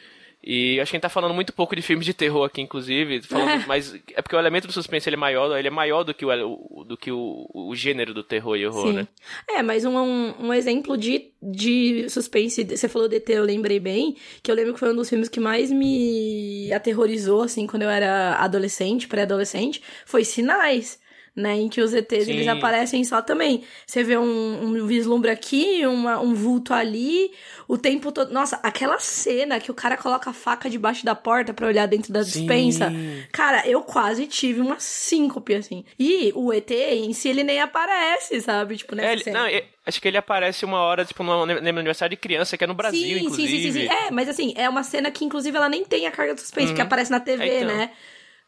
E 0.43 0.81
acho 0.81 0.91
que 0.91 0.97
a 0.97 0.99
gente 0.99 1.03
tá 1.03 1.09
falando 1.09 1.35
muito 1.35 1.53
pouco 1.53 1.75
de 1.75 1.83
filmes 1.83 2.07
de 2.07 2.15
terror 2.15 2.45
aqui, 2.45 2.61
inclusive. 2.61 3.23
Falando, 3.23 3.65
mas 3.67 3.95
é 4.15 4.23
porque 4.23 4.37
o 4.37 4.39
elemento 4.39 4.67
do 4.67 4.73
suspense 4.73 5.09
ele 5.09 5.17
é 5.17 5.19
maior, 5.19 5.59
ele 5.59 5.69
é 5.69 5.71
maior 5.71 6.05
do 6.05 6.15
que 6.15 6.25
o, 6.25 6.85
do 6.85 6.97
que 6.97 7.11
o, 7.11 7.51
o 7.53 7.75
gênero 7.75 8.15
do 8.15 8.23
terror 8.23 8.57
e 8.57 8.67
horror, 8.67 8.89
Sim. 8.89 8.93
né? 8.95 9.09
É, 9.49 9.63
mas 9.63 9.85
um, 9.85 9.97
um, 9.97 10.55
exemplo 10.55 10.97
de, 10.97 11.33
de 11.43 12.09
suspense, 12.09 12.65
você 12.65 12.89
falou 12.89 13.09
de 13.09 13.17
ET, 13.17 13.29
eu 13.29 13.45
lembrei 13.45 13.81
bem, 13.81 14.17
que 14.43 14.51
eu 14.51 14.55
lembro 14.55 14.75
que 14.75 14.81
foi 14.81 14.93
um 14.93 14.97
dos 14.97 15.09
filmes 15.09 15.29
que 15.29 15.41
mais 15.41 15.73
me 15.73 16.73
aterrorizou, 16.73 17.43
assim, 17.43 17.67
quando 17.67 17.83
eu 17.83 17.91
era 17.91 18.37
adolescente, 18.37 19.09
pré-adolescente, 19.09 19.83
foi 20.07 20.25
Sinais 20.25 21.01
né? 21.39 21.57
Em 21.57 21.69
que 21.69 21.81
os 21.81 21.95
ETs 21.95 22.25
Sim. 22.25 22.33
eles 22.33 22.49
aparecem 22.49 23.05
só 23.05 23.23
também. 23.23 23.63
Você 23.87 24.03
vê 24.03 24.19
um, 24.19 24.65
um 24.65 24.87
vislumbre 24.87 25.31
aqui, 25.31 25.87
uma, 25.87 26.21
um 26.21 26.35
vulto 26.35 26.75
ali, 26.75 27.31
o 27.69 27.79
tempo 27.79 28.11
todo. 28.11 28.33
Nossa, 28.33 28.59
aquela 28.63 28.99
cena 28.99 29.61
que 29.61 29.71
o 29.71 29.75
cara 29.75 29.97
coloca 29.97 30.31
a 30.31 30.33
faca 30.33 30.69
debaixo 30.69 31.05
da 31.05 31.15
porta 31.15 31.55
para 31.55 31.67
olhar 31.67 31.87
dentro 31.87 32.13
da 32.13 32.23
dispensa. 32.23 32.91
Sim. 32.91 33.23
Cara, 33.33 33.67
eu 33.69 33.83
quase 33.83 34.27
tive 34.27 34.61
uma 34.61 34.81
síncope, 34.81 35.55
assim. 35.55 35.85
E 35.99 36.33
o 36.35 36.53
ET 36.53 36.71
em 36.71 37.13
si, 37.13 37.29
ele 37.29 37.45
nem 37.45 37.61
aparece, 37.61 38.41
sabe? 38.41 38.77
Tipo, 38.77 38.97
nessa 38.97 39.09
é, 39.09 39.13
ele, 39.13 39.23
cena. 39.23 39.39
Não, 39.39 39.47
é, 39.47 39.65
acho 39.87 40.03
que 40.03 40.09
ele 40.09 40.19
aparece 40.19 40.65
uma 40.65 40.81
hora, 40.81 41.05
tipo, 41.05 41.23
no, 41.23 41.43
aniversário 41.43 42.17
de 42.17 42.21
criança, 42.21 42.57
que 42.59 42.65
é 42.65 42.67
no 42.67 42.75
Brasil, 42.75 43.01
sim, 43.01 43.25
inclusive. 43.25 43.49
Sim, 43.49 43.63
sim, 43.63 43.73
sim, 43.73 43.87
sim. 43.87 43.93
É, 43.93 44.11
mas 44.11 44.29
assim, 44.29 44.55
é 44.57 44.69
uma 44.69 44.83
cena 44.83 45.11
que, 45.11 45.25
inclusive, 45.25 45.57
ela 45.57 45.69
nem 45.69 45.85
tem 45.85 46.07
a 46.07 46.11
carga 46.11 46.35
de 46.35 46.41
suspense, 46.41 46.71
uhum. 46.71 46.75
que 46.75 46.83
aparece 46.83 47.13
na 47.13 47.21
TV, 47.21 47.49
é, 47.49 47.57
então. 47.63 47.77
né? 47.77 47.93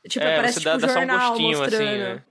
Tipo, 0.09 0.25
é, 0.25 0.33
aparece, 0.33 0.61
tipo, 0.61 0.79
dá, 0.79 0.89
jornal 0.89 1.07
dá 1.07 1.21
só 1.21 1.27
um 1.27 1.37
gostinho, 1.37 1.51
assim, 1.51 1.61
mostrando. 1.61 1.89
Assim, 1.89 1.99
né? 1.99 2.23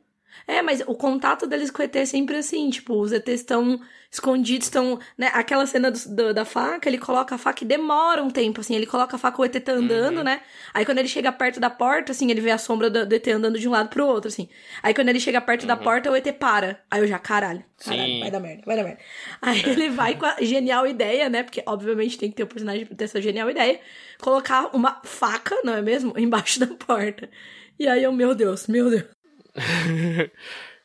É, 0.50 0.64
mas 0.64 0.82
o 0.88 0.96
contato 0.96 1.46
deles 1.46 1.70
com 1.70 1.80
o 1.80 1.86
ET 1.86 1.96
é 1.96 2.06
sempre 2.08 2.36
assim, 2.36 2.72
tipo, 2.72 2.96
os 2.96 3.12
ETs 3.12 3.36
estão 3.36 3.80
escondidos, 4.10 4.66
estão, 4.66 5.00
né, 5.16 5.30
aquela 5.32 5.64
cena 5.68 5.92
do, 5.92 6.00
do, 6.10 6.34
da 6.34 6.44
faca, 6.44 6.90
ele 6.90 6.98
coloca 6.98 7.36
a 7.36 7.38
faca 7.38 7.64
e 7.64 7.68
demora 7.68 8.24
um 8.24 8.32
tempo, 8.32 8.60
assim, 8.60 8.76
ele 8.76 8.88
coloca 8.88 9.16
a 9.16 9.20
faca, 9.20 9.40
o 9.40 9.46
ET 9.46 9.54
tá 9.64 9.74
andando, 9.74 10.18
uhum. 10.18 10.24
né, 10.24 10.42
aí 10.74 10.84
quando 10.84 10.98
ele 10.98 11.08
chega 11.08 11.32
perto 11.32 11.60
da 11.60 11.70
porta, 11.70 12.14
assim, 12.14 12.32
ele 12.32 12.42
vê 12.42 12.50
a 12.50 12.58
sombra 12.58 12.90
do, 12.90 13.06
do 13.06 13.14
ET 13.14 13.28
andando 13.28 13.60
de 13.60 13.68
um 13.68 13.72
lado 13.72 13.90
pro 13.90 14.08
outro, 14.08 14.28
assim, 14.28 14.50
aí 14.82 14.92
quando 14.92 15.10
ele 15.10 15.20
chega 15.20 15.40
perto 15.40 15.62
uhum. 15.62 15.68
da 15.68 15.78
porta, 15.78 16.10
o 16.10 16.16
ET 16.16 16.26
para, 16.40 16.82
aí 16.90 17.00
eu 17.00 17.06
já, 17.06 17.20
caralho, 17.20 17.64
caralho, 17.78 18.14
Sim. 18.14 18.20
vai 18.20 18.32
dar 18.32 18.40
merda, 18.40 18.64
vai 18.66 18.76
dar 18.76 18.84
merda. 18.84 19.00
Aí 19.44 19.64
ele 19.64 19.90
vai 19.92 20.16
com 20.18 20.26
a 20.26 20.38
genial 20.42 20.88
ideia, 20.88 21.30
né, 21.30 21.44
porque 21.44 21.62
obviamente 21.68 22.18
tem 22.18 22.32
que 22.32 22.36
ter 22.36 22.42
o 22.42 22.48
um 22.48 22.50
personagem 22.50 22.88
pra 22.88 22.96
ter 22.96 23.04
essa 23.04 23.22
genial 23.22 23.52
ideia, 23.52 23.80
colocar 24.20 24.76
uma 24.76 25.00
faca, 25.04 25.56
não 25.64 25.76
é 25.76 25.82
mesmo, 25.84 26.12
embaixo 26.18 26.60
da 26.60 26.66
porta. 26.66 27.30
E 27.78 27.88
aí 27.88 28.04
eu, 28.04 28.12
meu 28.12 28.34
Deus, 28.34 28.66
meu 28.66 28.90
Deus. 28.90 29.19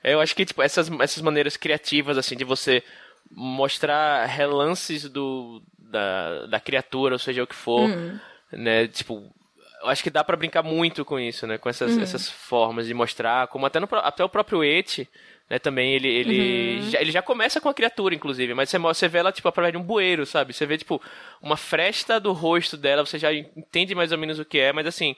eu 0.03 0.21
acho 0.21 0.35
que, 0.35 0.45
tipo, 0.45 0.63
essas, 0.63 0.91
essas 1.01 1.23
maneiras 1.23 1.57
criativas, 1.57 2.19
assim, 2.19 2.37
de 2.37 2.45
você 2.45 2.83
mostrar 3.31 4.27
relances 4.27 5.09
do, 5.09 5.63
da, 5.79 6.47
da 6.47 6.61
criatura, 6.61 7.15
ou 7.15 7.19
seja 7.19 7.43
o 7.43 7.47
que 7.47 7.55
for, 7.55 7.89
uhum. 7.89 8.19
né? 8.53 8.87
Tipo, 8.89 9.33
eu 9.83 9.89
acho 9.89 10.03
que 10.03 10.11
dá 10.11 10.25
para 10.25 10.37
brincar 10.37 10.63
muito 10.63 11.05
com 11.05 11.19
isso, 11.19 11.47
né? 11.47 11.59
Com 11.59 11.69
essas, 11.69 11.97
uhum. 11.97 12.03
essas 12.03 12.29
formas 12.29 12.87
de 12.87 12.95
mostrar, 12.95 13.49
como 13.49 13.67
até, 13.67 13.79
no, 13.79 13.89
até 13.93 14.25
o 14.25 14.29
próprio 14.29 14.65
Et, 14.65 15.09
né? 15.49 15.59
Também 15.59 15.93
ele, 15.93 16.09
ele, 16.09 16.77
uhum. 16.77 16.91
já, 16.91 17.01
ele 17.01 17.13
já 17.13 17.23
começa 17.23 17.61
com 17.61 17.69
a 17.69 17.75
criatura, 17.75 18.15
inclusive, 18.15 18.55
mas 18.55 18.71
você, 18.71 18.79
você 18.79 19.09
vê 19.09 19.19
ela, 19.19 19.33
tipo, 19.33 19.49
através 19.49 19.73
de 19.73 19.79
um 19.79 19.83
bueiro, 19.83 20.25
sabe? 20.25 20.53
Você 20.53 20.65
vê, 20.67 20.79
tipo, 20.79 21.01
uma 21.41 21.57
fresta 21.57 22.19
do 22.19 22.33
rosto 22.33 22.77
dela, 22.77 23.05
você 23.05 23.19
já 23.19 23.33
entende 23.33 23.95
mais 23.95 24.11
ou 24.11 24.19
menos 24.19 24.39
o 24.39 24.45
que 24.45 24.59
é, 24.59 24.73
mas 24.73 24.87
assim, 24.87 25.15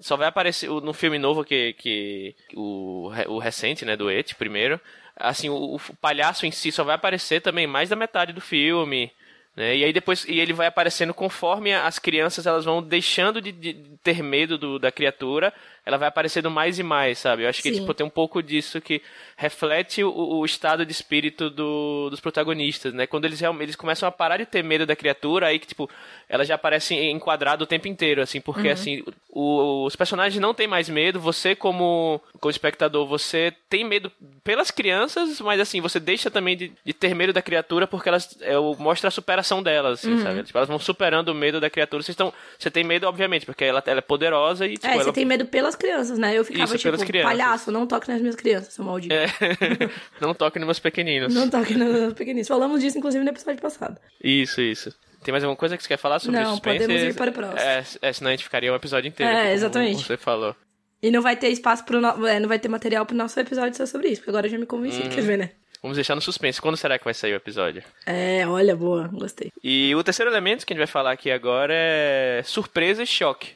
só 0.00 0.16
vai 0.16 0.26
aparecer 0.26 0.68
no 0.68 0.92
filme 0.92 1.18
novo 1.18 1.44
que, 1.44 1.74
que 1.74 2.34
o, 2.54 3.10
o 3.28 3.38
recente, 3.38 3.84
né, 3.84 3.96
do 3.96 4.10
Et, 4.10 4.34
primeiro. 4.34 4.80
Assim, 5.16 5.48
o, 5.48 5.76
o 5.76 5.80
palhaço 6.00 6.46
em 6.46 6.50
si 6.50 6.72
só 6.72 6.82
vai 6.82 6.94
aparecer 6.94 7.40
também 7.40 7.66
mais 7.66 7.88
da 7.88 7.96
metade 7.96 8.32
do 8.32 8.40
filme. 8.40 9.12
Né? 9.54 9.76
E 9.76 9.84
aí 9.84 9.92
depois 9.92 10.24
e 10.24 10.38
ele 10.38 10.52
vai 10.52 10.66
aparecendo 10.66 11.12
conforme 11.12 11.74
as 11.74 11.98
crianças 11.98 12.46
elas 12.46 12.64
vão 12.64 12.82
deixando 12.82 13.40
de, 13.40 13.52
de 13.52 13.74
ter 14.02 14.22
medo 14.22 14.56
do, 14.56 14.78
da 14.78 14.90
criatura, 14.90 15.52
ela 15.90 15.98
vai 15.98 16.08
aparecendo 16.08 16.50
mais 16.50 16.78
e 16.78 16.82
mais, 16.82 17.18
sabe? 17.18 17.42
Eu 17.42 17.48
acho 17.48 17.62
que 17.62 17.72
tipo, 17.72 17.92
tem 17.92 18.06
um 18.06 18.10
pouco 18.10 18.42
disso 18.42 18.80
que 18.80 19.02
reflete 19.36 20.02
o, 20.02 20.10
o 20.10 20.44
estado 20.44 20.86
de 20.86 20.92
espírito 20.92 21.50
do, 21.50 22.08
dos 22.10 22.20
protagonistas, 22.20 22.94
né? 22.94 23.06
Quando 23.06 23.24
eles 23.24 23.40
eles 23.60 23.76
começam 23.76 24.08
a 24.08 24.12
parar 24.12 24.36
de 24.36 24.46
ter 24.46 24.62
medo 24.62 24.86
da 24.86 24.94
criatura, 24.94 25.46
aí 25.46 25.58
que 25.58 25.66
tipo, 25.66 25.90
ela 26.28 26.44
já 26.44 26.54
aparece 26.54 26.94
enquadrada 26.94 27.64
o 27.64 27.66
tempo 27.66 27.88
inteiro, 27.88 28.22
assim, 28.22 28.40
porque 28.40 28.68
uhum. 28.68 28.72
assim, 28.72 29.04
o, 29.28 29.84
os 29.84 29.96
personagens 29.96 30.40
não 30.40 30.54
têm 30.54 30.66
mais 30.66 30.88
medo, 30.88 31.18
você 31.18 31.54
como, 31.54 32.20
como 32.38 32.50
espectador, 32.50 33.06
você 33.06 33.52
tem 33.68 33.84
medo 33.84 34.12
pelas 34.44 34.70
crianças, 34.70 35.40
mas 35.40 35.60
assim, 35.60 35.80
você 35.80 35.98
deixa 35.98 36.30
também 36.30 36.56
de, 36.56 36.72
de 36.84 36.92
ter 36.92 37.14
medo 37.14 37.32
da 37.32 37.42
criatura 37.42 37.86
porque 37.86 38.08
elas 38.08 38.36
é, 38.40 38.56
mostra 38.78 39.08
a 39.08 39.10
superação 39.10 39.62
delas, 39.62 40.00
assim, 40.00 40.12
uhum. 40.12 40.22
sabe? 40.22 40.42
Tipo, 40.42 40.58
elas 40.58 40.68
vão 40.68 40.78
superando 40.78 41.28
o 41.30 41.34
medo 41.34 41.60
da 41.60 41.70
criatura. 41.70 42.02
Vocês 42.02 42.14
estão, 42.14 42.32
você 42.58 42.70
tem 42.70 42.84
medo, 42.84 43.06
obviamente, 43.06 43.46
porque 43.46 43.64
ela, 43.64 43.82
ela 43.86 43.98
é 43.98 44.02
poderosa 44.02 44.66
e 44.66 44.74
tipo, 44.74 44.86
É, 44.86 44.94
ela... 44.94 45.04
você 45.04 45.12
tem 45.12 45.24
medo 45.24 45.44
pelas 45.46 45.74
crianças, 45.80 46.18
né? 46.18 46.36
Eu 46.38 46.44
ficava 46.44 46.64
Isso, 46.76 46.78
tipo, 46.78 47.22
palhaço, 47.22 47.72
não 47.72 47.86
toque 47.86 48.08
nas 48.08 48.20
minhas 48.20 48.36
crianças, 48.36 48.74
seu 48.74 48.84
maldito. 48.84 49.14
É. 49.14 49.26
não 50.20 50.34
toque 50.34 50.58
nos 50.58 50.66
meus 50.66 50.78
pequeninos. 50.78 51.34
Não 51.34 51.48
toque 51.48 51.74
nos 51.74 51.92
meus 51.92 52.14
pequeninos. 52.14 52.46
Falamos 52.46 52.80
disso, 52.80 52.98
inclusive, 52.98 53.24
no 53.24 53.30
episódio 53.30 53.60
passado. 53.60 53.98
Isso, 54.22 54.60
isso. 54.60 54.94
Tem 55.22 55.32
mais 55.32 55.44
alguma 55.44 55.56
coisa 55.56 55.76
que 55.76 55.82
você 55.82 55.88
quer 55.88 55.98
falar 55.98 56.18
sobre 56.18 56.40
não, 56.40 56.52
suspense? 56.52 56.78
Não, 56.78 56.86
podemos 56.86 57.14
ir 57.14 57.16
para 57.16 57.30
o 57.30 57.34
próximo. 57.34 57.60
É, 57.60 57.84
é, 58.02 58.12
senão 58.12 58.28
a 58.28 58.32
gente 58.32 58.44
ficaria 58.44 58.72
um 58.72 58.76
episódio 58.76 59.08
inteiro. 59.08 59.32
É, 59.32 59.52
exatamente. 59.52 60.04
você 60.04 60.16
falou. 60.16 60.54
E 61.02 61.10
não 61.10 61.22
vai 61.22 61.36
ter 61.36 61.48
espaço 61.48 61.84
pro 61.84 62.00
no... 62.00 62.26
é, 62.26 62.38
não 62.38 62.48
vai 62.48 62.58
ter 62.58 62.68
material 62.68 63.04
pro 63.06 63.16
nosso 63.16 63.38
episódio 63.40 63.76
só 63.76 63.86
sobre 63.86 64.08
isso, 64.08 64.20
porque 64.20 64.30
agora 64.30 64.46
eu 64.46 64.50
já 64.50 64.58
me 64.58 64.66
convenci, 64.66 65.02
hum. 65.02 65.08
quer 65.08 65.22
ver, 65.22 65.38
né? 65.38 65.50
Vamos 65.82 65.96
deixar 65.96 66.14
no 66.14 66.20
suspense. 66.20 66.60
Quando 66.60 66.76
será 66.76 66.98
que 66.98 67.04
vai 67.04 67.14
sair 67.14 67.32
o 67.32 67.36
episódio? 67.36 67.82
É, 68.04 68.46
olha, 68.46 68.76
boa, 68.76 69.08
gostei. 69.08 69.50
E 69.64 69.94
o 69.94 70.04
terceiro 70.04 70.30
elemento 70.30 70.66
que 70.66 70.72
a 70.72 70.74
gente 70.74 70.84
vai 70.84 70.86
falar 70.86 71.12
aqui 71.12 71.30
agora 71.30 71.72
é 71.74 72.42
surpresa 72.44 73.02
e 73.02 73.06
choque. 73.06 73.54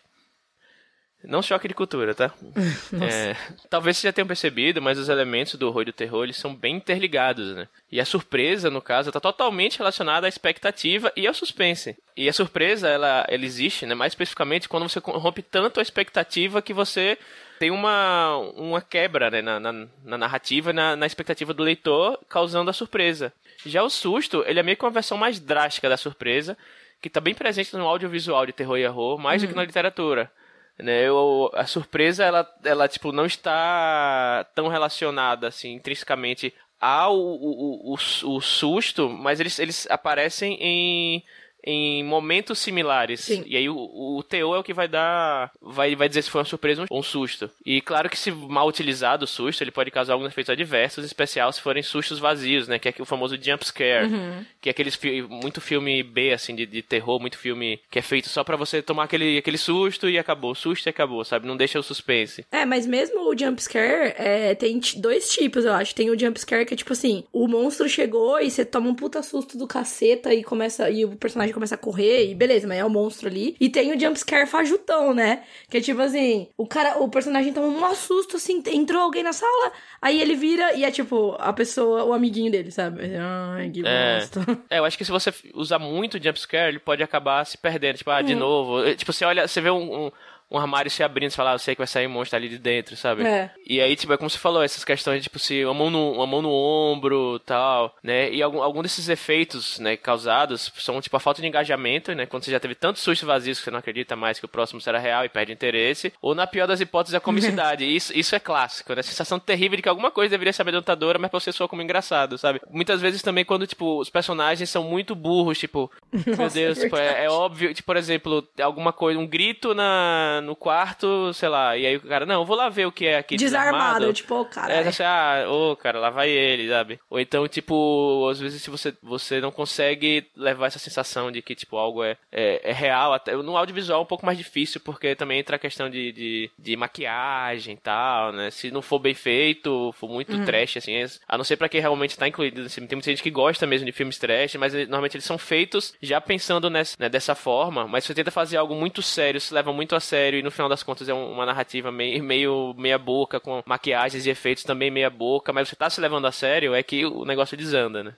Não 1.27 1.43
choque 1.43 1.67
de 1.67 1.75
cultura, 1.75 2.15
tá? 2.15 2.33
é, 3.01 3.35
talvez 3.71 3.97
você 3.97 4.09
já 4.09 4.13
tenham 4.13 4.27
percebido, 4.27 4.83
mas 4.83 4.99
os 4.99 5.09
elementos 5.09 5.55
do 5.55 5.67
horror 5.67 5.83
e 5.83 5.87
do 5.87 5.93
terror 5.93 6.25
eles 6.25 6.37
são 6.37 6.55
bem 6.55 6.77
interligados, 6.77 7.55
né? 7.55 7.67
E 7.91 8.01
a 8.01 8.05
surpresa, 8.05 8.71
no 8.71 8.83
caso, 8.83 9.09
está 9.09 9.21
totalmente 9.21 9.79
relacionada 9.79 10.27
à 10.27 10.29
expectativa 10.29 11.13
e 11.17 11.27
ao 11.27 11.33
suspense. 11.33 11.97
E 12.17 12.29
a 12.29 12.33
surpresa, 12.33 12.89
ela, 12.89 13.25
ela 13.29 13.45
existe, 13.45 13.87
né? 13.87 13.95
Mais 13.95 14.13
especificamente 14.13 14.69
quando 14.69 14.89
você 14.89 14.99
rompe 14.99 15.43
tanto 15.43 15.81
a 15.81 15.83
expectativa 15.83 16.61
que 16.61 16.75
você 16.75 17.19
tem 17.59 17.71
uma, 17.71 18.37
uma 18.57 18.83
quebra 18.83 19.31
né? 19.31 19.41
na, 19.41 19.59
na, 19.59 19.73
na 20.05 20.19
narrativa, 20.19 20.73
na, 20.73 20.95
na 20.95 21.07
expectativa 21.07 21.55
do 21.55 21.63
leitor, 21.63 22.19
causando 22.29 22.69
a 22.69 22.75
surpresa. 22.75 23.33
Já 23.65 23.83
o 23.83 23.89
susto, 23.89 24.45
ele 24.47 24.61
é 24.61 24.63
meio 24.63 24.77
que 24.77 24.85
uma 24.85 24.91
versão 24.91 25.17
mais 25.17 25.41
drástica 25.41 25.89
da 25.89 25.97
surpresa, 25.97 26.59
que 27.01 27.09
está 27.09 27.21
bem 27.21 27.35
presente 27.35 27.75
no 27.77 27.87
audiovisual 27.87 28.45
de 28.45 28.53
terror 28.53 28.77
e 28.77 28.87
horror, 28.87 29.19
mais 29.19 29.41
uhum. 29.41 29.49
do 29.49 29.53
que 29.53 29.57
na 29.57 29.65
literatura 29.65 30.31
né? 30.79 31.07
Eu, 31.07 31.51
a 31.55 31.67
surpresa 31.67 32.25
ela, 32.25 32.49
ela 32.65 32.89
tipo 32.89 33.13
não 33.13 33.27
está 33.27 34.47
tão 34.55 34.69
relacionada 34.69 35.49
assim 35.49 35.73
intrinsecamente 35.73 36.53
ao 36.81 37.17
o, 37.17 37.93
o, 37.93 37.95
o, 37.95 38.37
o 38.37 38.41
susto, 38.41 39.09
mas 39.09 39.41
eles, 39.41 39.59
eles 39.59 39.87
aparecem 39.91 40.57
em 40.61 41.25
em 41.65 42.05
momentos 42.05 42.59
similares. 42.59 43.21
Sim. 43.21 43.43
E 43.47 43.57
aí 43.57 43.69
o, 43.69 43.77
o 43.77 44.23
teor 44.23 44.57
é 44.57 44.59
o 44.61 44.65
que 44.65 44.75
vai 44.75 44.87
dar. 44.87 45.51
Vai, 45.61 45.97
vai 45.97 46.09
dizer 46.09 46.23
se 46.23 46.31
foi 46.31 46.41
uma 46.41 46.45
surpresa 46.47 46.85
ou 46.91 46.99
um 47.01 47.03
susto. 47.03 47.51
E 47.65 47.81
claro 47.81 48.11
que 48.11 48.19
se 48.19 48.31
mal 48.31 48.69
utilizado 48.69 49.25
o 49.25 49.29
susto, 49.29 49.63
ele 49.63 49.71
pode 49.71 49.91
causar 49.91 50.13
alguns 50.13 50.29
efeitos 50.29 50.51
adversos, 50.51 51.05
em 51.05 51.07
especial 51.07 51.53
se 51.53 51.61
forem 51.61 51.83
sustos 51.83 52.19
vazios, 52.19 52.69
né? 52.69 52.79
Que 52.79 52.89
é 52.89 52.95
o 53.01 53.05
famoso 53.05 53.37
jump 53.41 53.65
scare. 53.67 54.07
Uhum. 54.07 54.45
Que 54.61 54.69
é 54.69 54.73
aqueles 54.73 54.99
muito 55.29 55.61
filme 55.61 56.03
B, 56.03 56.33
assim, 56.33 56.55
de, 56.55 56.67
de 56.67 56.83
terror, 56.83 57.19
muito 57.19 57.39
filme 57.39 57.81
que 57.91 57.99
é 57.99 58.03
feito 58.03 58.29
só 58.29 58.45
para 58.45 58.57
você 58.57 58.83
tomar 58.83 59.05
aquele, 59.05 59.39
aquele 59.39 59.59
susto 59.59 60.09
e 60.09 60.19
acabou. 60.19 60.55
Susto 60.55 60.87
e 60.87 60.91
acabou, 60.91 61.25
sabe? 61.25 61.47
Não 61.47 61.57
deixa 61.57 61.79
o 61.79 61.83
suspense. 61.83 62.45
É, 62.53 62.65
mas 62.65 62.87
mesmo 62.87 63.29
o 63.29 63.39
jump 63.39 63.63
scare 63.63 64.15
é, 64.17 64.55
tem 64.55 64.81
dois 64.97 65.31
tipos, 65.31 65.65
eu 65.65 65.73
acho. 65.73 65.95
Tem 65.95 66.11
o 66.11 66.19
jump 66.19 66.39
scare 66.39 66.67
que 66.67 66.75
é 66.75 66.77
tipo 66.77 66.93
assim: 66.93 67.25
o 67.33 67.49
monstro 67.49 67.89
chegou 67.89 68.39
e 68.41 68.51
você 68.51 68.65
toma 68.65 68.89
um 68.89 68.95
puta 68.95 69.23
susto 69.23 69.57
do 69.57 69.67
caceta 69.67 70.35
e 70.35 70.43
começa. 70.43 70.91
E 70.91 71.05
o 71.05 71.17
personagem 71.17 71.54
começa 71.55 71.75
a 71.75 71.79
correr 71.79 72.31
e 72.31 72.35
beleza, 72.35 72.67
mas 72.67 72.79
é 72.79 72.85
o 72.85 72.91
monstro 72.91 73.29
ali. 73.29 73.57
E 73.59 73.69
tem 73.69 73.95
o 73.95 73.99
jumpscare 73.99 74.47
fajutão, 74.47 75.15
né? 75.15 75.45
Que 75.71 75.79
é 75.79 75.81
tipo 75.81 76.01
assim, 76.01 76.49
o 76.57 76.67
cara, 76.67 76.99
o 76.99 77.09
personagem 77.09 77.53
toma 77.53 77.69
um 77.69 77.95
susto, 77.95 78.37
assim, 78.37 78.63
entrou 78.67 79.03
alguém 79.03 79.23
na 79.23 79.33
sala, 79.33 79.73
aí 80.03 80.21
ele 80.21 80.35
vira 80.35 80.75
e 80.75 80.85
é 80.85 80.91
tipo, 80.91 81.37
a 81.39 81.53
pessoa, 81.53 82.05
o 82.05 82.13
amiguinho 82.13 82.51
dele, 82.51 82.71
sabe? 82.71 83.01
Ai, 83.17 83.71
que 83.71 83.83
é, 83.85 84.19
bosta. 84.19 84.45
É, 84.71 84.79
eu 84.79 84.85
acho 84.85 84.99
que 84.99 85.05
se 85.05 85.11
você 85.11 85.33
usar 85.55 85.79
muito 85.79 86.23
jumpscare, 86.23 86.69
ele 86.69 86.79
pode 86.79 87.03
acabar 87.03 87.45
se 87.45 87.57
perdendo. 87.57 87.99
Tipo, 87.99 88.11
ah, 88.11 88.23
de 88.23 88.35
hum. 88.35 88.39
novo. 88.39 88.95
Tipo, 88.95 89.13
você 89.13 89.25
olha, 89.25 89.47
você 89.47 89.61
vê 89.61 89.71
um, 89.71 90.07
um 90.07 90.11
um 90.51 90.59
armário 90.59 90.91
se 90.91 91.03
abrindo 91.03 91.31
e 91.31 91.35
falar, 91.35 91.53
ah, 91.53 91.55
eu 91.55 91.59
sei 91.59 91.75
que 91.75 91.81
vai 91.81 91.87
sair 91.87 92.07
um 92.07 92.11
monstro 92.11 92.37
ali 92.37 92.49
de 92.49 92.59
dentro, 92.59 92.97
sabe? 92.97 93.27
É. 93.27 93.51
E 93.67 93.81
aí, 93.81 93.97
tipo, 93.97 94.13
é 94.13 94.17
como 94.17 94.31
você 94.31 94.39
falou, 94.39 94.63
essas 94.63 94.85
questões, 94.85 95.23
tipo, 95.23 95.39
se 95.39 95.65
uma 95.65 95.75
mão 95.75 95.91
no, 95.91 96.13
uma 96.13 96.27
mão 96.27 96.43
no 96.43 96.53
ombro 96.53 97.39
tal, 97.41 97.95
né? 98.03 98.31
E 98.31 98.43
algum, 98.43 98.63
algum 98.63 98.83
desses 98.83 99.09
efeitos, 99.09 99.79
né, 99.79 99.97
causados 99.97 100.73
são, 100.77 101.01
tipo, 101.01 101.17
a 101.17 101.21
falta 101.21 101.41
de 101.41 101.49
engajamento, 101.49 102.15
né? 102.15 102.27
Quando 102.27 102.45
você 102.45 102.51
já 102.51 102.61
teve 102.61 102.75
tantos 102.75 103.03
sustos 103.03 103.27
vazios 103.27 103.59
que 103.59 103.65
você 103.65 103.71
não 103.71 103.79
acredita 103.79 104.15
mais 104.17 104.39
que 104.39 104.45
o 104.45 104.49
próximo 104.49 104.81
será 104.81 104.99
real 104.99 105.25
e 105.25 105.29
perde 105.29 105.53
interesse. 105.53 106.13
Ou, 106.21 106.35
na 106.35 106.47
pior 106.47 106.67
das 106.67 106.81
hipóteses, 106.81 107.15
a 107.15 107.21
comicidade. 107.21 107.85
isso, 107.95 108.17
isso 108.17 108.35
é 108.35 108.41
clássico, 108.41 108.95
né? 108.95 109.01
A 109.01 109.03
sensação 109.03 109.39
terrível 109.39 109.77
de 109.77 109.83
que 109.83 109.89
alguma 109.89 110.11
coisa 110.11 110.31
deveria 110.31 110.53
ser 110.53 110.63
amedrontadora, 110.63 111.19
mas 111.19 111.31
pra 111.31 111.41
você 111.41 111.53
soa 111.53 111.69
como 111.69 111.83
engraçado, 111.83 112.39
sabe? 112.39 112.61
Muitas 112.71 113.01
vezes 113.01 113.23
também 113.23 113.45
quando, 113.45 113.67
tipo, 113.67 113.99
os 114.01 114.11
personagens 114.11 114.71
são 114.71 114.85
muito 114.85 115.15
burros, 115.15 115.59
tipo, 115.59 115.91
Nossa, 116.27 116.43
meu 116.43 116.51
Deus, 116.51 116.79
é, 116.79 116.83
tipo, 116.83 116.97
é, 116.97 117.25
é, 117.25 117.31
óbvio, 117.31 117.75
tipo, 117.75 117.87
por 117.87 117.97
exemplo, 117.97 118.47
alguma 118.61 118.93
coisa, 118.93 119.19
um 119.19 119.27
grito 119.27 119.75
na, 119.75 120.34
no 120.41 120.57
quarto, 120.57 121.33
sei 121.33 121.49
lá, 121.49 121.77
e 121.77 121.87
aí 121.87 121.97
o 121.97 122.01
cara, 122.01 122.27
não, 122.27 122.41
eu 122.41 122.45
vou 122.45 122.57
lá 122.57 122.69
ver 122.69 122.87
o 122.87 122.93
que 122.93 123.07
é 123.07 123.19
aqui. 123.19 123.37
Desarmado, 123.37 123.75
desarmado. 123.75 124.13
tipo, 124.13 124.35
oh, 124.35 124.45
cara. 124.45 124.73
É, 124.73 124.89
assim, 124.89 125.03
ah, 125.03 125.45
ô, 125.49 125.73
oh, 125.73 125.77
cara, 125.77 125.99
lá 125.99 126.11
vai 126.11 126.31
ele, 126.31 126.69
sabe? 126.69 127.01
Ou 127.11 127.21
então, 127.21 127.47
tipo, 127.49 128.29
às 128.31 128.41
vezes 128.41 128.63
se 128.63 128.71
você, 128.71 128.95
você 129.03 129.41
não 129.41 129.51
consegue 129.51 130.27
levar 130.37 130.67
essa 130.67 130.79
sensação 130.79 131.31
de 131.31 131.43
que, 131.43 131.55
tipo, 131.55 131.77
algo 131.77 132.03
é, 132.03 132.17
é, 132.33 132.71
é 132.71 132.73
real, 132.73 133.13
até 133.13 133.35
no 133.37 133.57
audiovisual 133.57 134.01
é 134.01 134.03
um 134.03 134.07
pouco 134.07 134.27
mais 134.27 134.39
difícil, 134.39 134.81
porque 134.81 135.15
também 135.15 135.41
entra 135.41 135.57
a 135.57 135.59
questão 135.59 135.89
de, 135.89 136.13
de, 136.13 136.51
de 136.59 136.77
maquiagem 136.77 137.75
e 137.75 137.79
tal, 137.79 138.33
né? 138.33 138.51
Se 138.51 138.71
não 138.71 138.83
for 138.83 138.99
bem 138.99 139.15
feito, 139.15 139.93
for 139.93 140.09
muito 140.09 140.37
uhum. 140.37 140.45
trash, 140.45 140.77
assim, 140.77 140.95
a 141.29 141.37
não 141.37 141.45
ser 141.45 141.57
pra 141.57 141.69
quem 141.69 141.81
realmente 141.81 142.17
tá 142.17 142.27
incluído, 142.27 142.63
assim, 142.63 142.87
tem 142.87 142.97
muita 142.97 143.11
gente 143.11 143.23
que 143.23 143.31
gosta 143.31 143.67
mesmo 143.67 143.87
de 143.87 143.93
filmes 143.93 144.19
trash, 144.19 144.55
mas 144.57 144.73
normalmente 144.73 145.17
eles 145.17 145.25
são 145.25 145.39
feitos 145.39 145.95
já 146.01 146.21
pensando 146.21 146.71
nessa, 146.71 146.97
né, 146.99 147.09
dessa 147.09 147.35
forma, 147.35 147.87
mas 147.87 148.05
você 148.05 148.15
tenta 148.15 148.31
fazer 148.31 148.57
algo 148.57 148.75
muito 148.75 149.03
sério, 149.03 149.41
se 149.41 149.53
leva 149.53 149.73
muito 149.73 149.95
a 149.95 150.01
sério 150.01 150.24
e 150.33 150.43
no 150.43 150.51
final 150.51 150.69
das 150.69 150.83
contas 150.83 151.09
é 151.09 151.13
uma 151.15 151.45
narrativa 151.45 151.93
meio, 151.93 152.23
meio 152.23 152.75
meia 152.79 152.99
boca, 152.99 153.39
com 153.39 153.63
maquiagens 153.67 154.25
e 154.25 154.31
efeitos 154.31 154.65
também 154.65 154.91
meia 154.91 155.11
boca, 155.11 155.53
mas 155.53 155.69
você 155.69 155.77
tá 155.77 155.91
se 155.91 156.01
levando 156.01 156.27
a 156.27 156.33
sério, 156.33 156.75
é 156.75 156.83
que 156.83 157.05
o 157.05 157.25
negócio 157.25 157.57
desanda, 157.57 158.03
né? 158.03 158.15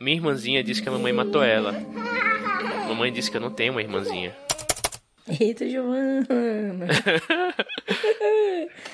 Minha 0.00 0.16
irmãzinha 0.16 0.62
disse 0.62 0.82
que 0.82 0.88
a 0.88 0.92
mamãe 0.92 1.12
matou 1.12 1.42
ela. 1.42 1.72
Mamãe 2.86 3.12
disse 3.12 3.30
que 3.30 3.36
eu 3.36 3.40
não 3.40 3.50
tenho 3.50 3.72
uma 3.72 3.82
irmãzinha. 3.82 4.34
Eita, 5.40 5.68
Giovana. 5.68 6.26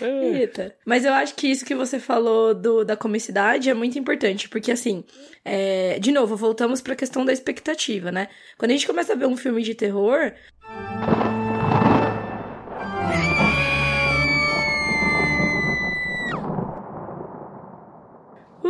Eita. 0.01 0.75
Mas 0.85 1.05
eu 1.05 1.13
acho 1.13 1.35
que 1.35 1.47
isso 1.47 1.65
que 1.65 1.75
você 1.75 2.01
falou 2.01 2.55
do, 2.55 2.85
da 2.85 2.97
comicidade 2.97 3.71
é 3.71 3.75
muito 3.75 3.99
importante, 3.99 4.49
porque 4.49 4.73
assim, 4.73 5.05
é, 5.45 5.99
de 6.01 6.11
novo, 6.11 6.37
voltamos 6.37 6.81
para 6.81 6.95
a 6.95 6.97
questão 6.97 7.25
da 7.25 7.33
expectativa, 7.33 8.11
né? 8.11 8.29
Quando 8.59 8.73
a 8.73 8.75
gente 8.75 8.87
começa 8.87 9.13
a 9.13 9.17
ver 9.17 9.27
um 9.27 9.37
filme 9.37 9.63
de 9.63 9.75
terror. 9.75 10.33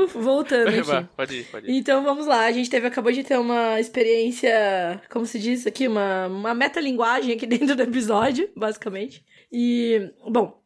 Voltando 0.08 0.68
aqui. 0.68 1.08
pode 1.16 1.34
ir, 1.36 1.44
pode 1.44 1.70
ir. 1.70 1.76
Então 1.76 2.02
vamos 2.02 2.26
lá, 2.26 2.46
a 2.46 2.52
gente 2.52 2.70
teve, 2.70 2.86
acabou 2.86 3.12
de 3.12 3.24
ter 3.24 3.38
uma 3.38 3.80
experiência, 3.80 5.00
como 5.10 5.26
se 5.26 5.38
diz 5.38 5.66
aqui, 5.66 5.86
uma, 5.88 6.26
uma 6.26 6.54
metalinguagem 6.54 7.34
aqui 7.34 7.46
dentro 7.46 7.74
do 7.74 7.82
episódio, 7.82 8.48
basicamente. 8.56 9.24
E, 9.52 10.10
bom, 10.28 10.63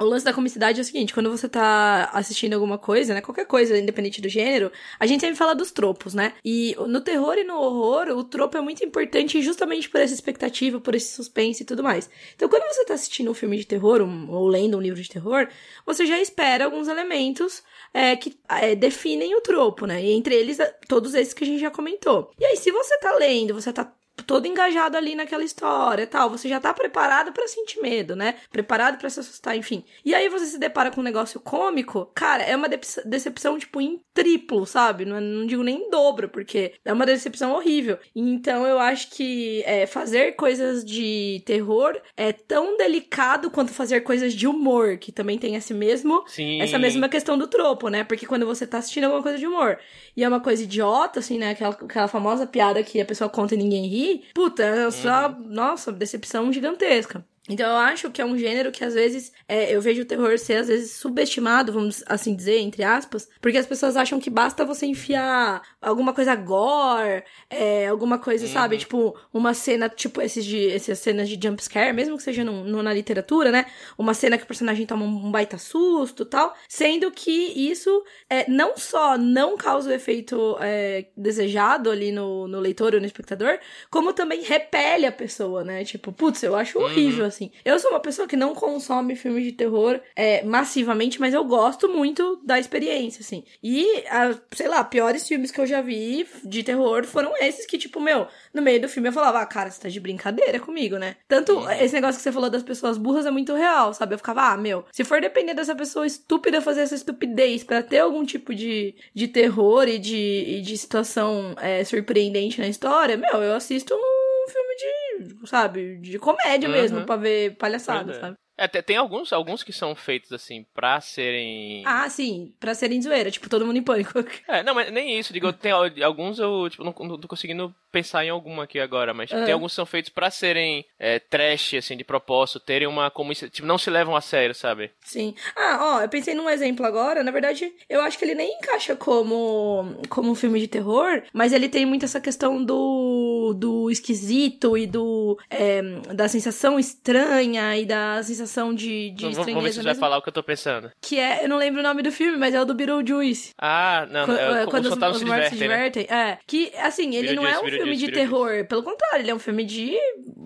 o 0.00 0.04
lance 0.04 0.24
da 0.24 0.32
comicidade 0.32 0.78
é 0.78 0.82
o 0.82 0.84
seguinte, 0.84 1.12
quando 1.12 1.30
você 1.30 1.48
tá 1.48 2.10
assistindo 2.12 2.54
alguma 2.54 2.78
coisa, 2.78 3.14
né, 3.14 3.20
qualquer 3.20 3.46
coisa, 3.46 3.76
independente 3.76 4.20
do 4.20 4.28
gênero, 4.28 4.72
a 4.98 5.06
gente 5.06 5.20
sempre 5.20 5.36
fala 5.36 5.54
dos 5.54 5.70
tropos, 5.70 6.14
né? 6.14 6.32
E 6.44 6.74
no 6.88 7.00
terror 7.00 7.36
e 7.36 7.44
no 7.44 7.56
horror, 7.56 8.08
o 8.16 8.24
tropo 8.24 8.56
é 8.56 8.60
muito 8.60 8.84
importante 8.84 9.40
justamente 9.42 9.88
por 9.88 10.00
essa 10.00 10.14
expectativa, 10.14 10.80
por 10.80 10.94
esse 10.94 11.14
suspense 11.14 11.62
e 11.62 11.66
tudo 11.66 11.82
mais. 11.82 12.08
Então, 12.34 12.48
quando 12.48 12.64
você 12.64 12.84
tá 12.84 12.94
assistindo 12.94 13.30
um 13.30 13.34
filme 13.34 13.56
de 13.58 13.66
terror, 13.66 14.00
um, 14.00 14.30
ou 14.30 14.48
lendo 14.48 14.78
um 14.78 14.80
livro 14.80 15.00
de 15.00 15.08
terror, 15.08 15.46
você 15.84 16.06
já 16.06 16.18
espera 16.18 16.64
alguns 16.64 16.88
elementos 16.88 17.62
é, 17.92 18.16
que 18.16 18.36
é, 18.48 18.74
definem 18.74 19.34
o 19.36 19.40
tropo, 19.40 19.86
né? 19.86 20.02
E 20.02 20.12
entre 20.12 20.34
eles, 20.34 20.58
todos 20.88 21.14
esses 21.14 21.34
que 21.34 21.44
a 21.44 21.46
gente 21.46 21.60
já 21.60 21.70
comentou. 21.70 22.30
E 22.40 22.44
aí, 22.44 22.56
se 22.56 22.70
você 22.70 22.98
tá 22.98 23.14
lendo, 23.16 23.54
você 23.54 23.72
tá 23.72 23.92
todo 24.22 24.46
engajado 24.46 24.96
ali 24.96 25.14
naquela 25.14 25.44
história 25.44 26.06
tal. 26.06 26.30
Você 26.30 26.48
já 26.48 26.60
tá 26.60 26.72
preparado 26.72 27.32
para 27.32 27.46
sentir 27.48 27.80
medo, 27.80 28.14
né? 28.14 28.36
Preparado 28.50 28.98
para 28.98 29.10
se 29.10 29.20
assustar, 29.20 29.56
enfim. 29.56 29.84
E 30.04 30.14
aí 30.14 30.28
você 30.28 30.46
se 30.46 30.58
depara 30.58 30.90
com 30.90 31.00
um 31.00 31.04
negócio 31.04 31.40
cômico, 31.40 32.10
cara, 32.14 32.42
é 32.42 32.54
uma 32.54 32.68
decepção, 32.68 33.58
tipo, 33.58 33.80
em 33.80 34.00
triplo, 34.14 34.66
sabe? 34.66 35.04
Não, 35.04 35.20
não 35.20 35.46
digo 35.46 35.62
nem 35.62 35.86
em 35.86 35.90
dobro, 35.90 36.28
porque 36.28 36.74
é 36.84 36.92
uma 36.92 37.06
decepção 37.06 37.52
horrível. 37.52 37.98
Então 38.14 38.66
eu 38.66 38.78
acho 38.78 39.10
que 39.10 39.62
é, 39.64 39.86
fazer 39.86 40.32
coisas 40.32 40.84
de 40.84 41.42
terror 41.44 42.00
é 42.16 42.32
tão 42.32 42.76
delicado 42.76 43.50
quanto 43.50 43.72
fazer 43.72 44.00
coisas 44.02 44.34
de 44.34 44.46
humor, 44.46 44.98
que 44.98 45.12
também 45.12 45.38
tem 45.38 45.54
esse 45.54 45.72
mesmo, 45.72 46.24
Sim. 46.26 46.60
essa 46.60 46.78
mesma 46.78 47.08
questão 47.08 47.38
do 47.38 47.46
tropo, 47.46 47.88
né? 47.88 48.04
Porque 48.04 48.26
quando 48.26 48.46
você 48.46 48.66
tá 48.66 48.78
assistindo 48.78 49.04
alguma 49.04 49.22
coisa 49.22 49.38
de 49.38 49.46
humor 49.46 49.78
e 50.16 50.22
é 50.22 50.28
uma 50.28 50.40
coisa 50.40 50.62
idiota, 50.62 51.20
assim, 51.20 51.38
né? 51.38 51.50
Aquela, 51.50 51.72
aquela 51.72 52.08
famosa 52.08 52.46
piada 52.46 52.82
que 52.82 53.00
a 53.00 53.04
pessoa 53.04 53.30
conta 53.30 53.54
e 53.54 53.58
ninguém 53.58 53.86
ri, 53.86 54.11
puta, 54.34 54.62
é 54.62 54.90
só, 54.90 55.28
uhum. 55.28 55.46
nossa, 55.48 55.92
decepção 55.92 56.52
gigantesca. 56.52 57.24
Então 57.48 57.68
eu 57.68 57.76
acho 57.76 58.08
que 58.10 58.22
é 58.22 58.24
um 58.24 58.38
gênero 58.38 58.70
que 58.70 58.84
às 58.84 58.94
vezes 58.94 59.32
é, 59.48 59.74
eu 59.74 59.80
vejo 59.80 60.02
o 60.02 60.04
terror 60.04 60.38
ser 60.38 60.58
às 60.58 60.68
vezes 60.68 60.92
subestimado, 60.92 61.72
vamos 61.72 62.04
assim 62.06 62.36
dizer, 62.36 62.58
entre 62.58 62.84
aspas, 62.84 63.28
porque 63.40 63.58
as 63.58 63.66
pessoas 63.66 63.96
acham 63.96 64.20
que 64.20 64.30
basta 64.30 64.64
você 64.64 64.86
enfiar 64.86 65.60
alguma 65.80 66.12
coisa 66.12 66.36
gore, 66.36 67.24
é, 67.50 67.88
alguma 67.88 68.16
coisa, 68.16 68.46
uhum. 68.46 68.52
sabe? 68.52 68.78
Tipo, 68.78 69.18
uma 69.34 69.54
cena, 69.54 69.88
tipo 69.88 70.22
esses 70.22 70.44
de 70.44 70.70
essas 70.70 71.00
cenas 71.00 71.28
de 71.28 71.38
jump 71.42 71.60
scare, 71.62 71.92
mesmo 71.92 72.16
que 72.16 72.22
seja 72.22 72.44
no, 72.44 72.62
no, 72.62 72.80
na 72.80 72.94
literatura, 72.94 73.50
né? 73.50 73.66
Uma 73.98 74.14
cena 74.14 74.38
que 74.38 74.44
o 74.44 74.46
personagem 74.46 74.86
toma 74.86 75.04
um 75.04 75.30
baita 75.32 75.58
susto 75.58 76.24
tal. 76.24 76.54
Sendo 76.68 77.10
que 77.10 77.30
isso 77.30 78.04
é, 78.30 78.48
não 78.48 78.76
só 78.76 79.18
não 79.18 79.56
causa 79.56 79.90
o 79.90 79.92
efeito 79.92 80.56
é, 80.60 81.06
desejado 81.16 81.90
ali 81.90 82.12
no, 82.12 82.46
no 82.46 82.60
leitor 82.60 82.94
ou 82.94 83.00
no 83.00 83.06
espectador, 83.06 83.58
como 83.90 84.12
também 84.12 84.42
repele 84.42 85.06
a 85.06 85.12
pessoa, 85.12 85.64
né? 85.64 85.84
Tipo, 85.84 86.12
putz, 86.12 86.44
eu 86.44 86.54
acho 86.54 86.78
horrível, 86.78 87.24
uhum 87.24 87.31
assim. 87.32 87.50
Eu 87.64 87.78
sou 87.78 87.90
uma 87.90 88.00
pessoa 88.00 88.28
que 88.28 88.36
não 88.36 88.54
consome 88.54 89.16
filmes 89.16 89.44
de 89.44 89.52
terror 89.52 90.00
é, 90.14 90.42
massivamente, 90.42 91.20
mas 91.20 91.34
eu 91.34 91.44
gosto 91.44 91.88
muito 91.88 92.40
da 92.44 92.58
experiência, 92.58 93.20
assim. 93.20 93.44
E, 93.62 94.04
a, 94.08 94.34
sei 94.52 94.68
lá, 94.68 94.84
piores 94.84 95.26
filmes 95.26 95.50
que 95.50 95.60
eu 95.60 95.66
já 95.66 95.80
vi 95.80 96.26
de 96.44 96.62
terror 96.62 97.04
foram 97.04 97.32
esses 97.40 97.66
que, 97.66 97.78
tipo, 97.78 98.00
meu, 98.00 98.26
no 98.52 98.62
meio 98.62 98.80
do 98.80 98.88
filme 98.88 99.08
eu 99.08 99.12
falava, 99.12 99.40
ah, 99.40 99.46
cara, 99.46 99.70
você 99.70 99.80
tá 99.80 99.88
de 99.88 100.00
brincadeira 100.00 100.60
comigo, 100.60 100.96
né? 100.96 101.16
Tanto 101.26 101.68
esse 101.70 101.94
negócio 101.94 102.16
que 102.16 102.22
você 102.22 102.32
falou 102.32 102.50
das 102.50 102.62
pessoas 102.62 102.98
burras 102.98 103.26
é 103.26 103.30
muito 103.30 103.54
real, 103.54 103.94
sabe? 103.94 104.14
Eu 104.14 104.18
ficava, 104.18 104.52
ah, 104.52 104.56
meu, 104.56 104.84
se 104.92 105.04
for 105.04 105.20
depender 105.20 105.54
dessa 105.54 105.74
pessoa 105.74 106.06
estúpida 106.06 106.60
fazer 106.60 106.82
essa 106.82 106.94
estupidez 106.94 107.64
para 107.64 107.82
ter 107.82 107.98
algum 107.98 108.24
tipo 108.24 108.54
de, 108.54 108.94
de 109.14 109.28
terror 109.28 109.88
e 109.88 109.98
de, 109.98 110.44
e 110.46 110.60
de 110.60 110.76
situação 110.76 111.54
é, 111.60 111.84
surpreendente 111.84 112.60
na 112.60 112.68
história, 112.68 113.16
meu, 113.16 113.42
eu 113.42 113.54
assisto 113.54 113.94
um 113.94 114.21
filme 114.48 114.76
de 114.76 115.46
sabe, 115.46 115.98
de 115.98 116.18
comédia 116.18 116.68
uhum. 116.68 116.74
mesmo, 116.74 117.06
pra 117.06 117.16
ver 117.16 117.56
palhaçada, 117.56 118.14
sabe? 118.14 118.36
É, 118.62 118.68
tem 118.68 118.96
alguns, 118.96 119.32
alguns 119.32 119.64
que 119.64 119.72
são 119.72 119.94
feitos 119.94 120.32
assim 120.32 120.64
pra 120.72 121.00
serem. 121.00 121.82
Ah, 121.84 122.08
sim, 122.08 122.52
pra 122.60 122.74
serem 122.74 123.02
zoeira, 123.02 123.28
tipo, 123.28 123.48
todo 123.48 123.66
mundo 123.66 123.78
em 123.78 123.82
pânico. 123.82 124.12
É, 124.48 124.62
não, 124.62 124.74
mas 124.74 124.92
nem 124.92 125.18
isso. 125.18 125.32
Digo, 125.32 125.52
tem 125.52 125.72
alguns 125.72 126.38
eu, 126.38 126.68
tipo, 126.68 126.84
não, 126.84 126.94
não 127.00 127.18
tô 127.18 127.26
conseguindo 127.26 127.74
pensar 127.90 128.24
em 128.24 128.30
alguma 128.30 128.64
aqui 128.64 128.80
agora, 128.80 129.12
mas 129.12 129.30
uhum. 129.30 129.44
tem 129.44 129.52
alguns 129.52 129.72
que 129.72 129.76
são 129.76 129.86
feitos 129.86 130.10
para 130.10 130.30
serem 130.30 130.84
é, 130.98 131.18
trash, 131.18 131.74
assim, 131.74 131.96
de 131.96 132.04
propósito, 132.04 132.58
terem 132.58 132.88
uma 132.88 133.10
como 133.10 133.34
tipo, 133.34 133.66
não 133.66 133.78
se 133.78 133.90
levam 133.90 134.16
a 134.16 134.20
sério, 134.20 134.54
sabe? 134.54 134.90
Sim. 135.04 135.34
Ah, 135.54 135.78
ó, 135.80 136.02
eu 136.02 136.08
pensei 136.08 136.34
num 136.34 136.48
exemplo 136.48 136.86
agora, 136.86 137.22
na 137.22 137.30
verdade, 137.30 137.72
eu 137.88 138.00
acho 138.00 138.18
que 138.18 138.24
ele 138.24 138.34
nem 138.34 138.56
encaixa 138.56 138.96
como 138.96 139.94
como 140.08 140.30
um 140.30 140.34
filme 140.34 140.58
de 140.58 140.68
terror, 140.68 141.22
mas 141.32 141.52
ele 141.52 141.68
tem 141.68 141.84
muito 141.84 142.04
essa 142.04 142.20
questão 142.20 142.64
do 142.64 143.54
do 143.56 143.90
esquisito 143.90 144.76
e 144.76 144.86
do 144.86 145.38
é, 145.50 145.82
da 146.14 146.28
sensação 146.28 146.78
estranha 146.78 147.76
e 147.76 147.84
da 147.84 148.22
sensação 148.22 148.51
de, 148.74 149.10
de 149.10 149.26
estranheza. 149.26 149.44
Vamos 149.44 149.64
ver 149.64 149.72
se 149.72 149.76
você 149.78 149.84
vai 149.84 149.94
falar 149.94 150.18
o 150.18 150.22
que 150.22 150.28
eu 150.28 150.32
tô 150.32 150.42
pensando. 150.42 150.90
Que 151.00 151.18
é, 151.18 151.44
eu 151.44 151.48
não 151.48 151.56
lembro 151.56 151.80
o 151.80 151.82
nome 151.82 152.02
do 152.02 152.12
filme, 152.12 152.36
mas 152.36 152.54
é 152.54 152.60
o 152.60 152.64
do 152.64 152.74
Beetlejuice. 152.74 153.50
Ah, 153.60 154.06
não, 154.10 154.26
quando, 154.26 154.38
é, 154.38 154.66
quando 154.66 154.86
os, 154.86 154.96
os, 154.96 155.18
se 155.18 155.24
divertem, 155.24 155.50
se 155.50 155.56
divertem 155.56 156.06
né? 156.08 156.30
É, 156.30 156.38
que, 156.46 156.72
assim, 156.76 157.14
ele 157.14 157.34
não 157.34 157.46
é 157.46 157.58
um 157.58 157.68
filme 157.68 157.96
de 157.96 158.10
terror. 158.12 158.66
Pelo 158.66 158.82
contrário, 158.82 159.22
ele 159.22 159.30
é 159.30 159.34
um 159.34 159.38
filme 159.38 159.64
de 159.64 159.96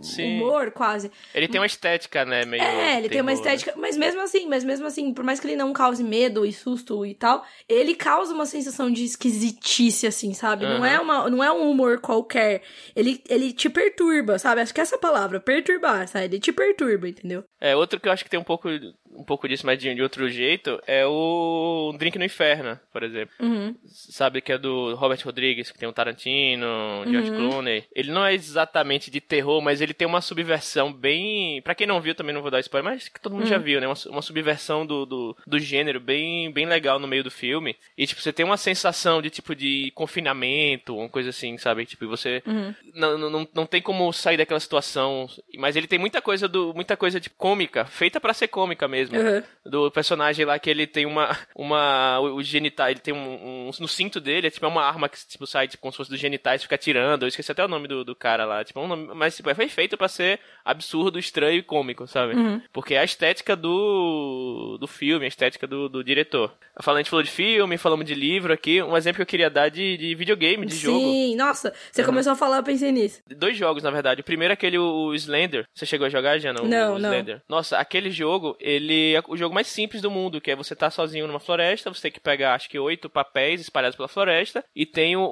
Sim. 0.00 0.36
humor, 0.36 0.70
quase. 0.70 1.10
Ele 1.34 1.48
tem 1.48 1.60
uma 1.60 1.66
estética, 1.66 2.24
né? 2.24 2.44
Meio 2.44 2.62
é, 2.62 2.98
ele 2.98 3.08
terror, 3.08 3.10
tem 3.10 3.20
uma 3.20 3.32
estética. 3.32 3.72
Né? 3.72 3.78
Mas 3.80 3.96
mesmo 3.96 4.20
assim, 4.20 4.46
mas 4.48 4.64
mesmo 4.64 4.86
assim, 4.86 5.12
por 5.12 5.24
mais 5.24 5.40
que 5.40 5.46
ele 5.46 5.56
não 5.56 5.72
cause 5.72 6.02
medo 6.02 6.44
e 6.44 6.52
susto 6.52 7.04
e 7.04 7.14
tal, 7.14 7.44
ele 7.68 7.94
causa 7.94 8.32
uma 8.34 8.46
sensação 8.46 8.90
de 8.90 9.04
esquisitice, 9.04 10.06
assim, 10.06 10.32
sabe? 10.32 10.64
Uhum. 10.64 10.78
Não, 10.78 10.84
é 10.84 11.00
uma, 11.00 11.30
não 11.30 11.44
é 11.44 11.52
um 11.52 11.70
humor 11.70 12.00
qualquer. 12.00 12.62
Ele, 12.94 13.22
ele 13.28 13.52
te 13.52 13.68
perturba, 13.68 14.38
sabe? 14.38 14.60
Acho 14.60 14.74
que 14.74 14.80
essa 14.80 14.98
palavra, 14.98 15.40
perturbar, 15.40 16.06
sabe? 16.08 16.26
Ele 16.26 16.40
te 16.40 16.52
perturba, 16.52 17.08
entendeu? 17.08 17.44
É, 17.60 17.74
outro 17.86 18.00
que 18.00 18.08
eu 18.08 18.12
acho 18.12 18.24
que 18.24 18.30
tem 18.30 18.38
um 18.38 18.44
pouco 18.44 18.68
um 19.16 19.24
pouco 19.24 19.48
disso, 19.48 19.64
mas 19.66 19.78
de, 19.78 19.94
de 19.94 20.02
outro 20.02 20.28
jeito, 20.28 20.80
é 20.86 21.04
o 21.06 21.94
Drink 21.98 22.18
no 22.18 22.24
Inferno, 22.24 22.78
por 22.92 23.02
exemplo. 23.02 23.34
Uhum. 23.40 23.74
Sabe 23.86 24.40
que 24.40 24.52
é 24.52 24.58
do 24.58 24.94
Robert 24.94 25.20
Rodrigues, 25.24 25.70
que 25.70 25.78
tem 25.78 25.88
o 25.88 25.92
Tarantino, 25.92 26.66
George 27.10 27.30
Uhum. 27.30 27.50
Clooney. 27.50 27.84
Ele 27.94 28.10
não 28.10 28.24
é 28.24 28.34
exatamente 28.34 29.10
de 29.10 29.20
terror, 29.20 29.60
mas 29.62 29.80
ele 29.80 29.94
tem 29.94 30.06
uma 30.06 30.20
subversão 30.20 30.92
bem. 30.92 31.60
Pra 31.62 31.74
quem 31.74 31.86
não 31.86 32.00
viu, 32.00 32.14
também 32.14 32.34
não 32.34 32.42
vou 32.42 32.50
dar 32.50 32.60
spoiler, 32.60 32.92
mas 32.92 33.08
que 33.08 33.20
todo 33.20 33.32
mundo 33.32 33.42
Uhum. 33.44 33.48
já 33.48 33.58
viu, 33.58 33.80
né? 33.80 33.86
Uma, 33.86 33.96
uma 34.06 34.22
subversão 34.22 34.84
do, 34.86 35.06
do, 35.06 35.36
do 35.46 35.58
gênero 35.58 36.00
bem, 36.00 36.50
bem 36.50 36.66
legal 36.66 36.98
no 36.98 37.06
meio 37.08 37.24
do 37.24 37.30
filme. 37.30 37.76
E, 37.96 38.06
tipo, 38.06 38.20
você 38.20 38.32
tem 38.32 38.44
uma 38.44 38.56
sensação 38.56 39.20
de, 39.22 39.30
tipo, 39.30 39.54
de 39.54 39.90
confinamento, 39.94 40.96
uma 40.96 41.08
coisa 41.08 41.30
assim, 41.30 41.56
sabe? 41.58 41.86
Tipo, 41.86 42.06
você 42.08 42.42
Uhum. 42.46 42.74
não, 42.94 43.18
não, 43.18 43.48
não, 43.54 43.66
tem 43.66 43.80
como 43.80 44.12
sair 44.12 44.36
daquela 44.36 44.60
situação. 44.60 45.28
Mas 45.58 45.76
ele 45.76 45.86
tem 45.86 45.98
muita 45.98 46.20
coisa 46.20 46.48
do 46.48 46.72
muita 46.74 46.96
coisa 46.96 47.20
de 47.20 47.30
cômica, 47.30 47.84
feita 47.84 48.20
pra 48.20 48.34
ser 48.34 48.48
cômica 48.48 48.88
mesmo. 48.88 49.05
Uhum. 49.14 49.42
Do 49.70 49.90
personagem 49.90 50.44
lá 50.44 50.58
que 50.58 50.70
ele 50.70 50.86
tem 50.86 51.06
uma 51.06 51.36
uma 51.54 52.18
o, 52.20 52.42
genital, 52.42 52.88
ele 52.90 53.00
tem 53.00 53.12
um, 53.14 53.68
um- 53.68 53.70
no 53.80 53.88
cinto 53.88 54.20
dele, 54.20 54.46
é 54.46 54.50
tipo 54.50 54.64
é 54.64 54.68
uma 54.68 54.84
arma 54.84 55.08
que 55.08 55.18
tipo 55.26 55.46
sai 55.46 55.68
tipo 55.68 55.82
como 55.82 55.92
se 55.92 55.96
fosse 55.98 56.10
dos 56.10 56.20
genitais, 56.20 56.62
fica 56.62 56.78
tirando. 56.78 57.22
Eu 57.22 57.28
esqueci 57.28 57.50
até 57.52 57.64
o 57.64 57.68
nome 57.68 57.88
do, 57.88 58.04
do 58.04 58.14
cara 58.14 58.44
lá, 58.44 58.64
tipo, 58.64 58.78
é 58.78 58.82
um 58.82 58.88
nome, 58.88 59.10
mas 59.14 59.36
tipo, 59.36 59.54
foi 59.54 59.68
feito 59.68 59.96
pra 59.96 60.08
ser 60.08 60.40
absurdo, 60.64 61.18
estranho 61.18 61.58
e 61.58 61.62
cômico, 61.62 62.06
sabe? 62.06 62.34
Uhum. 62.34 62.60
Porque 62.72 62.94
é 62.94 62.98
a 63.00 63.04
estética 63.04 63.54
do 63.56 64.76
do 64.80 64.86
filme, 64.86 65.24
a 65.24 65.28
estética 65.28 65.66
do, 65.66 65.88
do 65.88 66.02
diretor. 66.04 66.52
Falando, 66.80 66.98
a 66.98 67.02
gente 67.02 67.10
falou 67.10 67.22
de 67.22 67.30
filme, 67.30 67.78
falamos 67.78 68.04
de 68.04 68.14
livro 68.14 68.52
aqui, 68.52 68.82
um 68.82 68.96
exemplo 68.96 69.16
que 69.16 69.22
eu 69.22 69.26
queria 69.26 69.48
dar 69.50 69.68
de, 69.70 69.96
de 69.96 70.14
videogame, 70.14 70.66
de 70.66 70.76
jogo. 70.76 70.98
Sim, 70.98 71.36
nossa, 71.36 71.72
você 71.90 72.02
Uhum. 72.02 72.06
começou 72.08 72.32
a 72.32 72.36
falar, 72.36 72.58
eu 72.58 72.62
pensei 72.62 72.92
nisso. 72.92 73.20
Dois 73.26 73.56
jogos, 73.56 73.82
na 73.82 73.90
verdade. 73.90 74.20
O 74.20 74.24
primeiro 74.24 74.52
é 74.52 74.54
aquele, 74.54 74.78
o 74.78 75.14
Slender. 75.14 75.66
Você 75.74 75.86
chegou 75.86 76.06
a 76.06 76.10
jogar, 76.10 76.38
Jana? 76.38 76.60
O- 76.62 76.68
Não, 76.68 76.96
o 76.96 76.98
não. 76.98 77.10
Slender. 77.10 77.40
Nossa, 77.48 77.78
aquele 77.78 78.10
jogo, 78.10 78.56
ele 78.60 78.85
é 79.16 79.22
o 79.28 79.36
jogo 79.36 79.54
mais 79.54 79.66
simples 79.66 80.02
do 80.02 80.10
mundo, 80.10 80.40
que 80.40 80.50
é 80.50 80.56
você 80.56 80.74
tá 80.74 80.90
sozinho 80.90 81.26
numa 81.26 81.40
floresta, 81.40 81.92
você 81.92 82.02
tem 82.02 82.12
que 82.12 82.20
pegar, 82.20 82.54
acho 82.54 82.68
que, 82.68 82.78
oito 82.78 83.08
papéis 83.08 83.60
espalhados 83.60 83.96
pela 83.96 84.08
floresta, 84.08 84.64
e 84.74 84.84
tem 84.84 85.16
o, 85.16 85.22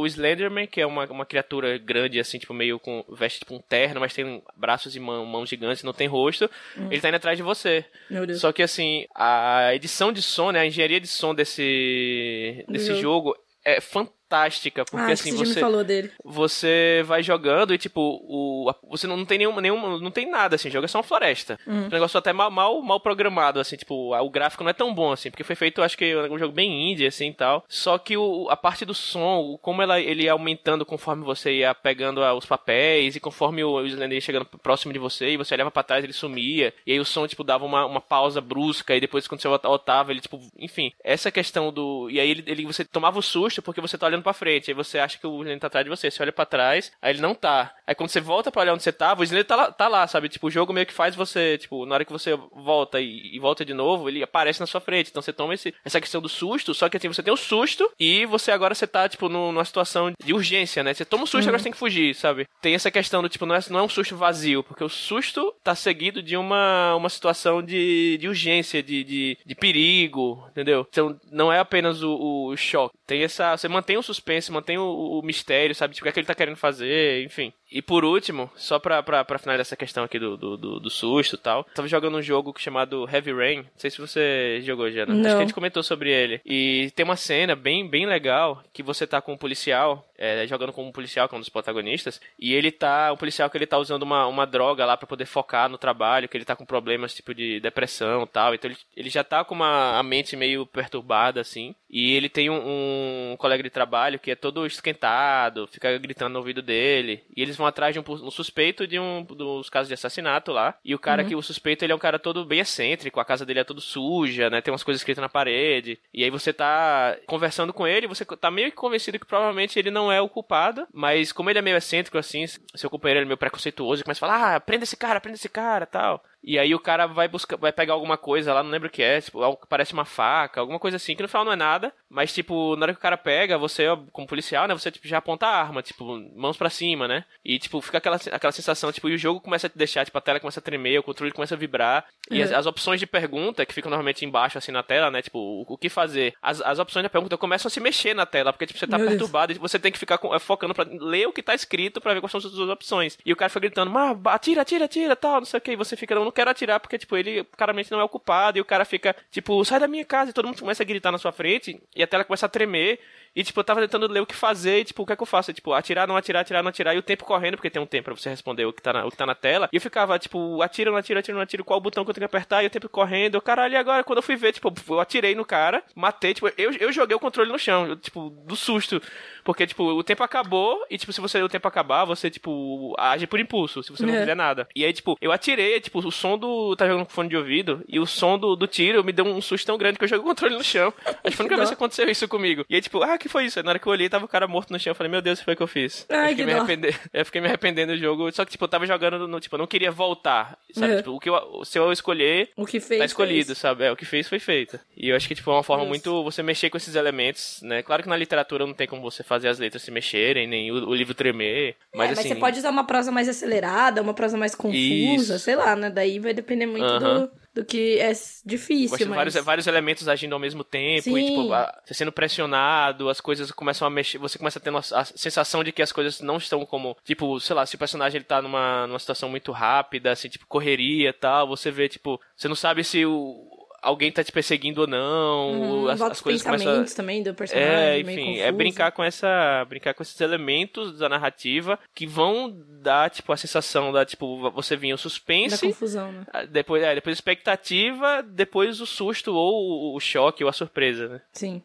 o 0.00 0.06
Slenderman, 0.06 0.66
que 0.66 0.80
é 0.80 0.86
uma, 0.86 1.04
uma 1.06 1.26
criatura 1.26 1.78
grande, 1.78 2.18
assim, 2.20 2.38
tipo, 2.38 2.52
meio 2.54 2.78
com, 2.78 3.04
veste 3.08 3.40
tipo 3.40 3.54
um 3.54 3.60
terno, 3.60 4.00
mas 4.00 4.14
tem 4.14 4.42
braços 4.56 4.96
e 4.96 5.00
mão- 5.00 5.24
mãos 5.24 5.48
gigantes, 5.48 5.82
não 5.82 5.92
tem 5.92 6.06
rosto. 6.06 6.50
Ele 6.90 7.00
tá 7.00 7.08
indo 7.08 7.16
atrás 7.16 7.36
de 7.36 7.42
você. 7.42 7.84
Meu 8.10 8.26
Deus. 8.26 8.40
Só 8.40 8.52
que, 8.52 8.62
assim, 8.62 9.06
a 9.14 9.74
edição 9.74 10.12
de 10.12 10.22
som, 10.22 10.50
né, 10.50 10.60
a 10.60 10.66
engenharia 10.66 11.00
de 11.00 11.08
som 11.08 11.34
desse, 11.34 12.64
desse 12.68 12.88
jogo. 12.88 13.00
jogo 13.00 13.36
é 13.64 13.80
fantástica, 14.28 14.84
porque, 14.84 15.10
ah, 15.10 15.12
assim, 15.14 15.32
você 15.32 15.38
você 15.46 15.54
me 15.54 15.60
falou 15.60 15.82
dele. 15.84 16.10
você 16.24 17.02
vai 17.06 17.22
jogando 17.22 17.72
e, 17.74 17.78
tipo, 17.78 18.00
o, 18.00 18.72
você 18.88 19.06
não, 19.06 19.16
não 19.16 19.24
tem 19.24 19.38
nenhuma, 19.38 19.60
nenhuma. 19.60 19.98
Não 19.98 20.10
tem 20.10 20.30
nada, 20.30 20.56
assim, 20.56 20.68
o 20.68 20.70
jogo 20.70 20.84
é 20.84 20.88
só 20.88 20.98
uma 20.98 21.04
floresta. 21.04 21.58
Uhum. 21.66 21.86
Um 21.86 21.88
negócio 21.88 22.18
até 22.18 22.32
mal, 22.32 22.50
mal, 22.50 22.80
mal 22.82 23.00
programado, 23.00 23.58
assim, 23.58 23.76
tipo, 23.76 24.14
o 24.14 24.30
gráfico 24.30 24.62
não 24.62 24.70
é 24.70 24.74
tão 24.74 24.94
bom, 24.94 25.12
assim, 25.12 25.30
porque 25.30 25.44
foi 25.44 25.56
feito, 25.56 25.82
acho 25.82 25.96
que, 25.96 26.14
um 26.16 26.38
jogo 26.38 26.52
bem 26.52 26.92
indie, 26.92 27.06
assim 27.06 27.28
e 27.30 27.34
tal. 27.34 27.64
Só 27.68 27.96
que 27.98 28.16
o, 28.16 28.48
a 28.50 28.56
parte 28.56 28.84
do 28.84 28.94
som, 28.94 29.58
como 29.62 29.82
ela, 29.82 30.00
ele 30.00 30.24
ia 30.24 30.32
aumentando 30.32 30.84
conforme 30.84 31.24
você 31.24 31.58
ia 31.58 31.74
pegando 31.74 32.20
os 32.36 32.46
papéis 32.46 33.16
e 33.16 33.20
conforme 33.20 33.64
o, 33.64 33.84
Slender 33.86 34.16
ia 34.16 34.20
chegando 34.20 34.44
próximo 34.44 34.92
de 34.92 34.98
você 34.98 35.30
e 35.30 35.36
você 35.36 35.54
olhava 35.54 35.70
pra 35.70 35.82
trás, 35.82 36.04
ele 36.04 36.12
sumia. 36.12 36.72
E 36.86 36.92
aí 36.92 37.00
o 37.00 37.04
som, 37.04 37.26
tipo, 37.26 37.42
dava 37.44 37.64
uma, 37.64 37.86
uma 37.86 38.00
pausa 38.00 38.40
brusca 38.40 38.94
e 38.94 39.00
depois 39.00 39.26
quando 39.26 39.40
você 39.40 39.48
voltava, 39.48 40.10
ele, 40.12 40.20
tipo, 40.20 40.38
enfim, 40.58 40.92
essa 41.02 41.30
questão 41.30 41.72
do. 41.72 42.08
E 42.10 42.20
aí 42.20 42.30
ele, 42.30 42.44
ele- 42.46 42.66
você 42.66 42.84
tomava 42.84 43.18
o 43.18 43.22
susto 43.22 43.62
porque 43.62 43.80
você 43.80 43.96
tá 43.96 44.06
olhando 44.06 44.17
pra 44.22 44.32
frente. 44.32 44.70
Aí 44.70 44.74
você 44.74 44.98
acha 44.98 45.18
que 45.18 45.26
o 45.26 45.36
Slender 45.40 45.60
tá 45.60 45.66
atrás 45.66 45.84
de 45.84 45.90
você. 45.90 46.10
Você 46.10 46.22
olha 46.22 46.32
pra 46.32 46.44
trás, 46.46 46.92
aí 47.02 47.12
ele 47.12 47.20
não 47.20 47.34
tá. 47.34 47.74
Aí 47.86 47.94
quando 47.94 48.10
você 48.10 48.20
volta 48.20 48.50
pra 48.50 48.62
olhar 48.62 48.74
onde 48.74 48.82
você 48.82 48.92
tava, 48.92 49.20
o 49.20 49.24
Slender 49.24 49.44
tá 49.46 49.56
lá, 49.56 49.72
tá 49.72 49.88
lá, 49.88 50.06
sabe? 50.06 50.28
Tipo, 50.28 50.46
o 50.48 50.50
jogo 50.50 50.72
meio 50.72 50.86
que 50.86 50.92
faz 50.92 51.14
você, 51.14 51.58
tipo, 51.58 51.84
na 51.86 51.94
hora 51.94 52.04
que 52.04 52.12
você 52.12 52.36
volta 52.52 53.00
e, 53.00 53.34
e 53.34 53.38
volta 53.38 53.64
de 53.64 53.74
novo, 53.74 54.08
ele 54.08 54.22
aparece 54.22 54.60
na 54.60 54.66
sua 54.66 54.80
frente. 54.80 55.10
Então 55.10 55.22
você 55.22 55.32
toma 55.32 55.54
esse, 55.54 55.74
essa 55.84 56.00
questão 56.00 56.20
do 56.20 56.28
susto, 56.28 56.74
só 56.74 56.88
que 56.88 56.96
assim, 56.96 57.08
você 57.08 57.22
tem 57.22 57.32
o 57.32 57.36
susto 57.36 57.90
e 57.98 58.26
você 58.26 58.50
agora 58.50 58.74
você 58.74 58.86
tá, 58.86 59.08
tipo, 59.08 59.28
no- 59.28 59.52
numa 59.52 59.64
situação 59.64 60.12
de 60.22 60.34
urgência, 60.34 60.82
né? 60.82 60.92
Você 60.94 61.04
toma 61.04 61.24
o 61.24 61.26
susto, 61.26 61.48
agora 61.48 61.58
você 61.58 61.64
tem 61.64 61.72
que 61.72 61.78
fugir, 61.78 62.14
sabe? 62.14 62.46
Tem 62.60 62.74
essa 62.74 62.90
questão 62.90 63.22
do, 63.22 63.28
tipo, 63.28 63.46
não 63.46 63.54
é, 63.54 63.60
não 63.70 63.78
é 63.80 63.82
um 63.82 63.88
susto 63.88 64.16
vazio, 64.16 64.62
porque 64.62 64.84
o 64.84 64.88
susto 64.88 65.54
tá 65.62 65.74
seguido 65.74 66.22
de 66.22 66.36
uma, 66.36 66.94
uma 66.94 67.08
situação 67.08 67.62
de, 67.62 68.18
de 68.18 68.28
urgência, 68.28 68.82
de, 68.82 69.04
de, 69.04 69.38
de 69.44 69.54
perigo, 69.54 70.44
entendeu? 70.50 70.86
Então 70.88 71.18
não 71.30 71.52
é 71.52 71.58
apenas 71.58 72.02
o, 72.02 72.48
o 72.48 72.56
choque. 72.56 72.94
Tem 73.06 73.22
essa. 73.22 73.56
Você 73.56 73.68
mantém 73.68 73.96
o 73.96 74.02
suspense, 74.08 74.50
mantém 74.50 74.78
o, 74.78 75.18
o 75.18 75.22
mistério, 75.22 75.74
sabe? 75.74 75.94
Tipo, 75.94 76.02
o 76.02 76.04
que 76.04 76.08
é 76.08 76.12
que 76.12 76.20
ele 76.20 76.26
tá 76.26 76.34
querendo 76.34 76.56
fazer, 76.56 77.24
enfim. 77.24 77.52
E 77.70 77.82
por 77.82 78.04
último, 78.04 78.50
só 78.56 78.78
pra, 78.78 79.02
pra, 79.02 79.24
pra 79.24 79.38
finalizar 79.38 79.60
essa 79.62 79.76
questão 79.76 80.04
aqui 80.04 80.18
do, 80.18 80.36
do, 80.36 80.56
do, 80.56 80.80
do 80.80 80.90
susto 80.90 81.34
e 81.36 81.38
tal, 81.38 81.64
tava 81.74 81.86
jogando 81.86 82.16
um 82.16 82.22
jogo 82.22 82.54
chamado 82.58 83.08
Heavy 83.12 83.32
Rain. 83.32 83.56
Não 83.58 83.66
sei 83.76 83.90
se 83.90 84.00
você 84.00 84.60
jogou, 84.62 84.90
Jana. 84.90 85.12
Acho 85.12 85.22
Não. 85.22 85.30
que 85.30 85.36
a 85.36 85.40
gente 85.40 85.54
comentou 85.54 85.82
sobre 85.82 86.10
ele. 86.10 86.40
E 86.46 86.90
tem 86.96 87.04
uma 87.04 87.16
cena 87.16 87.54
bem, 87.54 87.86
bem 87.86 88.06
legal 88.06 88.62
que 88.72 88.82
você 88.82 89.06
tá 89.06 89.20
com 89.20 89.34
um 89.34 89.36
policial, 89.36 90.08
é, 90.16 90.46
jogando 90.46 90.72
com 90.72 90.86
um 90.86 90.92
policial, 90.92 91.28
que 91.28 91.34
é 91.34 91.36
um 91.36 91.40
dos 91.40 91.50
protagonistas, 91.50 92.20
e 92.38 92.54
ele 92.54 92.70
tá. 92.72 93.12
O 93.12 93.16
policial 93.16 93.50
que 93.50 93.58
ele 93.58 93.66
tá 93.66 93.76
usando 93.76 94.02
uma, 94.02 94.26
uma 94.26 94.46
droga 94.46 94.86
lá 94.86 94.96
pra 94.96 95.06
poder 95.06 95.26
focar 95.26 95.68
no 95.68 95.76
trabalho, 95.76 96.28
que 96.28 96.36
ele 96.36 96.44
tá 96.44 96.56
com 96.56 96.64
problemas 96.64 97.14
tipo 97.14 97.34
de 97.34 97.60
depressão 97.60 98.22
e 98.22 98.26
tal. 98.26 98.54
Então 98.54 98.70
ele, 98.70 98.78
ele 98.96 99.10
já 99.10 99.22
tá 99.22 99.44
com 99.44 99.54
uma 99.54 99.98
a 99.98 100.02
mente 100.02 100.36
meio 100.36 100.64
perturbada, 100.64 101.40
assim. 101.40 101.74
E 101.90 102.14
ele 102.14 102.28
tem 102.28 102.50
um, 102.50 103.32
um 103.32 103.36
colega 103.36 103.62
de 103.62 103.70
trabalho 103.70 104.18
que 104.18 104.30
é 104.30 104.34
todo 104.34 104.66
esquentado, 104.66 105.66
fica 105.68 105.96
gritando 105.98 106.32
no 106.32 106.38
ouvido 106.38 106.60
dele. 106.60 107.24
E 107.34 107.42
eles 107.42 107.56
vão 107.56 107.66
atrás 107.66 107.94
de 107.94 108.00
um, 108.00 108.04
um 108.06 108.30
suspeito 108.30 108.86
de 108.86 108.98
um 108.98 109.22
dos 109.22 109.70
casos 109.70 109.88
de 109.88 109.94
assassinato 109.94 110.52
lá. 110.52 110.74
E 110.84 110.94
o 110.94 110.98
cara 110.98 111.24
que 111.24 111.34
o 111.34 111.42
suspeito, 111.42 111.84
ele 111.84 111.92
é 111.92 111.96
um 111.96 111.98
cara 111.98 112.18
todo 112.18 112.44
bem 112.44 112.60
excêntrico, 112.60 113.20
a 113.20 113.24
casa 113.24 113.46
dele 113.46 113.60
é 113.60 113.64
todo 113.64 113.80
suja, 113.80 114.50
né? 114.50 114.60
Tem 114.60 114.72
umas 114.72 114.82
coisas 114.82 115.00
escritas 115.00 115.22
na 115.22 115.28
parede. 115.28 115.98
E 116.12 116.22
aí 116.24 116.30
você 116.30 116.52
tá 116.52 117.16
conversando 117.26 117.72
com 117.72 117.86
ele, 117.86 118.06
você 118.06 118.24
tá 118.24 118.50
meio 118.50 118.70
que 118.70 118.76
convencido 118.76 119.18
que 119.18 119.26
provavelmente 119.26 119.78
ele 119.78 119.90
não 119.90 120.12
é 120.12 120.20
o 120.20 120.28
culpado, 120.28 120.86
mas 120.92 121.32
como 121.32 121.50
ele 121.50 121.58
é 121.58 121.62
meio 121.62 121.76
excêntrico 121.76 122.18
assim, 122.18 122.44
seu 122.74 122.90
companheiro 122.90 123.22
é 123.22 123.24
meio 123.24 123.36
preconceituoso 123.38 124.02
e 124.02 124.04
começa 124.04 124.24
a 124.24 124.28
falar: 124.28 124.56
"Ah, 124.56 124.60
prenda 124.60 124.84
esse 124.84 124.96
cara, 124.96 125.20
prenda 125.20 125.36
esse 125.36 125.48
cara", 125.48 125.86
tal. 125.86 126.22
E 126.42 126.58
aí 126.58 126.74
o 126.74 126.78
cara 126.78 127.06
vai 127.06 127.26
buscar, 127.28 127.56
vai 127.56 127.72
pegar 127.72 127.94
alguma 127.94 128.16
coisa 128.16 128.54
lá, 128.54 128.62
não 128.62 128.70
lembro 128.70 128.88
o 128.88 128.90
que 128.90 129.02
é, 129.02 129.20
tipo, 129.20 129.42
algo 129.42 129.60
que 129.60 129.66
parece 129.66 129.92
uma 129.92 130.04
faca, 130.04 130.60
alguma 130.60 130.78
coisa 130.78 130.96
assim, 130.96 131.14
que 131.16 131.22
no 131.22 131.28
final 131.28 131.44
não 131.44 131.52
é 131.52 131.56
nada, 131.56 131.92
mas 132.08 132.32
tipo, 132.32 132.76
na 132.76 132.84
hora 132.84 132.92
que 132.92 132.98
o 132.98 133.02
cara 133.02 133.16
pega, 133.16 133.58
você, 133.58 133.88
ó, 133.88 133.98
como 134.12 134.26
policial, 134.26 134.66
né, 134.68 134.74
você 134.74 134.90
tipo 134.90 135.06
já 135.08 135.18
aponta 135.18 135.46
a 135.46 135.60
arma, 135.60 135.82
tipo, 135.82 136.04
mãos 136.36 136.56
pra 136.56 136.70
cima, 136.70 137.08
né? 137.08 137.24
E 137.44 137.58
tipo, 137.58 137.80
fica 137.80 137.98
aquela, 137.98 138.16
aquela 138.32 138.52
sensação, 138.52 138.92
tipo, 138.92 139.08
e 139.08 139.14
o 139.14 139.18
jogo 139.18 139.40
começa 139.40 139.66
a 139.66 139.70
te 139.70 139.76
deixar, 139.76 140.04
tipo, 140.04 140.16
a 140.16 140.20
tela 140.20 140.38
começa 140.40 140.60
a 140.60 140.62
tremer, 140.62 140.98
o 140.98 141.02
controle 141.02 141.32
começa 141.32 141.54
a 141.54 141.58
vibrar, 141.58 142.06
e 142.30 142.42
as, 142.42 142.50
Uhum. 142.50 142.56
as 142.56 142.66
opções 142.66 143.00
de 143.00 143.06
pergunta 143.06 143.66
que 143.66 143.74
ficam 143.74 143.90
normalmente 143.90 144.24
embaixo 144.24 144.56
assim 144.58 144.70
na 144.72 144.82
tela, 144.82 145.10
né, 145.10 145.20
tipo, 145.22 145.38
o, 145.38 145.64
o 145.68 145.76
que 145.76 145.88
fazer? 145.88 146.34
As, 146.40 146.60
as 146.62 146.78
opções 146.78 147.02
da 147.02 147.10
pergunta 147.10 147.36
começam 147.36 147.68
a 147.68 147.70
se 147.70 147.80
mexer 147.80 148.14
na 148.14 148.24
tela, 148.26 148.52
porque 148.52 148.66
tipo, 148.66 148.78
você 148.78 148.86
tá 148.86 148.96
Meu 148.96 149.08
Deus. 149.08 149.18
perturbado 149.18 149.52
e 149.52 149.58
você 149.58 149.78
tem 149.78 149.90
que 149.92 149.98
ficar 149.98 150.18
com- 150.18 150.34
eh, 150.34 150.38
focando 150.38 150.72
pra 150.74 150.86
ler 150.88 151.26
o 151.26 151.32
que 151.32 151.42
tá 151.42 151.54
escrito 151.54 152.00
pra 152.00 152.14
ver 152.14 152.20
quais 152.20 152.30
são 152.30 152.38
as 152.38 152.44
suas 152.44 152.70
opções. 152.70 153.18
E 153.26 153.32
o 153.32 153.36
cara 153.36 153.48
fica 153.48 153.60
gritando, 153.60 153.90
mas 153.90 154.16
atira, 154.26 154.62
atira, 154.62 154.84
atira, 154.84 155.16
tal, 155.16 155.36
não 155.40 155.44
sei 155.44 155.58
o 155.58 155.60
que, 155.60 155.72
e 155.72 155.76
você 155.76 155.96
fica, 155.96 156.14
não, 156.14 156.27
não 156.28 156.32
quero 156.32 156.50
atirar, 156.50 156.78
porque, 156.78 156.98
tipo, 156.98 157.16
ele 157.16 157.44
claramente 157.56 157.90
não 157.90 158.00
é 158.00 158.04
o 158.04 158.08
culpado, 158.08 158.58
e 158.58 158.60
o 158.60 158.64
cara 158.64 158.84
fica, 158.84 159.16
tipo, 159.30 159.64
sai 159.64 159.80
da 159.80 159.88
minha 159.88 160.04
casa, 160.04 160.30
e 160.30 160.34
todo 160.34 160.46
mundo 160.46 160.60
começa 160.60 160.82
a 160.82 160.86
gritar 160.86 161.10
na 161.10 161.18
sua 161.18 161.32
frente, 161.32 161.80
e 161.96 162.02
a 162.02 162.06
tela 162.06 162.24
começa 162.24 162.46
a 162.46 162.48
tremer, 162.48 163.00
e, 163.34 163.42
tipo, 163.42 163.58
eu 163.60 163.64
tava 163.64 163.80
tentando 163.80 164.06
ler 164.06 164.20
o 164.20 164.26
que 164.26 164.34
fazer, 164.34 164.80
e, 164.80 164.84
tipo, 164.84 165.02
o 165.02 165.06
que 165.06 165.12
é 165.12 165.16
que 165.16 165.22
eu 165.22 165.26
faço? 165.26 165.52
tipo, 165.52 165.72
atirar, 165.72 166.06
não 166.06 166.16
atirar, 166.16 166.42
atirar, 166.42 166.62
não 166.62 166.68
atirar, 166.68 166.94
e 166.94 166.98
o 166.98 167.02
tempo 167.02 167.24
correndo, 167.24 167.56
porque 167.56 167.70
tem 167.70 167.80
um 167.80 167.86
tempo 167.86 168.04
pra 168.04 168.14
você 168.14 168.28
responder 168.28 168.66
o 168.66 168.72
que 168.72 168.82
tá 168.82 168.92
na, 168.92 169.06
o 169.06 169.10
que 169.10 169.16
tá 169.16 169.24
na 169.24 169.34
tela, 169.34 169.68
e 169.72 169.76
eu 169.76 169.80
ficava, 169.80 170.18
tipo, 170.18 170.60
atira, 170.62 170.90
não 170.90 170.98
atira, 170.98 171.20
atira, 171.20 171.34
não 171.34 171.42
atira, 171.42 171.64
qual 171.64 171.78
o 171.78 171.82
botão 171.82 172.04
que 172.04 172.10
eu 172.10 172.14
tenho 172.14 172.28
que 172.28 172.36
apertar, 172.36 172.62
e 172.62 172.66
o 172.66 172.70
tempo 172.70 172.88
correndo, 172.88 173.36
eu, 173.36 173.42
caralho, 173.42 173.74
e 173.74 173.76
agora? 173.76 174.04
Quando 174.04 174.18
eu 174.18 174.22
fui 174.22 174.36
ver, 174.36 174.52
tipo, 174.52 174.72
eu 174.88 175.00
atirei 175.00 175.34
no 175.34 175.44
cara, 175.44 175.82
matei, 175.94 176.34
tipo, 176.34 176.48
eu, 176.56 176.72
eu 176.72 176.92
joguei 176.92 177.16
o 177.16 177.20
controle 177.20 177.50
no 177.50 177.58
chão, 177.58 177.86
eu, 177.86 177.96
tipo, 177.96 178.30
do 178.30 178.56
susto, 178.56 179.00
porque, 179.48 179.66
tipo, 179.66 179.82
o 179.82 180.04
tempo 180.04 180.22
acabou, 180.22 180.84
e, 180.90 180.98
tipo, 180.98 181.10
se 181.10 181.22
você 181.22 181.42
o 181.42 181.48
tempo 181.48 181.66
acabar, 181.66 182.04
você, 182.04 182.28
tipo, 182.30 182.94
age 182.98 183.26
por 183.26 183.40
impulso, 183.40 183.82
se 183.82 183.90
você 183.90 184.04
não 184.04 184.12
É. 184.14 184.20
fizer 184.20 184.34
nada. 184.34 184.68
E 184.76 184.84
aí, 184.84 184.92
tipo, 184.92 185.16
eu 185.22 185.32
atirei, 185.32 185.80
tipo, 185.80 186.00
o 186.06 186.12
som 186.12 186.36
do. 186.36 186.76
Tá 186.76 186.86
jogando 186.86 187.06
com 187.06 187.12
fone 187.12 187.30
de 187.30 187.36
ouvido, 187.38 187.82
e 187.88 187.98
o 187.98 188.04
som 188.04 188.38
do, 188.38 188.54
do 188.54 188.66
tiro 188.66 189.02
me 189.02 189.10
deu 189.10 189.24
um 189.24 189.40
susto 189.40 189.64
tão 189.66 189.78
grande 189.78 189.96
que 189.96 190.04
eu 190.04 190.08
joguei 190.08 190.22
o 190.22 190.28
controle 190.28 190.54
no 190.54 190.62
chão. 190.62 190.92
Acho 191.06 191.14
que 191.22 191.30
foi 191.30 191.44
a 191.44 191.46
única 191.46 191.56
vez 191.56 191.70
que 191.70 191.74
aconteceu 191.74 192.06
isso 192.10 192.28
comigo. 192.28 192.66
E 192.68 192.74
aí, 192.74 192.82
tipo, 192.82 193.02
ah, 193.02 193.16
que 193.16 193.26
foi 193.26 193.46
isso? 193.46 193.58
Aí, 193.58 193.64
na 193.64 193.70
hora 193.70 193.78
que 193.78 193.86
eu 193.86 193.92
olhei, 193.92 194.06
tava 194.10 194.26
o 194.26 194.28
cara 194.28 194.46
morto 194.46 194.70
no 194.70 194.78
chão. 194.78 194.90
Eu 194.90 194.94
falei, 194.94 195.10
meu 195.10 195.22
Deus, 195.22 195.38
o 195.38 195.40
que 195.40 195.44
foi 195.46 195.56
que 195.56 195.62
eu 195.62 195.66
fiz? 195.66 196.04
Ai, 196.10 196.26
eu, 196.34 196.36
fiquei 196.36 196.44
que 196.46 196.76
me 196.76 196.94
eu 197.14 197.24
fiquei 197.24 197.40
me 197.40 197.46
arrependendo 197.46 197.92
do 197.94 197.98
jogo. 197.98 198.30
Só 198.32 198.44
que, 198.44 198.50
tipo, 198.50 198.64
eu 198.64 198.68
tava 198.68 198.86
jogando 198.86 199.26
no. 199.26 199.40
Tipo, 199.40 199.54
eu 199.56 199.60
não 199.60 199.66
queria 199.66 199.90
voltar. 199.90 200.58
Sabe? 200.74 200.92
É. 200.92 200.96
Tipo, 200.98 201.12
o 201.12 201.20
que 201.20 201.30
eu, 201.30 201.64
se 201.64 201.78
eu 201.78 201.90
escolher, 201.90 202.50
O 202.54 202.66
que 202.66 202.80
fez. 202.80 202.98
tá 202.98 203.04
escolhido, 203.06 203.46
fez. 203.46 203.58
sabe? 203.58 203.84
É, 203.84 203.90
o 203.92 203.96
que 203.96 204.04
fez 204.04 204.28
foi 204.28 204.38
feito. 204.38 204.78
E 204.94 205.08
eu 205.08 205.16
acho 205.16 205.26
que, 205.26 205.34
tipo, 205.34 205.50
é 205.50 205.54
uma 205.54 205.62
forma 205.62 205.84
muito 205.86 206.22
você 206.22 206.42
mexer 206.42 206.68
com 206.68 206.76
esses 206.76 206.94
elementos, 206.94 207.60
né? 207.62 207.82
Claro 207.82 208.02
que 208.02 208.08
na 208.08 208.16
literatura 208.16 208.66
não 208.66 208.74
tem 208.74 208.86
como 208.86 209.00
você 209.00 209.22
fazer 209.22 209.37
as 209.46 209.58
letras 209.58 209.82
se 209.82 209.90
mexerem, 209.90 210.46
nem 210.46 210.70
o, 210.70 210.88
o 210.88 210.94
livro 210.94 211.14
tremer. 211.14 211.76
Mas, 211.94 212.06
é, 212.06 212.08
mas 212.10 212.18
assim. 212.18 212.28
você 212.28 212.34
pode 212.36 212.58
usar 212.58 212.70
uma 212.70 212.84
prosa 212.84 213.10
mais 213.12 213.28
acelerada, 213.28 214.02
uma 214.02 214.14
prosa 214.14 214.36
mais 214.36 214.54
confusa, 214.54 215.36
Isso. 215.36 215.38
sei 215.38 215.56
lá, 215.56 215.76
né? 215.76 215.90
Daí 215.90 216.18
vai 216.18 216.32
depender 216.32 216.66
muito 216.66 216.84
Aham. 216.84 217.20
do, 217.20 217.30
do 217.60 217.64
que 217.64 217.98
é 217.98 218.12
difícil, 218.44 219.06
mas... 219.08 219.16
Vários, 219.16 219.34
vários 219.36 219.66
elementos 219.66 220.08
agindo 220.08 220.32
ao 220.32 220.38
mesmo 220.38 220.64
tempo, 220.64 221.02
Sim. 221.02 221.18
e, 221.18 221.26
tipo, 221.26 221.48
você 221.84 221.94
sendo 221.94 222.12
pressionado, 222.12 223.08
as 223.08 223.20
coisas 223.20 223.50
começam 223.50 223.86
a 223.86 223.90
mexer, 223.90 224.18
você 224.18 224.38
começa 224.38 224.58
a 224.58 224.62
ter 224.62 224.72
a 224.74 225.04
sensação 225.04 225.62
de 225.62 225.72
que 225.72 225.82
as 225.82 225.92
coisas 225.92 226.20
não 226.20 226.36
estão 226.36 226.64
como, 226.64 226.96
tipo, 227.04 227.38
sei 227.40 227.54
lá, 227.56 227.66
se 227.66 227.74
o 227.74 227.78
personagem 227.78 228.18
ele 228.18 228.24
tá 228.24 228.40
numa, 228.40 228.86
numa 228.86 228.98
situação 228.98 229.28
muito 229.28 229.52
rápida, 229.52 230.12
assim, 230.12 230.28
tipo, 230.28 230.46
correria 230.46 231.10
e 231.10 231.12
tal, 231.12 231.48
você 231.48 231.70
vê, 231.70 231.88
tipo, 231.88 232.20
você 232.36 232.48
não 232.48 232.56
sabe 232.56 232.84
se 232.84 233.04
o 233.04 233.57
alguém 233.82 234.10
tá 234.10 234.22
te 234.22 234.32
perseguindo 234.32 234.82
ou 234.82 234.86
não. 234.86 235.52
Uhum, 235.52 235.88
as, 235.88 236.00
as 236.00 236.20
coisas 236.20 236.42
começam 236.42 236.84
também 236.96 237.22
do 237.22 237.34
personagem. 237.34 237.70
É, 237.70 238.00
enfim, 238.00 238.38
é 238.38 238.50
brincar 238.52 238.92
com 238.92 239.02
essa, 239.02 239.64
brincar 239.68 239.94
com 239.94 240.02
esses 240.02 240.20
elementos 240.20 240.98
da 240.98 241.08
narrativa 241.08 241.78
que 241.94 242.06
vão 242.06 242.54
dar 242.82 243.10
tipo 243.10 243.32
a 243.32 243.36
sensação 243.36 243.92
da 243.92 244.04
tipo 244.04 244.50
você 244.50 244.76
vinha 244.76 244.94
o 244.94 244.98
suspense, 244.98 245.60
da 245.60 245.72
confusão, 245.72 246.12
né? 246.12 246.24
Ah, 246.32 246.44
depois, 246.44 246.82
é, 246.82 246.94
depois 246.94 247.14
a 247.14 247.18
expectativa, 247.18 248.22
depois 248.22 248.80
o 248.80 248.86
susto 248.86 249.34
ou 249.34 249.94
o 249.94 250.00
choque 250.00 250.44
ou 250.44 250.50
a 250.50 250.52
surpresa, 250.52 251.08
né? 251.08 251.20
Sim. 251.32 251.62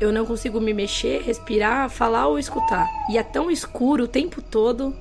Eu 0.00 0.12
não 0.12 0.26
consigo 0.26 0.60
me 0.60 0.74
mexer, 0.74 1.22
respirar, 1.22 1.88
falar 1.88 2.26
ou 2.26 2.38
escutar. 2.38 2.86
E 3.08 3.16
é 3.16 3.22
tão 3.22 3.50
escuro 3.50 4.04
o 4.04 4.08
tempo 4.08 4.42
todo 4.42 4.94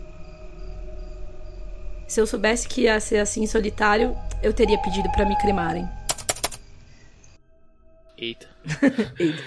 se 2.08 2.20
eu 2.20 2.28
soubesse 2.28 2.68
que 2.68 2.82
ia 2.82 3.00
ser 3.00 3.18
assim 3.18 3.46
solitário, 3.48 4.16
eu 4.42 4.54
teria 4.54 4.78
pedido 4.78 5.10
para 5.12 5.26
me 5.26 5.38
cremarem. 5.38 5.88
Eita. 8.18 8.48
Eita. 9.20 9.44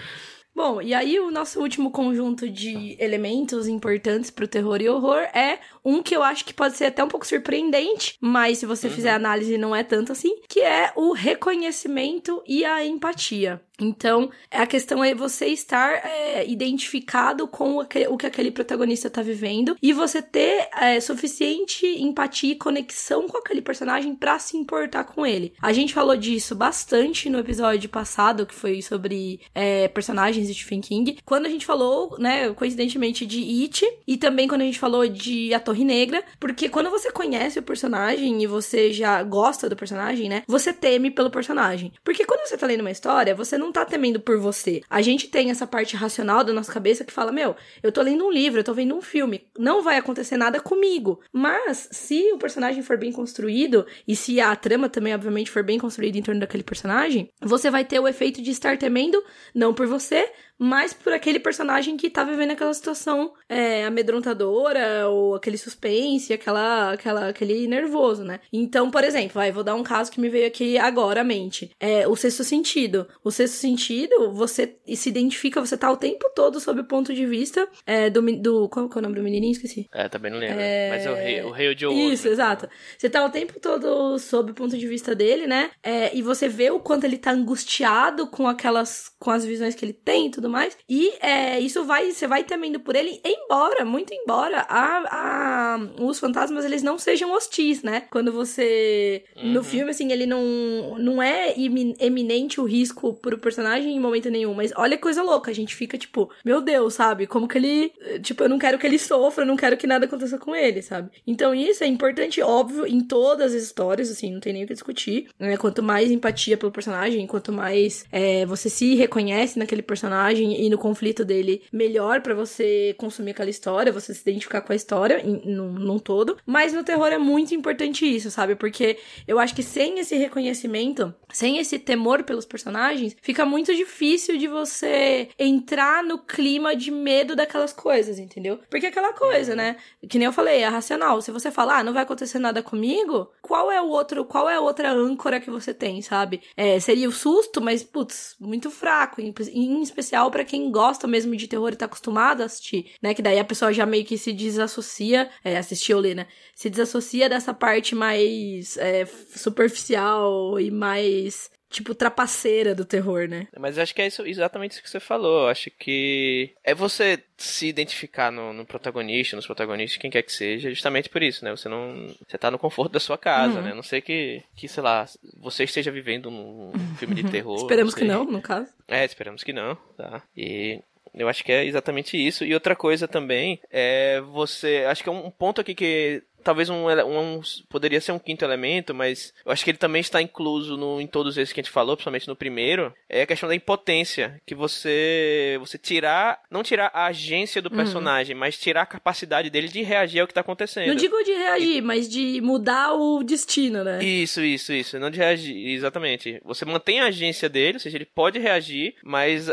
Bom, 0.54 0.82
e 0.82 0.92
aí 0.92 1.18
o 1.18 1.30
nosso 1.30 1.60
último 1.60 1.90
conjunto 1.90 2.50
de 2.50 2.96
elementos 2.98 3.68
importantes 3.68 4.30
pro 4.30 4.48
terror 4.48 4.82
e 4.82 4.88
horror 4.88 5.20
é 5.32 5.58
um 5.84 6.02
que 6.02 6.14
eu 6.14 6.22
acho 6.22 6.44
que 6.44 6.54
pode 6.54 6.76
ser 6.76 6.86
até 6.86 7.02
um 7.02 7.08
pouco 7.08 7.26
surpreendente, 7.26 8.16
mas 8.20 8.58
se 8.58 8.66
você 8.66 8.88
uhum. 8.88 8.92
fizer 8.92 9.12
análise 9.12 9.58
não 9.58 9.74
é 9.74 9.82
tanto 9.82 10.12
assim, 10.12 10.40
que 10.48 10.60
é 10.60 10.92
o 10.96 11.12
reconhecimento 11.12 12.42
e 12.46 12.64
a 12.64 12.84
empatia. 12.84 13.60
Então, 13.80 14.30
a 14.50 14.66
questão 14.66 15.02
é 15.02 15.14
você 15.14 15.46
estar 15.46 15.92
é, 16.04 16.46
identificado 16.46 17.48
com 17.48 17.78
o 17.78 17.86
que, 17.86 18.26
aquele 18.26 18.50
protagonista 18.50 19.08
tá 19.08 19.22
vivendo 19.22 19.76
e 19.82 19.92
você 19.92 20.20
ter 20.20 20.68
é, 20.78 21.00
suficiente 21.00 21.86
empatia 21.86 22.52
e 22.52 22.56
conexão 22.56 23.26
com 23.26 23.38
aquele 23.38 23.62
personagem 23.62 24.14
para 24.14 24.38
se 24.38 24.56
importar 24.56 25.04
com 25.04 25.24
ele. 25.24 25.54
A 25.60 25.72
gente 25.72 25.94
falou 25.94 26.16
disso 26.16 26.54
bastante 26.54 27.30
no 27.30 27.38
episódio 27.38 27.88
passado, 27.88 28.46
que 28.46 28.54
foi 28.54 28.82
sobre 28.82 29.40
é, 29.54 29.88
personagens 29.88 30.46
de 30.46 30.54
Stephen 30.54 30.80
King, 30.80 31.18
quando 31.24 31.46
a 31.46 31.48
gente 31.48 31.64
falou, 31.64 32.18
né, 32.18 32.50
coincidentemente, 32.50 33.24
de 33.24 33.62
It 33.62 33.86
e 34.06 34.16
também 34.16 34.46
quando 34.46 34.60
a 34.60 34.64
gente 34.64 34.78
falou 34.78 35.08
de 35.08 35.54
A 35.54 35.60
Torre 35.70 35.84
Negra, 35.84 36.24
porque 36.40 36.68
quando 36.68 36.90
você 36.90 37.12
conhece 37.12 37.60
o 37.60 37.62
personagem 37.62 38.42
e 38.42 38.46
você 38.46 38.92
já 38.92 39.22
gosta 39.22 39.68
do 39.68 39.76
personagem, 39.76 40.28
né, 40.28 40.42
você 40.48 40.72
teme 40.72 41.12
pelo 41.12 41.30
personagem. 41.30 41.92
Porque 42.02 42.24
quando 42.24 42.44
você 42.44 42.58
tá 42.58 42.66
lendo 42.66 42.80
uma 42.80 42.90
história, 42.90 43.36
você 43.36 43.56
não 43.56 43.70
tá 43.70 43.84
temendo 43.84 44.18
por 44.18 44.36
você. 44.36 44.80
A 44.90 45.00
gente 45.00 45.28
tem 45.28 45.48
essa 45.48 45.68
parte 45.68 45.94
racional 45.94 46.42
da 46.42 46.52
nossa 46.52 46.72
cabeça 46.72 47.04
que 47.04 47.12
fala: 47.12 47.30
Meu, 47.30 47.54
eu 47.84 47.92
tô 47.92 48.02
lendo 48.02 48.26
um 48.26 48.32
livro, 48.32 48.58
eu 48.58 48.64
tô 48.64 48.74
vendo 48.74 48.96
um 48.96 49.00
filme, 49.00 49.46
não 49.56 49.80
vai 49.80 49.96
acontecer 49.96 50.36
nada 50.36 50.58
comigo. 50.58 51.20
Mas 51.32 51.88
se 51.92 52.32
o 52.32 52.38
personagem 52.38 52.82
for 52.82 52.96
bem 52.96 53.12
construído 53.12 53.86
e 54.08 54.16
se 54.16 54.40
a 54.40 54.56
trama 54.56 54.88
também, 54.88 55.14
obviamente, 55.14 55.52
for 55.52 55.62
bem 55.62 55.78
construída 55.78 56.18
em 56.18 56.22
torno 56.22 56.40
daquele 56.40 56.64
personagem, 56.64 57.30
você 57.40 57.70
vai 57.70 57.84
ter 57.84 58.00
o 58.00 58.08
efeito 58.08 58.42
de 58.42 58.50
estar 58.50 58.76
temendo, 58.76 59.22
não 59.54 59.72
por 59.72 59.86
você, 59.86 60.32
mas 60.60 60.92
por 60.92 61.10
aquele 61.10 61.40
personagem 61.40 61.96
que 61.96 62.10
tá 62.10 62.22
vivendo 62.22 62.50
aquela 62.50 62.74
situação 62.74 63.32
é, 63.48 63.82
amedrontadora, 63.86 65.08
ou 65.08 65.34
aquele 65.34 65.56
suspense, 65.56 66.34
aquela, 66.34 66.92
aquela, 66.92 67.28
aquele 67.28 67.66
nervoso, 67.66 68.22
né? 68.22 68.40
Então, 68.52 68.90
por 68.90 69.02
exemplo, 69.02 69.30
vai, 69.32 69.50
vou 69.50 69.64
dar 69.64 69.74
um 69.74 69.82
caso 69.82 70.12
que 70.12 70.20
me 70.20 70.28
veio 70.28 70.46
aqui 70.46 70.76
agora 70.76 71.22
à 71.22 71.24
mente. 71.24 71.70
É 71.80 72.06
o 72.06 72.14
sexto 72.14 72.44
sentido. 72.44 73.08
O 73.24 73.30
sexto 73.30 73.54
sentido, 73.54 74.32
você 74.34 74.76
se 74.94 75.08
identifica, 75.08 75.64
você 75.64 75.78
tá 75.78 75.90
o 75.90 75.96
tempo 75.96 76.30
todo 76.36 76.60
sob 76.60 76.82
o 76.82 76.84
ponto 76.84 77.14
de 77.14 77.24
vista 77.24 77.66
é, 77.86 78.10
do, 78.10 78.20
do. 78.38 78.68
Qual 78.68 78.90
é 78.94 78.98
o 78.98 79.02
nome 79.02 79.14
do 79.14 79.22
menininho? 79.22 79.52
Esqueci. 79.52 79.88
É, 79.94 80.10
também 80.10 80.30
não 80.30 80.38
lembro. 80.38 80.60
É... 80.60 80.90
Mas 80.90 81.06
é 81.06 81.10
o 81.10 81.14
rei, 81.14 81.42
o 81.42 81.50
rei 81.50 81.74
de 81.74 81.86
ouro. 81.86 81.98
Isso, 81.98 82.26
né? 82.26 82.32
exato. 82.32 82.68
Você 82.98 83.08
tá 83.08 83.24
o 83.24 83.30
tempo 83.30 83.58
todo 83.58 84.18
sob 84.18 84.50
o 84.50 84.54
ponto 84.54 84.76
de 84.76 84.86
vista 84.86 85.14
dele, 85.14 85.46
né? 85.46 85.70
É, 85.82 86.14
e 86.14 86.20
você 86.20 86.50
vê 86.50 86.70
o 86.70 86.80
quanto 86.80 87.04
ele 87.04 87.16
tá 87.16 87.30
angustiado 87.30 88.26
com 88.26 88.46
aquelas. 88.46 89.10
com 89.18 89.30
as 89.30 89.42
visões 89.42 89.74
que 89.74 89.86
ele 89.86 89.94
tem 89.94 90.26
e 90.26 90.30
tudo 90.30 90.49
mais. 90.50 90.76
E 90.88 91.12
é, 91.20 91.60
isso 91.60 91.84
vai, 91.84 92.10
você 92.10 92.26
vai 92.26 92.44
temendo 92.44 92.80
por 92.80 92.96
ele, 92.96 93.20
embora, 93.24 93.84
muito 93.84 94.12
embora, 94.12 94.66
a, 94.68 95.76
a, 95.76 95.78
os 96.00 96.18
fantasmas 96.18 96.64
eles 96.64 96.82
não 96.82 96.98
sejam 96.98 97.32
hostis, 97.32 97.82
né? 97.82 98.04
Quando 98.10 98.32
você. 98.32 99.24
Uhum. 99.36 99.52
No 99.52 99.64
filme, 99.64 99.90
assim, 99.90 100.12
ele 100.12 100.26
não, 100.26 100.98
não 100.98 101.22
é 101.22 101.54
eminente 101.56 102.60
o 102.60 102.64
risco 102.64 103.14
pro 103.14 103.38
personagem 103.38 103.94
em 103.94 104.00
momento 104.00 104.30
nenhum. 104.30 104.54
Mas 104.54 104.72
olha 104.76 104.96
que 104.96 105.02
coisa 105.02 105.22
louca, 105.22 105.50
a 105.50 105.54
gente 105.54 105.74
fica 105.74 105.98
tipo, 105.98 106.30
meu 106.44 106.60
Deus, 106.60 106.94
sabe? 106.94 107.26
Como 107.26 107.48
que 107.48 107.58
ele. 107.58 107.92
Tipo, 108.22 108.44
eu 108.44 108.48
não 108.48 108.58
quero 108.58 108.78
que 108.78 108.86
ele 108.86 108.98
sofra, 108.98 109.42
eu 109.42 109.46
não 109.46 109.56
quero 109.56 109.76
que 109.76 109.86
nada 109.86 110.06
aconteça 110.06 110.38
com 110.38 110.54
ele, 110.54 110.82
sabe? 110.82 111.10
Então 111.26 111.54
isso 111.54 111.84
é 111.84 111.86
importante, 111.86 112.42
óbvio, 112.42 112.86
em 112.86 113.00
todas 113.00 113.54
as 113.54 113.62
histórias, 113.62 114.10
assim, 114.10 114.32
não 114.32 114.40
tem 114.40 114.52
nem 114.52 114.64
o 114.64 114.66
que 114.66 114.74
discutir. 114.74 115.28
Né? 115.38 115.56
Quanto 115.56 115.82
mais 115.82 116.10
empatia 116.10 116.56
pelo 116.56 116.72
personagem, 116.72 117.26
quanto 117.26 117.52
mais 117.52 118.04
é, 118.10 118.46
você 118.46 118.68
se 118.68 118.94
reconhece 118.94 119.58
naquele 119.58 119.82
personagem 119.82 120.39
e 120.42 120.70
no 120.70 120.78
conflito 120.78 121.24
dele 121.24 121.62
melhor 121.72 122.20
para 122.20 122.34
você 122.34 122.94
consumir 122.98 123.32
aquela 123.32 123.50
história, 123.50 123.92
você 123.92 124.14
se 124.14 124.20
identificar 124.22 124.60
com 124.60 124.72
a 124.72 124.76
história 124.76 125.22
num, 125.22 125.72
num 125.72 125.98
todo. 125.98 126.36
Mas 126.46 126.72
no 126.72 126.84
terror 126.84 127.08
é 127.08 127.18
muito 127.18 127.54
importante 127.54 128.04
isso, 128.04 128.30
sabe? 128.30 128.54
Porque 128.54 128.98
eu 129.26 129.38
acho 129.38 129.54
que 129.54 129.62
sem 129.62 129.98
esse 129.98 130.16
reconhecimento, 130.16 131.14
sem 131.32 131.58
esse 131.58 131.78
temor 131.78 132.22
pelos 132.22 132.44
personagens, 132.44 133.16
fica 133.22 133.44
muito 133.44 133.74
difícil 133.74 134.36
de 134.36 134.46
você 134.46 135.28
entrar 135.38 136.02
no 136.02 136.18
clima 136.18 136.74
de 136.76 136.90
medo 136.90 137.34
daquelas 137.34 137.72
coisas, 137.72 138.18
entendeu? 138.18 138.58
Porque 138.70 138.86
aquela 138.86 139.12
coisa, 139.12 139.54
né? 139.54 139.76
Que 140.08 140.18
nem 140.18 140.26
eu 140.26 140.32
falei, 140.32 140.60
é 140.60 140.68
racional. 140.68 141.20
Se 141.20 141.30
você 141.30 141.50
falar, 141.50 141.78
ah, 141.78 141.84
não 141.84 141.92
vai 141.92 142.02
acontecer 142.02 142.38
nada 142.38 142.62
comigo, 142.62 143.30
qual 143.40 143.70
é 143.70 143.80
o 143.80 143.88
outro, 143.88 144.24
qual 144.24 144.48
é 144.48 144.56
a 144.56 144.60
outra 144.60 144.92
âncora 144.92 145.40
que 145.40 145.50
você 145.50 145.72
tem, 145.72 146.02
sabe? 146.02 146.42
É, 146.56 146.78
seria 146.80 147.08
o 147.08 147.12
susto, 147.12 147.60
mas, 147.60 147.82
putz, 147.82 148.36
muito 148.38 148.70
fraco, 148.70 149.20
em, 149.20 149.32
em 149.52 149.82
especial 149.82 150.19
para 150.28 150.44
quem 150.44 150.72
gosta 150.72 151.06
mesmo 151.06 151.36
de 151.36 151.46
terror 151.46 151.72
e 151.72 151.76
tá 151.76 151.84
acostumado 151.84 152.42
a 152.42 152.46
assistir, 152.46 152.94
né? 153.00 153.14
Que 153.14 153.22
daí 153.22 153.38
a 153.38 153.44
pessoa 153.44 153.72
já 153.72 153.86
meio 153.86 154.04
que 154.04 154.18
se 154.18 154.32
desassocia, 154.32 155.30
é, 155.44 155.56
assistir 155.56 155.94
ou 155.94 156.00
ler, 156.00 156.16
né? 156.16 156.26
Se 156.56 156.68
desassocia 156.68 157.28
dessa 157.28 157.54
parte 157.54 157.94
mais 157.94 158.76
é, 158.76 159.06
superficial 159.06 160.58
e 160.58 160.68
mais 160.68 161.48
tipo, 161.70 161.94
trapaceira 161.94 162.74
do 162.74 162.84
terror, 162.84 163.28
né? 163.28 163.46
Mas 163.58 163.76
eu 163.76 163.82
acho 163.82 163.94
que 163.94 164.02
é 164.02 164.06
isso, 164.08 164.26
exatamente 164.26 164.72
isso 164.72 164.82
que 164.82 164.90
você 164.90 165.00
falou. 165.00 165.44
Eu 165.44 165.48
acho 165.48 165.70
que 165.70 166.52
é 166.64 166.74
você 166.74 167.22
se 167.38 167.68
identificar 167.68 168.30
no, 168.30 168.52
no, 168.52 168.66
protagonista, 168.66 169.36
nos 169.36 169.46
protagonistas, 169.46 169.98
quem 169.98 170.10
quer 170.10 170.22
que 170.22 170.32
seja, 170.32 170.68
justamente 170.68 171.08
por 171.08 171.22
isso, 171.22 171.44
né? 171.44 171.50
Você 171.52 171.68
não. 171.68 172.14
Você 172.26 172.36
tá 172.36 172.50
no 172.50 172.58
conforto 172.58 172.92
da 172.92 173.00
sua 173.00 173.16
casa, 173.16 173.58
uhum. 173.58 173.62
né? 173.62 173.72
A 173.72 173.74
não 173.74 173.82
sei 173.82 174.00
que, 174.00 174.42
que, 174.56 174.68
sei 174.68 174.82
lá, 174.82 175.06
você 175.40 175.64
esteja 175.64 175.90
vivendo 175.90 176.28
um, 176.28 176.72
um 176.74 176.96
filme 176.96 177.14
de 177.14 177.24
terror. 177.30 177.56
esperamos 177.56 177.94
não 177.94 177.98
que 177.98 178.04
não, 178.04 178.24
no 178.24 178.42
caso. 178.42 178.72
É, 178.88 179.04
esperamos 179.04 179.44
que 179.44 179.52
não, 179.52 179.76
tá? 179.96 180.22
E 180.36 180.82
eu 181.14 181.28
acho 181.28 181.44
que 181.44 181.52
é 181.52 181.64
exatamente 181.64 182.16
isso. 182.16 182.44
E 182.44 182.54
outra 182.54 182.76
coisa 182.76 183.08
também 183.08 183.60
é 183.70 184.20
você. 184.20 184.84
Acho 184.88 185.02
que 185.02 185.08
é 185.08 185.12
um 185.12 185.30
ponto 185.30 185.60
aqui 185.60 185.74
que 185.74 186.22
talvez 186.42 186.68
um, 186.68 186.86
um, 186.88 187.40
poderia 187.68 188.00
ser 188.00 188.12
um 188.12 188.18
quinto 188.18 188.44
elemento, 188.44 188.94
mas 188.94 189.32
eu 189.44 189.52
acho 189.52 189.64
que 189.64 189.70
ele 189.70 189.78
também 189.78 190.00
está 190.00 190.20
incluso 190.20 190.76
no, 190.76 191.00
em 191.00 191.06
todos 191.06 191.36
esses 191.36 191.52
que 191.52 191.60
a 191.60 191.62
gente 191.62 191.72
falou, 191.72 191.96
principalmente 191.96 192.28
no 192.28 192.36
primeiro, 192.36 192.92
é 193.08 193.22
a 193.22 193.26
questão 193.26 193.48
da 193.48 193.54
impotência, 193.54 194.40
que 194.46 194.54
você 194.54 195.56
você 195.60 195.78
tirar, 195.78 196.40
não 196.50 196.62
tirar 196.62 196.90
a 196.94 197.06
agência 197.06 197.60
do 197.60 197.70
uhum. 197.70 197.76
personagem, 197.76 198.34
uhum. 198.34 198.40
mas 198.40 198.58
tirar 198.58 198.82
a 198.82 198.86
capacidade 198.86 199.50
dele 199.50 199.68
de 199.68 199.82
reagir 199.82 200.20
ao 200.20 200.26
que 200.26 200.32
está 200.32 200.40
acontecendo. 200.40 200.88
Não 200.88 200.94
digo 200.94 201.22
de 201.22 201.32
reagir, 201.32 201.76
e... 201.76 201.80
mas 201.80 202.08
de 202.08 202.40
mudar 202.40 202.94
o 202.94 203.22
destino, 203.22 203.84
né? 203.84 204.02
Isso, 204.02 204.40
isso, 204.40 204.72
isso, 204.72 204.98
não 204.98 205.10
de 205.10 205.18
reagir, 205.18 205.68
exatamente. 205.68 206.40
Você 206.44 206.64
mantém 206.64 207.00
a 207.00 207.06
agência 207.06 207.48
dele, 207.48 207.74
ou 207.74 207.80
seja, 207.80 207.96
ele 207.96 208.06
pode 208.06 208.38
reagir, 208.38 208.94
mas 209.02 209.48
uh, 209.48 209.52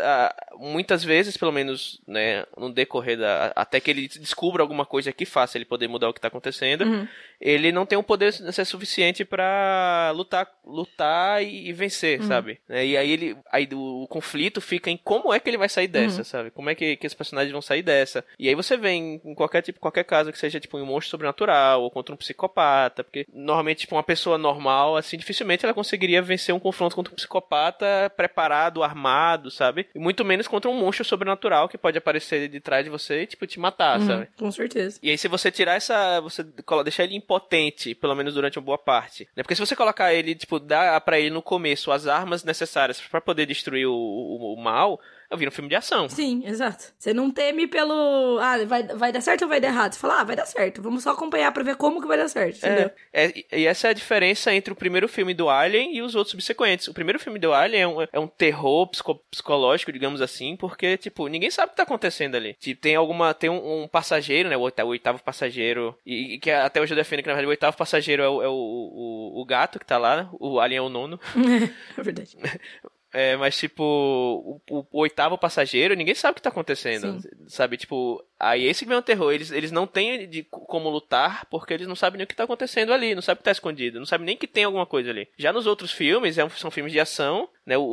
muitas 0.57 1.03
vezes, 1.03 1.37
pelo 1.37 1.51
menos, 1.51 2.01
né, 2.07 2.45
no 2.57 2.71
decorrer 2.71 3.17
da 3.17 3.51
até 3.55 3.79
que 3.79 3.91
ele 3.91 4.07
descubra 4.07 4.61
alguma 4.61 4.85
coisa 4.85 5.11
que 5.11 5.25
faça 5.25 5.57
ele 5.57 5.65
poder 5.65 5.87
mudar 5.87 6.09
o 6.09 6.13
que 6.13 6.19
está 6.19 6.27
acontecendo 6.27 6.76
uhum. 6.85 7.07
ele 7.39 7.71
não 7.71 7.85
tem 7.85 7.97
um 7.97 8.03
poder 8.03 8.33
suficiente 8.33 9.23
para 9.23 10.11
lutar, 10.15 10.47
lutar 10.65 11.43
e, 11.43 11.71
vencer, 11.73 12.19
uhum. 12.21 12.27
sabe? 12.27 12.59
É, 12.69 12.85
e 12.85 12.97
aí 12.97 13.11
ele, 13.11 13.37
aí 13.51 13.67
o, 13.71 14.03
o, 14.03 14.07
conflito 14.07 14.59
fica 14.59 14.89
em 14.89 14.97
como 14.97 15.33
é 15.33 15.39
que 15.39 15.49
ele 15.49 15.57
vai 15.57 15.69
sair 15.69 15.87
dessa, 15.87 16.19
uhum. 16.19 16.23
sabe? 16.23 16.51
Como 16.51 16.69
é 16.69 16.75
que, 16.75 16.95
que 16.97 17.07
os 17.07 17.13
personagens 17.13 17.51
vão 17.51 17.61
sair 17.61 17.81
dessa? 17.81 18.23
E 18.37 18.49
aí 18.49 18.55
você 18.55 18.75
vê 18.75 18.89
em, 18.89 19.21
em, 19.23 19.35
qualquer 19.35 19.61
tipo, 19.61 19.79
qualquer 19.79 20.03
caso 20.03 20.31
que 20.31 20.37
seja 20.37 20.59
tipo 20.59 20.77
um 20.77 20.85
monstro 20.85 21.11
sobrenatural 21.11 21.83
ou 21.83 21.91
contra 21.91 22.13
um 22.13 22.17
psicopata, 22.17 23.03
porque 23.03 23.25
normalmente 23.33 23.79
tipo 23.79 23.95
uma 23.95 24.03
pessoa 24.03 24.37
normal 24.37 24.95
assim 24.95 25.17
dificilmente 25.17 25.65
ela 25.65 25.73
conseguiria 25.73 26.21
vencer 26.21 26.53
um 26.53 26.59
confronto 26.59 26.95
contra 26.95 27.13
um 27.13 27.15
psicopata 27.15 28.11
preparado, 28.15 28.83
armado, 28.83 29.49
sabe? 29.51 29.87
E 29.93 29.99
muito 29.99 30.25
menos 30.25 30.47
contra 30.47 30.69
um 30.69 30.77
monstro 30.77 31.05
sobrenatural 31.05 31.69
que 31.69 31.77
pode 31.77 31.97
aparecer 31.97 32.47
de 32.47 32.59
trás 32.59 32.83
de 32.83 32.89
você 32.89 33.23
e 33.23 33.27
tipo 33.27 33.45
te 33.47 33.59
matar, 33.59 33.99
uhum, 33.99 34.07
sabe? 34.07 34.27
Com 34.37 34.51
certeza. 34.51 34.99
E 35.01 35.09
aí 35.09 35.17
se 35.17 35.27
você 35.27 35.51
tirar 35.51 35.75
essa, 35.75 36.19
você 36.21 36.43
deixar 36.83 37.03
ele 37.03 37.15
impotente, 37.15 37.95
pelo 37.95 38.15
menos 38.15 38.33
durante 38.33 38.59
uma 38.59 38.65
boa 38.65 38.77
parte. 38.77 39.27
Né? 39.35 39.43
Porque 39.43 39.55
se 39.55 39.65
você 39.65 39.75
colocar 39.75 40.13
ele, 40.13 40.35
tipo, 40.35 40.59
dar 40.59 40.99
para 41.01 41.19
ele 41.19 41.29
no 41.29 41.41
começo 41.41 41.91
as 41.91 42.07
armas 42.07 42.43
necessárias 42.43 42.99
para 42.99 43.21
poder 43.21 43.45
destruir 43.45 43.87
o, 43.87 43.93
o, 43.93 44.53
o 44.53 44.57
mal, 44.57 44.99
eu 45.29 45.37
vi 45.37 45.47
um 45.47 45.51
filme 45.51 45.69
de 45.69 45.75
ação. 45.75 46.07
Sim, 46.07 46.43
exato. 46.45 46.93
Você 46.97 47.13
não 47.13 47.29
teme 47.29 47.67
pelo. 47.67 48.39
Ah, 48.39 48.63
vai, 48.65 48.83
vai 48.83 49.11
dar 49.11 49.21
certo 49.21 49.41
ou 49.43 49.49
vai 49.49 49.59
dar 49.59 49.67
errado? 49.67 49.93
Você 49.93 49.99
fala, 49.99 50.21
ah, 50.21 50.23
vai 50.23 50.35
dar 50.35 50.45
certo. 50.45 50.81
Vamos 50.81 51.03
só 51.03 51.11
acompanhar 51.11 51.51
pra 51.51 51.63
ver 51.63 51.75
como 51.75 52.01
que 52.01 52.07
vai 52.07 52.17
dar 52.17 52.29
certo, 52.29 52.57
entendeu? 52.57 52.91
É, 53.11 53.25
é, 53.25 53.59
e 53.59 53.65
essa 53.65 53.87
é 53.87 53.89
a 53.91 53.93
diferença 53.93 54.53
entre 54.53 54.71
o 54.71 54.75
primeiro 54.75 55.07
filme 55.07 55.33
do 55.33 55.49
Alien 55.49 55.95
e 55.95 56.01
os 56.01 56.15
outros 56.15 56.31
subsequentes. 56.31 56.87
O 56.87 56.93
primeiro 56.93 57.19
filme 57.19 57.39
do 57.39 57.53
Alien 57.53 57.81
é 57.81 57.87
um, 57.87 58.01
é 58.13 58.19
um 58.19 58.27
terror 58.27 58.87
psico, 58.87 59.15
psicológico, 59.29 59.91
digamos 59.91 60.21
assim, 60.21 60.55
porque, 60.55 60.97
tipo, 60.97 61.27
ninguém 61.27 61.51
sabe 61.51 61.67
o 61.67 61.69
que 61.71 61.77
tá 61.77 61.83
acontecendo 61.83 62.35
ali. 62.35 62.53
Tipo, 62.53 62.81
tem 62.81 62.95
alguma. 62.95 63.33
Tem 63.33 63.49
um, 63.49 63.83
um 63.83 63.87
passageiro, 63.87 64.47
né? 64.47 64.55
O 64.55 64.61
oitavo, 64.61 64.87
o 64.87 64.91
oitavo 64.91 65.21
passageiro. 65.21 65.97
E, 66.05 66.35
e, 66.35 66.39
que 66.39 66.51
até 66.51 66.79
hoje 66.79 66.93
eu 66.93 66.97
defendo 66.97 67.21
que, 67.21 67.27
na 67.27 67.33
verdade, 67.33 67.47
o 67.47 67.49
oitavo 67.49 67.75
passageiro 67.75 68.23
é 68.23 68.29
o, 68.29 68.41
é 68.43 68.47
o, 68.47 68.53
o, 68.53 69.41
o 69.41 69.45
gato 69.45 69.77
que 69.77 69.85
tá 69.85 69.97
lá, 69.97 70.29
o 70.39 70.59
Alien 70.59 70.77
é 70.77 70.81
o 70.81 70.89
nono. 70.89 71.19
é 71.97 72.01
verdade. 72.01 72.37
É, 73.13 73.37
mas, 73.37 73.57
tipo, 73.57 73.83
o, 73.83 74.61
o, 74.69 74.85
o, 74.91 74.99
oitavo 74.99 75.37
passageiro, 75.37 75.95
ninguém 75.95 76.13
sabe 76.13 76.33
o 76.33 76.35
que 76.35 76.41
tá 76.41 76.49
acontecendo. 76.49 77.21
Sim. 77.21 77.29
Sabe, 77.47 77.77
tipo, 77.77 78.23
aí 78.39 78.65
esse 78.65 78.83
que 78.83 78.89
vem 78.89 78.97
o 78.97 79.01
terror. 79.01 79.31
Eles, 79.31 79.51
eles 79.51 79.71
não 79.71 79.87
têm 79.87 80.27
de 80.27 80.43
como 80.43 80.89
lutar 80.89 81.45
porque 81.49 81.73
eles 81.73 81.87
não 81.87 81.95
sabem 81.95 82.17
nem 82.17 82.25
o 82.25 82.27
que 82.27 82.35
tá 82.35 82.43
acontecendo 82.43 82.91
ali, 82.91 83.15
não 83.15 83.21
sabem 83.21 83.35
o 83.35 83.37
que 83.39 83.45
tá 83.45 83.51
escondido, 83.51 83.99
não 83.99 84.05
sabem 84.05 84.25
nem 84.25 84.37
que 84.37 84.47
tem 84.47 84.65
alguma 84.65 84.85
coisa 84.85 85.09
ali. 85.09 85.27
Já 85.37 85.53
nos 85.53 85.65
outros 85.65 85.91
filmes, 85.91 86.37
é 86.37 86.43
um, 86.43 86.49
são 86.49 86.69
filmes 86.69 86.91
de 86.91 86.99
ação, 86.99 87.49
né? 87.65 87.77
O, 87.77 87.83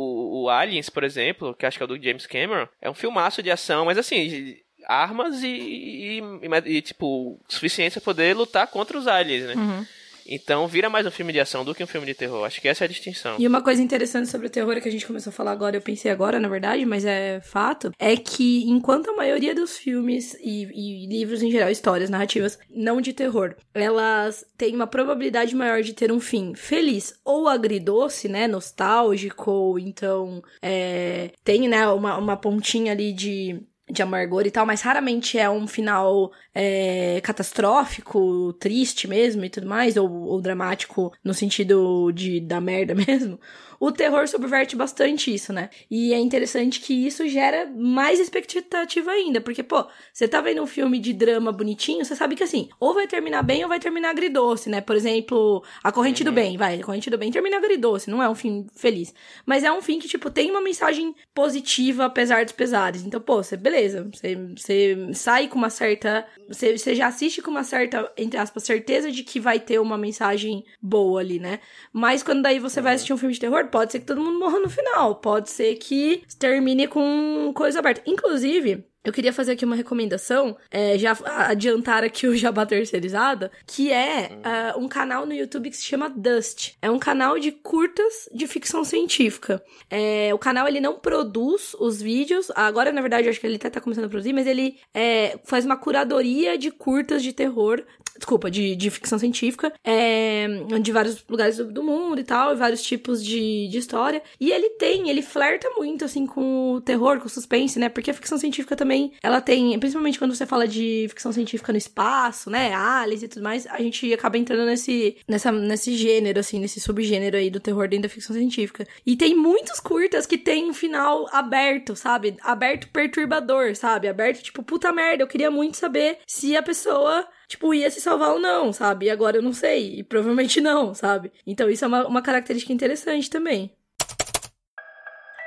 o, 0.42 0.48
Aliens, 0.48 0.90
por 0.90 1.04
exemplo, 1.04 1.54
que 1.54 1.64
acho 1.64 1.78
que 1.78 1.82
é 1.82 1.86
o 1.86 1.88
do 1.88 2.02
James 2.02 2.26
Cameron, 2.26 2.68
é 2.82 2.90
um 2.90 2.94
filmaço 2.94 3.42
de 3.42 3.50
ação, 3.50 3.84
mas 3.84 3.98
assim, 3.98 4.56
armas 4.86 5.42
e, 5.42 5.48
e, 5.48 6.18
e, 6.20 6.76
e 6.76 6.82
tipo, 6.82 7.40
suficiente 7.48 7.94
pra 7.94 8.02
poder 8.02 8.36
lutar 8.36 8.66
contra 8.66 8.98
os 8.98 9.06
aliens, 9.06 9.44
né? 9.44 9.54
Uhum. 9.54 9.86
Então 10.26 10.66
vira 10.66 10.88
mais 10.88 11.06
um 11.06 11.10
filme 11.10 11.32
de 11.32 11.40
ação 11.40 11.64
do 11.64 11.74
que 11.74 11.82
um 11.82 11.86
filme 11.86 12.06
de 12.06 12.14
terror. 12.14 12.44
Acho 12.44 12.60
que 12.60 12.68
essa 12.68 12.84
é 12.84 12.86
a 12.86 12.88
distinção. 12.88 13.36
E 13.38 13.46
uma 13.46 13.62
coisa 13.62 13.82
interessante 13.82 14.28
sobre 14.28 14.46
o 14.46 14.50
terror 14.50 14.80
que 14.80 14.88
a 14.88 14.92
gente 14.92 15.06
começou 15.06 15.30
a 15.30 15.34
falar 15.34 15.52
agora, 15.52 15.76
eu 15.76 15.82
pensei 15.82 16.10
agora, 16.10 16.40
na 16.40 16.48
verdade, 16.48 16.84
mas 16.84 17.04
é 17.04 17.40
fato, 17.40 17.92
é 17.98 18.16
que 18.16 18.64
enquanto 18.68 19.10
a 19.10 19.16
maioria 19.16 19.54
dos 19.54 19.76
filmes 19.76 20.34
e, 20.40 20.64
e 20.72 21.06
livros 21.06 21.42
em 21.42 21.50
geral, 21.50 21.70
histórias, 21.70 22.10
narrativas, 22.10 22.58
não 22.70 23.00
de 23.00 23.12
terror, 23.12 23.54
elas 23.74 24.44
têm 24.56 24.74
uma 24.74 24.86
probabilidade 24.86 25.54
maior 25.54 25.82
de 25.82 25.92
ter 25.92 26.10
um 26.10 26.20
fim 26.20 26.54
feliz 26.54 27.14
ou 27.24 27.48
agridoce, 27.48 28.28
né, 28.28 28.46
nostálgico, 28.46 29.50
ou 29.50 29.78
então 29.78 30.42
é, 30.62 31.30
tem, 31.42 31.68
né, 31.68 31.86
uma, 31.88 32.16
uma 32.16 32.36
pontinha 32.36 32.92
ali 32.92 33.12
de 33.12 33.60
de 33.90 34.02
amargor 34.02 34.46
e 34.46 34.50
tal, 34.50 34.64
mas 34.64 34.80
raramente 34.80 35.38
é 35.38 35.48
um 35.48 35.66
final 35.66 36.32
é, 36.54 37.20
catastrófico, 37.22 38.52
triste 38.54 39.06
mesmo 39.06 39.44
e 39.44 39.50
tudo 39.50 39.66
mais, 39.66 39.96
ou, 39.96 40.10
ou 40.10 40.40
dramático 40.40 41.12
no 41.22 41.34
sentido 41.34 42.10
de 42.12 42.40
da 42.40 42.60
merda 42.60 42.94
mesmo 43.06 43.38
o 43.86 43.92
terror 43.92 44.26
subverte 44.26 44.74
bastante 44.74 45.32
isso, 45.32 45.52
né? 45.52 45.68
E 45.90 46.14
é 46.14 46.18
interessante 46.18 46.80
que 46.80 47.06
isso 47.06 47.28
gera 47.28 47.66
mais 47.66 48.18
expectativa 48.18 49.10
ainda, 49.10 49.42
porque, 49.42 49.62
pô, 49.62 49.86
você 50.10 50.26
tá 50.26 50.40
vendo 50.40 50.62
um 50.62 50.66
filme 50.66 50.98
de 50.98 51.12
drama 51.12 51.52
bonitinho, 51.52 52.02
você 52.02 52.16
sabe 52.16 52.34
que 52.34 52.42
assim, 52.42 52.70
ou 52.80 52.94
vai 52.94 53.06
terminar 53.06 53.42
bem 53.42 53.62
ou 53.62 53.68
vai 53.68 53.78
terminar 53.78 54.08
agridoce, 54.08 54.70
né? 54.70 54.80
Por 54.80 54.96
exemplo, 54.96 55.62
A 55.82 55.92
Corrente 55.92 56.22
uhum. 56.22 56.30
do 56.30 56.32
Bem, 56.32 56.56
vai, 56.56 56.80
A 56.80 56.82
Corrente 56.82 57.10
do 57.10 57.18
Bem 57.18 57.30
termina 57.30 57.58
agridoce, 57.58 58.08
não 58.08 58.22
é 58.22 58.28
um 58.28 58.34
fim 58.34 58.66
feliz. 58.74 59.12
Mas 59.44 59.64
é 59.64 59.70
um 59.70 59.82
fim 59.82 59.98
que, 59.98 60.08
tipo, 60.08 60.30
tem 60.30 60.50
uma 60.50 60.62
mensagem 60.62 61.14
positiva, 61.34 62.06
apesar 62.06 62.42
dos 62.42 62.54
pesares. 62.54 63.04
Então, 63.04 63.20
pô, 63.20 63.42
você, 63.42 63.54
beleza, 63.54 64.08
você, 64.10 64.34
você 64.56 65.08
sai 65.12 65.46
com 65.46 65.58
uma 65.58 65.68
certa. 65.68 66.26
Você, 66.48 66.78
você 66.78 66.94
já 66.94 67.08
assiste 67.08 67.42
com 67.42 67.50
uma 67.50 67.64
certa, 67.64 68.10
entre 68.16 68.38
aspas, 68.38 68.62
certeza 68.62 69.12
de 69.12 69.22
que 69.22 69.38
vai 69.38 69.60
ter 69.60 69.78
uma 69.78 69.98
mensagem 69.98 70.64
boa 70.80 71.20
ali, 71.20 71.38
né? 71.38 71.60
Mas 71.92 72.22
quando 72.22 72.40
daí 72.40 72.58
você 72.58 72.80
uhum. 72.80 72.84
vai 72.84 72.94
assistir 72.94 73.12
um 73.12 73.18
filme 73.18 73.34
de 73.34 73.40
terror, 73.40 73.68
pode 73.74 73.90
ser 73.90 73.98
que 73.98 74.06
todo 74.06 74.22
mundo 74.22 74.38
morra 74.38 74.60
no 74.60 74.70
final, 74.70 75.16
pode 75.16 75.50
ser 75.50 75.74
que 75.74 76.22
termine 76.38 76.86
com 76.86 77.50
coisa 77.52 77.80
aberta. 77.80 78.02
Inclusive, 78.06 78.84
eu 79.02 79.12
queria 79.12 79.32
fazer 79.32 79.52
aqui 79.52 79.64
uma 79.64 79.74
recomendação, 79.74 80.56
é, 80.70 80.96
já 80.96 81.14
adiantar 81.26 82.04
aqui 82.04 82.28
o 82.28 82.34
Jabá 82.38 82.64
Terceirizada, 82.64 83.50
que 83.66 83.92
é 83.92 84.30
uh, 84.76 84.78
um 84.78 84.86
canal 84.86 85.26
no 85.26 85.34
YouTube 85.34 85.70
que 85.70 85.76
se 85.76 85.82
chama 85.82 86.08
Dust. 86.08 86.74
É 86.80 86.88
um 86.88 87.00
canal 87.00 87.36
de 87.36 87.50
curtas 87.50 88.28
de 88.32 88.46
ficção 88.46 88.84
científica. 88.84 89.60
É, 89.90 90.32
o 90.32 90.38
canal, 90.38 90.68
ele 90.68 90.80
não 90.80 90.94
produz 90.94 91.74
os 91.80 92.00
vídeos, 92.00 92.52
agora, 92.54 92.92
na 92.92 93.00
verdade, 93.00 93.28
acho 93.28 93.40
que 93.40 93.46
ele 93.46 93.56
até 93.56 93.68
tá 93.68 93.80
começando 93.80 94.04
a 94.04 94.08
produzir, 94.08 94.32
mas 94.32 94.46
ele 94.46 94.78
é, 94.94 95.36
faz 95.44 95.66
uma 95.66 95.76
curadoria 95.76 96.56
de 96.56 96.70
curtas 96.70 97.24
de 97.24 97.32
terror, 97.32 97.82
desculpa, 98.16 98.50
de, 98.50 98.76
de 98.76 98.90
ficção 98.90 99.18
científica, 99.18 99.72
é, 99.82 100.46
de 100.80 100.92
vários 100.92 101.24
lugares 101.28 101.56
do, 101.56 101.72
do 101.72 101.82
mundo 101.82 102.20
e 102.20 102.24
tal, 102.24 102.52
e 102.52 102.56
vários 102.56 102.82
tipos 102.82 103.24
de, 103.24 103.68
de 103.68 103.78
história. 103.78 104.22
E 104.40 104.50
ele 104.50 104.70
tem, 104.70 105.08
ele 105.10 105.22
flerta 105.22 105.68
muito, 105.76 106.04
assim, 106.04 106.26
com 106.26 106.74
o 106.74 106.80
terror, 106.80 107.18
com 107.18 107.26
o 107.26 107.30
suspense, 107.30 107.78
né? 107.78 107.88
Porque 107.88 108.10
a 108.10 108.14
ficção 108.14 108.38
científica 108.38 108.76
também, 108.76 109.12
ela 109.22 109.40
tem, 109.40 109.78
principalmente 109.78 110.18
quando 110.18 110.34
você 110.34 110.46
fala 110.46 110.66
de 110.66 111.06
ficção 111.08 111.32
científica 111.32 111.72
no 111.72 111.78
espaço, 111.78 112.50
né? 112.50 112.72
Aliens 112.72 113.22
e 113.22 113.28
tudo 113.28 113.42
mais, 113.42 113.66
a 113.66 113.78
gente 113.78 114.12
acaba 114.12 114.38
entrando 114.38 114.64
nesse, 114.64 115.16
nessa, 115.28 115.50
nesse 115.50 115.96
gênero, 115.96 116.38
assim, 116.38 116.58
nesse 116.58 116.80
subgênero 116.80 117.36
aí 117.36 117.50
do 117.50 117.60
terror 117.60 117.88
dentro 117.88 118.04
da 118.04 118.14
ficção 118.14 118.34
científica. 118.34 118.86
E 119.04 119.16
tem 119.16 119.34
muitos 119.34 119.80
curtas 119.80 120.26
que 120.26 120.38
tem 120.38 120.70
um 120.70 120.74
final 120.74 121.26
aberto, 121.32 121.96
sabe? 121.96 122.36
Aberto 122.42 122.88
perturbador, 122.88 123.74
sabe? 123.74 124.08
Aberto, 124.08 124.42
tipo, 124.42 124.62
puta 124.62 124.92
merda, 124.92 125.22
eu 125.22 125.28
queria 125.28 125.50
muito 125.50 125.76
saber 125.76 126.18
se 126.26 126.56
a 126.56 126.62
pessoa 126.62 127.26
tipo, 127.48 127.72
ia 127.74 127.90
se 127.90 128.00
salvar 128.00 128.30
ou 128.30 128.38
não, 128.38 128.72
sabe? 128.72 129.06
E 129.06 129.10
agora 129.10 129.36
eu 129.36 129.42
não 129.42 129.52
sei. 129.52 129.98
E 129.98 130.02
provavelmente 130.02 130.60
não, 130.62 130.94
sabe? 130.94 131.32
Então 131.46 131.68
isso 131.68 131.84
é 131.84 131.88
uma, 131.88 132.06
uma 132.06 132.22
característica 132.22 132.72
interessante 132.72 133.30
também. 133.30 133.74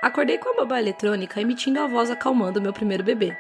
Acordei 0.02 0.38
com 0.38 0.50
a 0.50 0.56
babá 0.56 0.80
eletrônica 0.80 1.42
emitindo 1.42 1.80
a 1.80 1.88
voz 1.88 2.12
acalmando 2.12 2.62
meu 2.62 2.72
primeiro 2.72 3.04
bebê. 3.04 3.36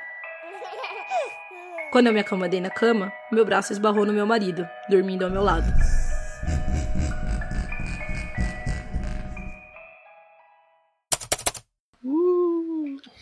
Quando 1.91 2.07
eu 2.07 2.13
me 2.13 2.19
acomodei 2.19 2.59
na 2.59 2.69
cama, 2.69 3.11
meu 3.31 3.45
braço 3.45 3.71
esbarrou 3.71 4.05
no 4.05 4.11
meu 4.11 4.25
marido, 4.25 4.67
dormindo 4.89 5.23
ao 5.23 5.31
meu 5.31 5.41
lado. 5.41 5.67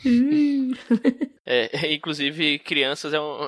é, 0.05 1.14
inclusive, 1.93 2.59
crianças 2.59 3.13
é 3.13 3.19
um, 3.19 3.43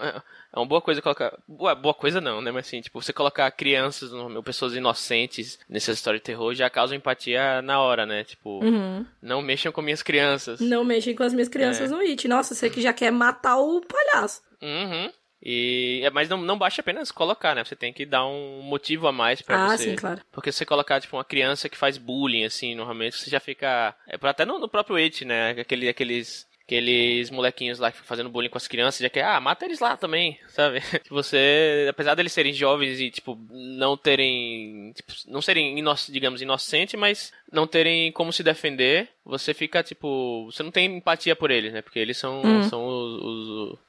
é 0.58 0.60
uma 0.60 0.66
boa 0.66 0.82
coisa 0.82 1.02
colocar. 1.02 1.38
Boa, 1.48 1.76
boa 1.76 1.94
coisa 1.94 2.20
não, 2.22 2.42
né? 2.42 2.52
Mas 2.52 2.68
assim, 2.68 2.82
tipo, 2.82 3.02
você 3.02 3.14
colocar 3.14 3.50
crianças, 3.52 4.12
pessoas 4.44 4.74
inocentes 4.76 5.60
nessa 5.70 5.92
história 5.92 6.20
de 6.20 6.26
terror 6.26 6.54
já 6.54 6.70
causa 6.70 6.96
empatia 6.96 7.62
na 7.62 7.80
hora, 7.80 8.06
né? 8.06 8.24
Tipo, 8.24 8.64
uhum. 8.64 9.06
não 9.22 9.42
mexam 9.42 9.72
com 9.72 9.82
minhas 9.82 10.02
crianças. 10.02 10.60
Não 10.60 10.84
mexem 10.84 11.16
com 11.16 11.24
as 11.24 11.34
minhas 11.34 11.50
crianças 11.50 11.92
é. 11.92 11.94
no 11.94 12.02
It. 12.02 12.28
Nossa, 12.28 12.56
você 12.56 12.70
que 12.70 12.82
já 12.82 12.94
quer 12.94 13.12
matar 13.12 13.58
o 13.58 13.82
palhaço. 13.82 14.42
Uhum. 14.62 15.12
E, 15.42 16.02
é, 16.04 16.10
mas 16.10 16.28
não, 16.28 16.38
não 16.42 16.58
basta 16.58 16.82
apenas 16.82 17.12
colocar, 17.12 17.54
né? 17.54 17.64
Você 17.64 17.76
tem 17.76 17.94
que 17.94 18.06
dar 18.06 18.26
um 18.26 18.62
motivo 18.64 19.08
a 19.08 19.12
mais 19.12 19.42
para 19.42 19.66
ah, 19.66 19.78
você. 19.78 19.92
Sim, 19.92 19.96
claro. 19.96 20.22
Porque 20.32 20.52
se 20.52 20.58
você 20.58 20.66
colocar, 20.66 21.00
tipo, 21.00 21.16
uma 21.16 21.24
criança 21.24 21.70
que 21.70 21.78
faz 21.78 21.98
bullying, 21.98 22.46
assim, 22.46 22.74
normalmente 22.74 23.18
você 23.18 23.30
já 23.30 23.40
fica. 23.40 23.96
É, 24.08 24.18
até 24.22 24.46
no, 24.46 24.58
no 24.58 24.68
próprio 24.68 24.98
It, 24.98 25.24
né? 25.24 25.52
Aquele, 25.52 25.88
aqueles 25.88 26.48
aqueles 26.68 27.32
molequinhos 27.32 27.80
lá 27.80 27.90
que 27.94 28.00
fazendo 28.00 28.30
bullying 28.30 28.50
com 28.50 28.58
as 28.58 28.68
crianças, 28.68 29.00
já 29.00 29.10
que, 29.10 29.22
ah, 29.22 29.40
mata 29.40 29.64
eles 29.64 29.80
lá 29.80 29.96
também, 29.96 30.38
sabe? 30.50 30.82
você, 31.10 31.88
apesar 31.90 32.14
deles 32.14 32.34
serem 32.34 32.52
jovens 32.52 33.00
e, 33.00 33.10
tipo, 33.10 33.40
não 33.50 33.96
terem, 33.96 34.92
tipo, 34.94 35.14
não 35.30 35.42
serem, 35.42 35.80
inoc 35.80 36.12
digamos, 36.12 36.42
inocentes, 36.42 37.00
mas 37.00 37.32
não 37.50 37.66
terem 37.66 38.12
como 38.12 38.34
se 38.34 38.44
defender, 38.44 39.08
você 39.24 39.54
fica, 39.54 39.82
tipo, 39.82 40.46
você 40.52 40.62
não 40.62 40.70
tem 40.70 40.98
empatia 40.98 41.38
por 41.38 41.52
eles, 41.52 41.72
né? 41.72 41.82
Porque 41.82 42.00
eles 42.00 42.18
são, 42.18 42.42
uhum. 42.42 42.64
são 42.64 42.86
os, 42.86 43.24
os, 43.24 43.80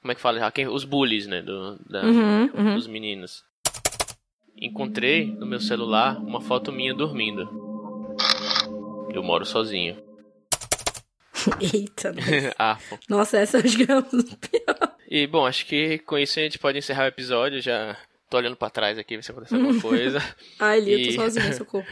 como 0.00 0.12
é 0.12 0.14
que 0.14 0.20
fala? 0.20 0.52
Os 0.70 0.84
bullies, 0.84 1.26
né? 1.26 1.42
Do, 1.42 1.76
da, 1.90 2.02
uhum, 2.04 2.50
uhum. 2.54 2.74
Dos 2.76 2.86
meninos. 2.86 3.42
Encontrei 4.56 5.26
no 5.26 5.44
meu 5.44 5.60
celular 5.60 6.18
uma 6.18 6.40
foto 6.40 6.70
minha 6.70 6.94
dormindo. 6.94 7.48
Eu 9.12 9.24
moro 9.24 9.44
sozinho. 9.44 10.07
Eita. 11.72 12.14
ah, 12.58 12.78
Nossa, 13.08 13.38
essa 13.38 13.58
acho 13.58 13.76
que 13.76 13.82
é 13.82 13.86
pior. 13.86 14.96
E, 15.10 15.26
bom, 15.26 15.46
acho 15.46 15.66
que 15.66 15.98
com 16.00 16.18
isso 16.18 16.38
a 16.38 16.42
gente 16.42 16.58
pode 16.58 16.78
encerrar 16.78 17.04
o 17.04 17.08
episódio. 17.08 17.60
Já 17.60 17.96
tô 18.28 18.36
olhando 18.36 18.56
pra 18.56 18.70
trás 18.70 18.98
aqui, 18.98 19.16
ver 19.16 19.22
se 19.22 19.30
aconteceu 19.30 19.58
alguma 19.58 19.80
coisa. 19.82 20.22
Ai, 20.58 20.80
Li, 20.80 20.94
e... 20.94 21.00
eu 21.00 21.14
tô 21.14 21.22
sozinha, 21.22 21.52
socorro. 21.52 21.86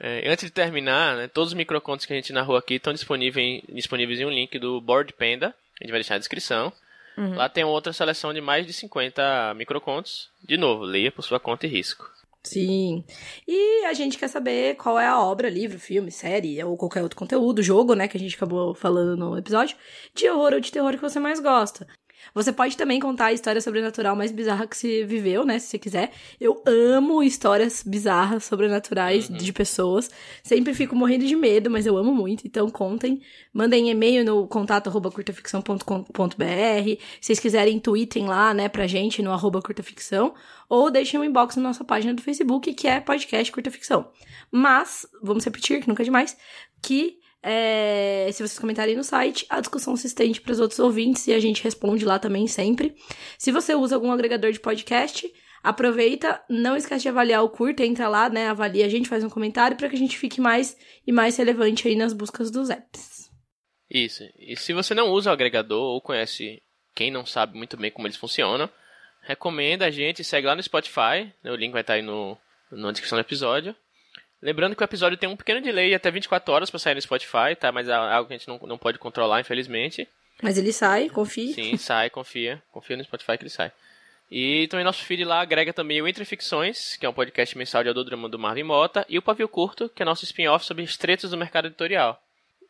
É, 0.00 0.28
antes 0.28 0.44
de 0.44 0.50
terminar, 0.50 1.16
né, 1.16 1.28
todos 1.28 1.50
os 1.50 1.54
microcontos 1.54 2.06
que 2.06 2.12
a 2.12 2.16
gente 2.16 2.32
narrou 2.32 2.56
aqui 2.56 2.74
estão 2.74 2.92
disponíveis, 2.92 3.62
disponíveis 3.68 4.20
em 4.20 4.24
um 4.24 4.30
link 4.30 4.58
do 4.58 4.80
Board 4.80 5.12
Panda. 5.12 5.54
A 5.80 5.84
gente 5.84 5.90
vai 5.90 6.00
deixar 6.00 6.14
na 6.14 6.18
descrição. 6.18 6.72
Uhum. 7.16 7.34
Lá 7.34 7.48
tem 7.48 7.62
outra 7.64 7.92
seleção 7.92 8.32
de 8.32 8.40
mais 8.40 8.66
de 8.66 8.72
50 8.72 9.54
microcontos. 9.54 10.28
De 10.42 10.56
novo, 10.56 10.84
leia 10.84 11.12
por 11.12 11.22
sua 11.22 11.38
conta 11.38 11.66
e 11.66 11.68
risco. 11.68 12.10
Sim. 12.44 13.04
E 13.46 13.84
a 13.86 13.92
gente 13.94 14.18
quer 14.18 14.28
saber 14.28 14.74
qual 14.76 14.98
é 14.98 15.06
a 15.06 15.20
obra, 15.20 15.48
livro, 15.48 15.78
filme, 15.78 16.10
série 16.10 16.62
ou 16.64 16.76
qualquer 16.76 17.02
outro 17.02 17.16
conteúdo, 17.16 17.62
jogo, 17.62 17.94
né, 17.94 18.08
que 18.08 18.16
a 18.16 18.20
gente 18.20 18.34
acabou 18.34 18.74
falando 18.74 19.16
no 19.16 19.38
episódio, 19.38 19.76
de 20.12 20.28
horror 20.28 20.54
ou 20.54 20.60
de 20.60 20.72
terror 20.72 20.92
que 20.92 21.00
você 21.00 21.20
mais 21.20 21.38
gosta. 21.38 21.86
Você 22.34 22.52
pode 22.52 22.76
também 22.76 22.98
contar 23.00 23.26
a 23.26 23.32
história 23.32 23.60
sobrenatural 23.60 24.16
mais 24.16 24.32
bizarra 24.32 24.66
que 24.66 24.76
você 24.76 25.04
viveu, 25.04 25.44
né? 25.44 25.58
Se 25.58 25.66
você 25.68 25.78
quiser. 25.78 26.10
Eu 26.40 26.62
amo 26.66 27.22
histórias 27.22 27.82
bizarras, 27.86 28.44
sobrenaturais 28.44 29.28
Uhum. 29.28 29.36
de 29.36 29.52
pessoas. 29.52 30.10
Sempre 30.42 30.72
fico 30.74 30.94
morrendo 30.96 31.26
de 31.26 31.36
medo, 31.36 31.70
mas 31.70 31.86
eu 31.86 31.96
amo 31.96 32.14
muito. 32.14 32.46
Então 32.46 32.70
contem. 32.70 33.20
Mandem 33.52 33.90
e-mail 33.90 34.24
no 34.24 34.46
contato 34.46 34.88
arroba 34.88 35.10
curtaficção.com.br. 35.10 36.44
Se 36.86 36.98
vocês 37.20 37.38
quiserem, 37.40 37.78
tweetem 37.78 38.26
lá, 38.26 38.52
né, 38.54 38.68
pra 38.68 38.86
gente 38.86 39.22
no 39.22 39.30
arroba 39.32 39.60
curtaficção. 39.62 40.34
Ou 40.68 40.90
deixem 40.90 41.20
um 41.20 41.24
inbox 41.24 41.56
na 41.56 41.62
nossa 41.62 41.84
página 41.84 42.14
do 42.14 42.22
Facebook, 42.22 42.72
que 42.74 42.88
é 42.88 43.00
podcast 43.00 43.52
Curta 43.52 43.70
Ficção. 43.70 44.10
Mas, 44.50 45.06
vamos 45.22 45.44
repetir, 45.44 45.80
que 45.82 45.88
nunca 45.88 46.02
é 46.02 46.04
demais, 46.04 46.36
que 46.80 47.18
é, 47.42 48.28
se 48.32 48.38
vocês 48.38 48.58
comentarem 48.58 48.94
no 48.94 49.02
site, 49.02 49.44
a 49.48 49.60
discussão 49.60 49.96
se 49.96 50.06
estende 50.06 50.40
para 50.40 50.52
os 50.52 50.60
outros 50.60 50.78
ouvintes 50.78 51.26
e 51.26 51.32
a 51.32 51.40
gente 51.40 51.62
responde 51.62 52.04
lá 52.04 52.18
também 52.18 52.46
sempre. 52.46 52.94
Se 53.36 53.50
você 53.50 53.74
usa 53.74 53.96
algum 53.96 54.12
agregador 54.12 54.52
de 54.52 54.60
podcast, 54.60 55.28
aproveita, 55.62 56.40
não 56.48 56.76
esquece 56.76 57.02
de 57.02 57.08
avaliar 57.08 57.42
o 57.42 57.50
curta, 57.50 57.84
entra 57.84 58.08
lá, 58.08 58.28
né, 58.28 58.48
avalia 58.48 58.86
a 58.86 58.88
gente, 58.88 59.08
faz 59.08 59.24
um 59.24 59.30
comentário 59.30 59.76
para 59.76 59.88
que 59.88 59.96
a 59.96 59.98
gente 59.98 60.16
fique 60.16 60.40
mais 60.40 60.76
e 61.04 61.10
mais 61.10 61.36
relevante 61.36 61.88
aí 61.88 61.96
nas 61.96 62.12
buscas 62.12 62.50
dos 62.50 62.70
apps. 62.70 63.28
Isso. 63.90 64.22
E 64.38 64.56
se 64.56 64.72
você 64.72 64.94
não 64.94 65.10
usa 65.10 65.30
o 65.30 65.32
agregador 65.32 65.82
ou 65.82 66.00
conhece 66.00 66.62
quem 66.94 67.10
não 67.10 67.26
sabe 67.26 67.56
muito 67.56 67.76
bem 67.76 67.90
como 67.90 68.06
eles 68.06 68.16
funcionam, 68.16 68.70
recomenda 69.22 69.86
a 69.86 69.90
gente, 69.90 70.22
segue 70.22 70.46
lá 70.46 70.54
no 70.54 70.62
Spotify, 70.62 71.32
né, 71.42 71.50
o 71.50 71.56
link 71.56 71.72
vai 71.72 71.80
estar 71.80 71.94
aí 71.94 72.02
no, 72.02 72.38
na 72.70 72.92
descrição 72.92 73.18
do 73.18 73.22
episódio. 73.22 73.74
Lembrando 74.42 74.74
que 74.74 74.82
o 74.82 74.84
episódio 74.84 75.16
tem 75.16 75.28
um 75.28 75.36
pequeno 75.36 75.60
delay 75.60 75.94
até 75.94 76.10
24 76.10 76.52
horas 76.52 76.68
para 76.68 76.80
sair 76.80 76.94
no 76.94 77.00
Spotify, 77.00 77.54
tá? 77.58 77.70
Mas 77.70 77.88
é 77.88 77.94
algo 77.94 78.26
que 78.26 78.34
a 78.34 78.36
gente 78.36 78.48
não, 78.48 78.58
não 78.66 78.76
pode 78.76 78.98
controlar, 78.98 79.40
infelizmente. 79.40 80.08
Mas 80.42 80.58
ele 80.58 80.72
sai, 80.72 81.08
confie. 81.08 81.52
Sim, 81.52 81.76
sai, 81.76 82.10
confia. 82.10 82.60
Confia 82.72 82.96
no 82.96 83.04
Spotify 83.04 83.38
que 83.38 83.44
ele 83.44 83.50
sai. 83.50 83.70
E 84.28 84.66
também 84.68 84.84
nosso 84.84 85.04
feed 85.04 85.24
lá 85.24 85.40
agrega 85.42 85.72
também 85.72 86.02
o 86.02 86.08
Entre 86.08 86.24
Ficções, 86.24 86.96
que 86.96 87.06
é 87.06 87.08
um 87.08 87.12
podcast 87.12 87.56
mensal 87.56 87.82
de 87.82 87.88
audiodrama 87.88 88.28
do 88.28 88.38
Marvin 88.38 88.62
Mota, 88.62 89.06
e 89.08 89.18
o 89.18 89.22
Pavio 89.22 89.46
Curto, 89.46 89.90
que 89.90 90.02
é 90.02 90.06
nosso 90.06 90.24
spin-off 90.24 90.64
sobre 90.64 90.82
os 90.82 90.96
do 90.96 91.36
mercado 91.36 91.68
editorial. 91.68 92.20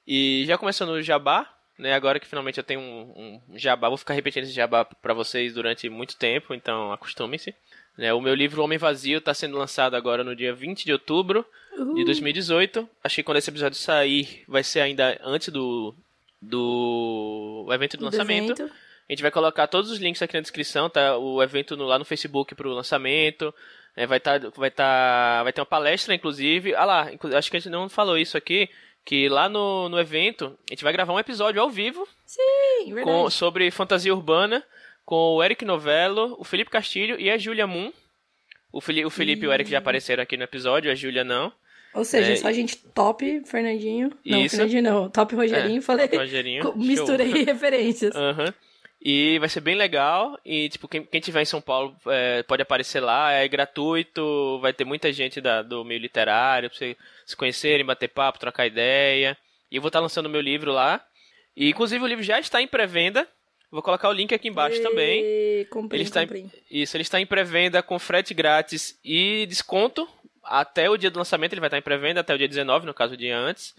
E 0.06 0.44
já 0.44 0.58
começando 0.58 0.90
o 0.90 1.00
jabá, 1.00 1.48
né, 1.78 1.94
agora 1.94 2.18
que 2.18 2.26
finalmente 2.26 2.58
eu 2.58 2.64
tenho 2.64 2.80
um, 2.80 3.40
um 3.48 3.58
jabá, 3.58 3.88
vou 3.88 3.96
ficar 3.96 4.12
repetindo 4.12 4.42
esse 4.42 4.52
jabá 4.52 4.84
para 4.84 5.14
vocês 5.14 5.54
durante 5.54 5.88
muito 5.88 6.16
tempo, 6.16 6.52
então 6.52 6.92
acostumem-se. 6.92 7.54
Né, 7.96 8.12
o 8.14 8.20
meu 8.20 8.34
livro 8.34 8.62
Homem 8.62 8.78
Vazio 8.78 9.18
está 9.18 9.34
sendo 9.34 9.58
lançado 9.58 9.94
agora 9.94 10.24
no 10.24 10.34
dia 10.34 10.54
20 10.54 10.84
de 10.84 10.92
outubro 10.92 11.44
de 11.94 12.04
2018. 12.04 12.88
Acho 13.04 13.16
que 13.16 13.22
quando 13.22 13.36
esse 13.36 13.50
episódio 13.50 13.76
sair, 13.78 14.44
vai 14.48 14.62
ser 14.62 14.80
ainda 14.80 15.20
antes 15.22 15.48
do, 15.48 15.94
do 16.40 17.66
evento 17.72 17.96
do 17.96 18.00
Do 18.00 18.04
lançamento. 18.06 18.52
evento. 18.52 18.72
A 19.08 19.12
gente 19.12 19.22
vai 19.22 19.30
colocar 19.30 19.66
todos 19.66 19.90
os 19.90 19.98
links 19.98 20.22
aqui 20.22 20.34
na 20.34 20.40
descrição, 20.40 20.88
tá? 20.88 21.16
O 21.18 21.42
evento 21.42 21.76
no- 21.76 21.84
lá 21.86 21.98
no 21.98 22.04
Facebook 22.04 22.54
pro 22.54 22.70
lançamento. 22.72 23.54
É, 23.94 24.06
vai, 24.06 24.18
tá, 24.18 24.38
vai, 24.56 24.70
tá, 24.70 25.42
vai 25.42 25.52
ter 25.52 25.60
uma 25.60 25.66
palestra, 25.66 26.14
inclusive. 26.14 26.74
Ah 26.74 26.84
lá, 26.84 27.10
acho 27.36 27.50
que 27.50 27.56
a 27.56 27.60
gente 27.60 27.70
não 27.70 27.88
falou 27.88 28.16
isso 28.16 28.36
aqui. 28.36 28.68
Que 29.04 29.28
lá 29.28 29.48
no, 29.48 29.88
no 29.88 29.98
evento, 29.98 30.56
a 30.70 30.72
gente 30.72 30.84
vai 30.84 30.92
gravar 30.92 31.12
um 31.12 31.18
episódio 31.18 31.60
ao 31.60 31.68
vivo 31.68 32.06
Sim, 32.24 32.94
com, 33.02 33.28
sobre 33.28 33.68
fantasia 33.70 34.14
urbana 34.14 34.62
com 35.04 35.36
o 35.36 35.42
Eric 35.42 35.64
Novello, 35.64 36.36
o 36.38 36.44
Felipe 36.44 36.70
Castilho 36.70 37.18
e 37.20 37.30
a 37.30 37.36
Julia 37.38 37.66
Moon. 37.66 37.92
O, 38.72 38.80
Fili 38.80 39.04
o 39.04 39.10
Felipe 39.10 39.44
e 39.44 39.48
o 39.48 39.52
Eric 39.52 39.70
já 39.70 39.78
apareceram 39.78 40.22
aqui 40.22 40.36
no 40.36 40.44
episódio, 40.44 40.90
a 40.90 40.94
Julia 40.94 41.22
não. 41.24 41.52
Ou 41.92 42.04
seja, 42.06 42.32
É, 42.32 42.36
só 42.36 42.50
gente 42.50 42.76
top, 42.78 43.42
Fernandinho. 43.44 44.10
Não, 44.24 44.40
Isso. 44.40 44.56
Fernandinho 44.56 44.82
não. 44.82 45.10
Top 45.10 45.34
Rogerinho, 45.34 45.78
É, 45.78 45.82
falei. 45.82 46.08
top 46.08 46.16
Rogerinho, 46.22 46.62
co- 46.64 46.72
show. 46.72 46.78
Misturei 46.78 47.30
referências. 47.44 48.14
Aham. 48.16 48.54
E 49.04 49.36
vai 49.40 49.48
ser 49.50 49.60
bem 49.60 49.74
legal. 49.74 50.38
E, 50.46 50.68
tipo, 50.70 50.88
quem, 50.88 51.04
quem 51.04 51.20
tiver 51.20 51.42
em 51.42 51.44
São 51.44 51.60
Paulo 51.60 51.94
é, 52.06 52.42
pode 52.44 52.62
aparecer 52.62 53.00
lá. 53.00 53.32
É 53.32 53.46
gratuito. 53.48 54.58
Vai 54.62 54.72
ter 54.72 54.84
muita 54.86 55.12
gente 55.12 55.38
da- 55.40 55.60
do 55.60 55.84
meio 55.84 56.00
literário 56.00 56.70
pra 56.70 56.78
vocês 56.78 56.96
se 57.26 57.36
conhecerem, 57.36 57.84
bater 57.84 58.08
papo, 58.08 58.38
trocar 58.38 58.64
ideia. 58.66 59.36
E 59.70 59.76
eu 59.76 59.82
vou 59.82 59.88
estar 59.88 60.00
lançando 60.00 60.26
o 60.26 60.30
meu 60.30 60.40
livro 60.40 60.72
lá. 60.72 61.04
E, 61.54 61.68
inclusive, 61.68 62.02
o 62.02 62.06
livro 62.06 62.22
já 62.24 62.38
está 62.40 62.62
em 62.62 62.66
pré-venda. 62.66 63.28
Vou 63.72 63.82
colocar 63.82 64.08
o 64.08 64.12
link 64.12 64.32
aqui 64.34 64.48
embaixo 64.48 64.80
também. 64.82 65.22
E... 65.24 65.66
Comprei, 65.70 65.96
Ele 66.00 66.04
está, 66.08 66.20
comprei. 66.20 66.42
em, 66.42 66.52
isso, 66.82 66.94
ele 66.96 67.02
está 67.02 67.18
em 67.20 67.26
pré-venda 67.26 67.82
com 67.82 67.98
frete 67.98 68.32
grátis 68.34 68.98
e 69.04 69.46
desconto. 69.46 70.06
Até 70.44 70.88
o 70.90 70.96
dia 70.96 71.10
do 71.10 71.18
lançamento 71.18 71.54
ele 71.54 71.60
vai 71.60 71.68
estar 71.68 71.78
em 71.78 71.82
pré-venda, 71.82 72.20
até 72.20 72.34
o 72.34 72.38
dia 72.38 72.46
19, 72.48 72.84
no 72.86 72.92
caso, 72.94 73.14
o 73.14 73.16
dia 73.16 73.36
antes. 73.36 73.74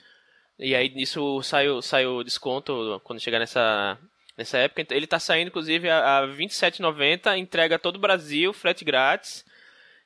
E 0.58 0.76
aí 0.76 0.90
nisso 0.90 1.42
sai, 1.44 1.70
o- 1.70 1.82
sai 1.82 2.06
o 2.08 2.24
desconto 2.24 3.00
quando 3.04 3.20
chegar 3.22 3.38
nessa, 3.40 3.98
nessa 4.38 4.58
época. 4.58 4.82
Então, 4.82 4.98
Ele 4.98 5.06
está 5.06 5.20
saindo, 5.20 5.50
inclusive, 5.50 5.90
a, 5.90 6.20
a 6.20 6.26
R$ 6.26 6.34
27,90, 6.38 7.38
entrega 7.38 7.76
a 7.76 7.80
todo 7.80 7.98
o 7.98 8.00
Brasil, 8.00 8.52
frete 8.52 8.84
grátis. 8.84 9.46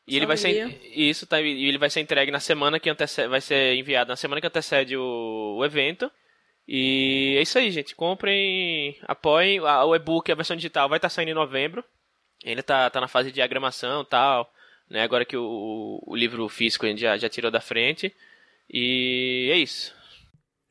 E 0.07 0.15
ele 0.15 0.25
vai 0.25 0.37
ser 0.37 0.79
isso 0.95 1.27
tá, 1.27 1.41
e 1.41 1.65
ele 1.65 1.77
vai 1.77 1.89
ser 1.89 1.99
entregue 1.99 2.31
na 2.31 2.39
semana 2.39 2.79
que 2.79 2.89
antecede, 2.89 3.27
vai 3.27 3.41
ser 3.41 3.75
enviado 3.75 4.09
na 4.09 4.15
semana 4.15 4.39
que 4.39 4.47
antecede 4.47 4.95
o, 4.95 5.57
o 5.59 5.65
evento. 5.65 6.09
E 6.67 7.35
é 7.37 7.41
isso 7.41 7.57
aí, 7.57 7.71
gente. 7.71 7.95
Comprem, 7.95 8.97
apoiem. 9.03 9.59
O 9.61 9.95
e-book, 9.95 10.31
a 10.31 10.35
versão 10.35 10.55
digital, 10.55 10.89
vai 10.89 10.97
estar 10.97 11.09
saindo 11.09 11.29
em 11.29 11.33
novembro. 11.33 11.83
Ainda 12.45 12.61
tá, 12.61 12.89
tá 12.89 12.99
na 12.99 13.07
fase 13.07 13.29
de 13.29 13.35
diagramação 13.35 14.01
e 14.01 14.05
tal. 14.05 14.51
Né? 14.89 15.01
Agora 15.01 15.25
que 15.25 15.37
o, 15.37 16.03
o 16.05 16.15
livro 16.15 16.47
físico 16.49 16.85
a 16.85 16.89
gente 16.89 17.01
já, 17.01 17.17
já 17.17 17.29
tirou 17.29 17.49
da 17.49 17.61
frente. 17.61 18.13
E 18.69 19.49
é 19.51 19.57
isso. 19.57 19.95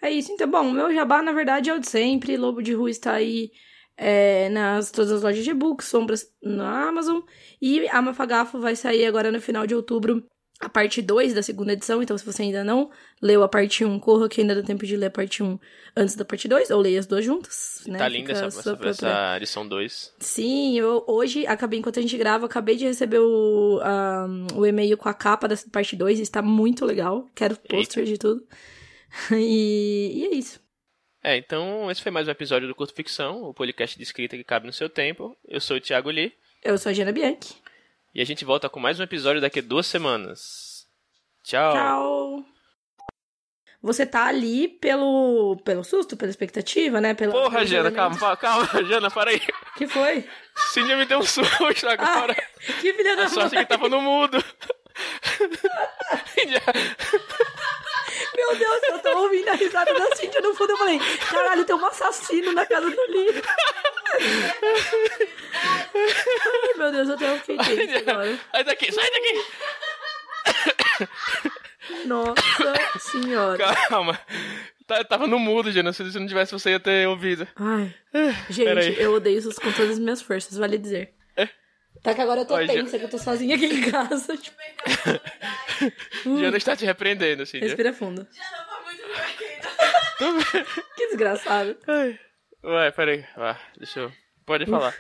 É 0.03 0.11
isso, 0.11 0.31
então, 0.31 0.49
bom, 0.49 0.71
meu 0.71 0.95
jabá, 0.95 1.23
na 1.23 1.33
verdade, 1.33 1.71
é 1.71 1.75
o 1.75 1.81
de 1.81 1.89
sempre. 1.89 2.37
Lobo 2.37 2.63
de 2.63 2.75
Rua 2.75 2.91
está 2.91 3.13
aí 3.13 3.51
é, 3.97 4.49
nas 4.51 4.91
todas 4.91 5.11
as 5.11 5.23
lojas 5.23 5.43
de 5.43 5.51
e-books, 5.51 5.89
Sombras 5.89 6.27
na 6.43 6.89
Amazon. 6.89 7.21
E 7.61 7.89
a 7.89 8.03
Mafagafo 8.03 8.61
vai 8.61 8.77
sair 8.77 9.07
agora 9.07 9.33
no 9.33 9.41
final 9.41 9.67
de 9.67 9.75
outubro, 9.75 10.23
a 10.61 10.69
parte 10.69 11.03
2 11.03 11.35
da 11.35 11.43
segunda 11.43 11.73
edição. 11.75 12.03
Então, 12.03 12.17
se 12.17 12.25
você 12.25 12.43
ainda 12.43 12.65
não 12.65 12.91
leu 13.21 13.43
a 13.43 13.49
parte 13.49 13.85
1, 13.85 13.99
corra 14.01 14.29
que 14.29 14.41
ainda 14.41 14.55
dá 14.55 14.63
tempo 14.63 14.87
de 14.87 14.97
ler 14.97 15.07
a 15.07 15.11
parte 15.11 15.43
1 15.43 15.59
antes 15.97 16.15
da 16.17 16.25
parte 16.25 16.49
2, 16.49 16.71
ou 16.71 16.81
leia 16.81 16.99
as 16.99 17.07
duas 17.07 17.25
juntas. 17.25 17.83
Né? 17.87 17.99
tá 17.99 18.09
linda 18.09 18.33
essa, 18.33 18.47
essa, 18.47 18.63
própria- 18.63 18.91
essa 18.91 19.37
edição 19.37 19.67
2. 19.69 20.15
Sim, 20.19 20.79
eu 20.79 21.05
hoje, 21.07 21.47
acabei, 21.47 21.79
enquanto 21.79 21.99
a 21.99 22.03
gente 22.03 22.17
grava, 22.19 22.47
acabei 22.47 22.77
de 22.77 22.85
receber 22.85 23.19
o, 23.21 23.81
ah, 23.83 24.27
o 24.55 24.67
e-mail 24.67 24.97
com 24.97 25.09
a 25.09 25.15
capa 25.15 25.47
dessa 25.47 25.69
parte 25.71 25.95
2, 25.95 26.21
está 26.21 26.41
muito 26.43 26.85
legal. 26.85 27.27
Quero 27.35 27.57
pôster 27.57 28.05
de 28.05 28.19
tudo. 28.19 28.43
E, 29.33 30.13
e 30.15 30.27
é 30.27 30.35
isso. 30.35 30.61
É, 31.23 31.37
então 31.37 31.91
esse 31.91 32.03
foi 32.03 32.13
mais 32.13 32.29
um 32.29 32.31
episódio 32.31 32.69
do 32.69 32.75
Curto 32.75 32.93
Ficção, 32.95 33.43
o 33.45 33.55
podcast 33.55 33.97
de 33.97 34.03
escrita 34.03 34.37
que 34.37 34.45
cabe 34.45 34.67
no 34.67 34.73
seu 34.73 34.89
tempo. 34.89 35.37
Eu 35.49 35.61
sou 35.61 35.77
o 35.77 35.81
Thiago 35.81 36.11
Lee. 36.11 36.33
Eu 36.63 36.77
sou 36.77 36.91
a 36.91 36.93
Jana 36.93 37.13
Bianchi. 37.13 37.55
E 38.17 38.23
a 38.23 38.25
gente 38.25 38.47
volta 38.47 38.67
com 38.71 38.81
mais 38.81 38.99
um 38.99 39.03
episódio 39.03 39.43
daqui 39.43 39.59
a 39.59 39.63
duas 39.63 39.87
semanas. 39.87 40.87
Tchau. 41.45 41.75
Tchau. 41.75 42.45
Você 43.83 44.07
tá 44.07 44.25
ali 44.25 44.69
pelo, 44.69 45.59
pelo 45.63 45.85
susto, 45.85 46.17
pela 46.17 46.31
expectativa, 46.31 46.99
né? 46.99 47.13
Pela, 47.13 47.31
Porra, 47.31 47.67
Jana, 47.67 47.93
calma, 47.93 48.35
calma, 48.39 48.67
Jana, 48.89 49.11
para 49.11 49.33
aí. 49.33 49.43
que 49.77 49.87
foi? 49.87 50.27
Cíndia 50.73 50.97
me 50.97 51.05
deu 51.05 51.19
um 51.19 51.23
susto 51.23 51.87
agora. 51.87 52.35
Que 52.81 52.95
filha 52.95 53.17
da 53.17 53.25
a 53.25 53.29
sorte 53.29 53.55
é 53.55 53.59
mãe. 53.59 53.67
que 53.67 53.71
tava 53.71 53.87
no 53.87 54.01
mudo. 54.01 54.43
Meu 58.35 58.57
Deus, 58.57 58.83
eu 58.85 58.99
tô 58.99 59.19
ouvindo 59.19 59.49
a 59.51 59.55
risada 59.55 59.93
da 59.93 60.17
Cintia 60.17 60.41
no 60.41 60.55
fundo. 60.55 60.71
Eu 60.71 60.79
falei, 60.79 60.99
caralho, 61.31 61.67
tem 61.67 61.77
um 61.77 61.85
assassino 61.85 62.53
na 62.53 62.65
casa 62.65 62.89
do 62.89 63.03
Lee. 63.11 63.43
Ai, 65.95 66.75
meu 66.79 66.93
Deus, 66.93 67.09
eu 67.09 67.17
tenho 67.17 67.39
fiquei 67.39 67.87
tensa 67.87 68.11
agora. 68.11 68.39
Sai 68.53 68.65
daqui, 68.65 68.93
sai 68.93 69.11
daqui. 69.11 69.45
Nossa 72.07 72.99
senhora. 72.99 73.65
Calma. 73.89 74.19
Tá- 74.87 75.05
Tava 75.05 75.27
no 75.27 75.39
mudo, 75.39 75.71
Jana. 75.73 75.93
Se 75.93 76.11
se 76.11 76.19
não 76.19 76.27
tivesse, 76.27 76.53
você 76.53 76.71
ia 76.71 76.81
ter 76.81 77.07
ouvido. 77.09 77.47
Ai. 77.57 77.95
Peraí. 78.13 78.35
Gente, 78.51 79.01
eu 79.01 79.15
odeio 79.15 79.39
isso 79.39 79.55
com 79.61 79.73
todas 79.73 79.93
as 79.93 79.99
minhas 79.99 80.23
forças, 80.23 80.57
vale 80.57 80.79
dizer. 80.79 81.15
Tá 82.03 82.15
que 82.15 82.21
agora 82.21 82.43
eu 82.43 82.47
tô 82.47 82.55
Oi, 82.55 82.67
tensa, 82.67 82.99
que 82.99 83.05
eu 83.07 83.09
tô 83.09 83.19
sozinha 83.19 83.57
aqui 83.57 83.67
em 83.67 83.91
casa. 83.91 84.37
Tipo, 84.37 84.57
Jana 86.39 86.57
está 86.57 86.77
te 86.77 86.85
repreendendo, 86.85 87.45
Cíndia. 87.47 87.67
respira 87.69 87.93
fundo. 87.93 88.27
Tô 90.19 90.33
vendo. 90.33 90.67
Que 90.95 91.07
desgraçado. 91.09 91.77
Ai. 91.87 92.19
Ué, 92.67 92.91
peraí. 92.91 93.25
Vá, 93.37 93.59
deixa 93.79 94.01
eu... 94.01 94.13
Pode 94.45 94.67
falar. 94.67 94.95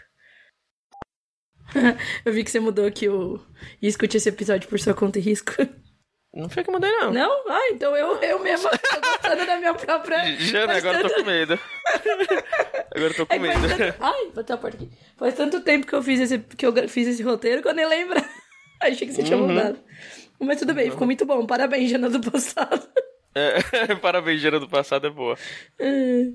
Eu 2.24 2.32
vi 2.32 2.44
que 2.44 2.50
você 2.50 2.60
mudou 2.60 2.86
aqui 2.86 3.08
o. 3.08 3.40
E 3.82 3.86
escute 3.88 4.16
esse 4.16 4.28
episódio 4.28 4.68
por 4.68 4.78
sua 4.78 4.94
conta 4.94 5.18
e 5.18 5.22
risco. 5.22 5.52
Não 6.34 6.48
foi 6.48 6.62
que 6.62 6.70
mudei, 6.70 6.90
não. 6.92 7.12
Não? 7.12 7.50
Ah, 7.50 7.68
então 7.70 7.96
eu, 7.96 8.16
eu 8.22 8.38
mesma 8.40 8.70
tô 8.76 9.00
gostando 9.00 9.46
da 9.46 9.56
minha 9.56 9.74
própria. 9.74 10.36
Jana, 10.36 10.66
Faz 10.74 10.84
agora 10.84 10.98
eu 10.98 11.02
tô 11.02 11.08
tanto- 11.08 11.20
com 11.24 11.26
medo. 11.30 11.58
Agora 12.94 13.10
eu 13.10 13.14
tô 13.14 13.26
com 13.26 13.34
É 13.34 13.38
que 13.38 13.46
faz 13.46 13.60
medo. 13.62 13.76
tanto... 13.78 13.96
Ai, 14.04 14.26
botei 14.34 14.54
a 14.54 14.58
porta 14.58 14.76
aqui. 14.76 14.90
Faz 15.16 15.34
tanto 15.34 15.60
tempo 15.62 15.86
que 15.86 15.94
eu 15.94 16.02
fiz 16.02 16.20
esse, 16.20 16.38
que 16.38 16.66
eu 16.66 16.88
fiz 16.88 17.08
esse 17.08 17.22
roteiro 17.22 17.62
que 17.62 17.68
eu 17.68 17.74
nem 17.74 17.86
lembro. 17.86 18.18
Achei 18.82 19.06
que 19.08 19.12
você 19.14 19.22
tinha 19.22 19.38
Uhum. 19.38 19.48
mudado. 19.48 19.78
Mas 20.38 20.58
tudo 20.58 20.74
bem, 20.74 20.90
ficou 20.90 21.06
muito 21.06 21.24
bom. 21.24 21.46
Parabéns, 21.46 21.90
Jana 21.90 22.10
do 22.10 22.20
passado. 22.30 22.86
É, 23.34 23.94
parabéns, 23.96 24.40
Jana 24.40 24.60
do 24.60 24.68
passado 24.68 25.06
é 25.06 25.10
boa. 25.10 25.36
Ai. 25.80 26.34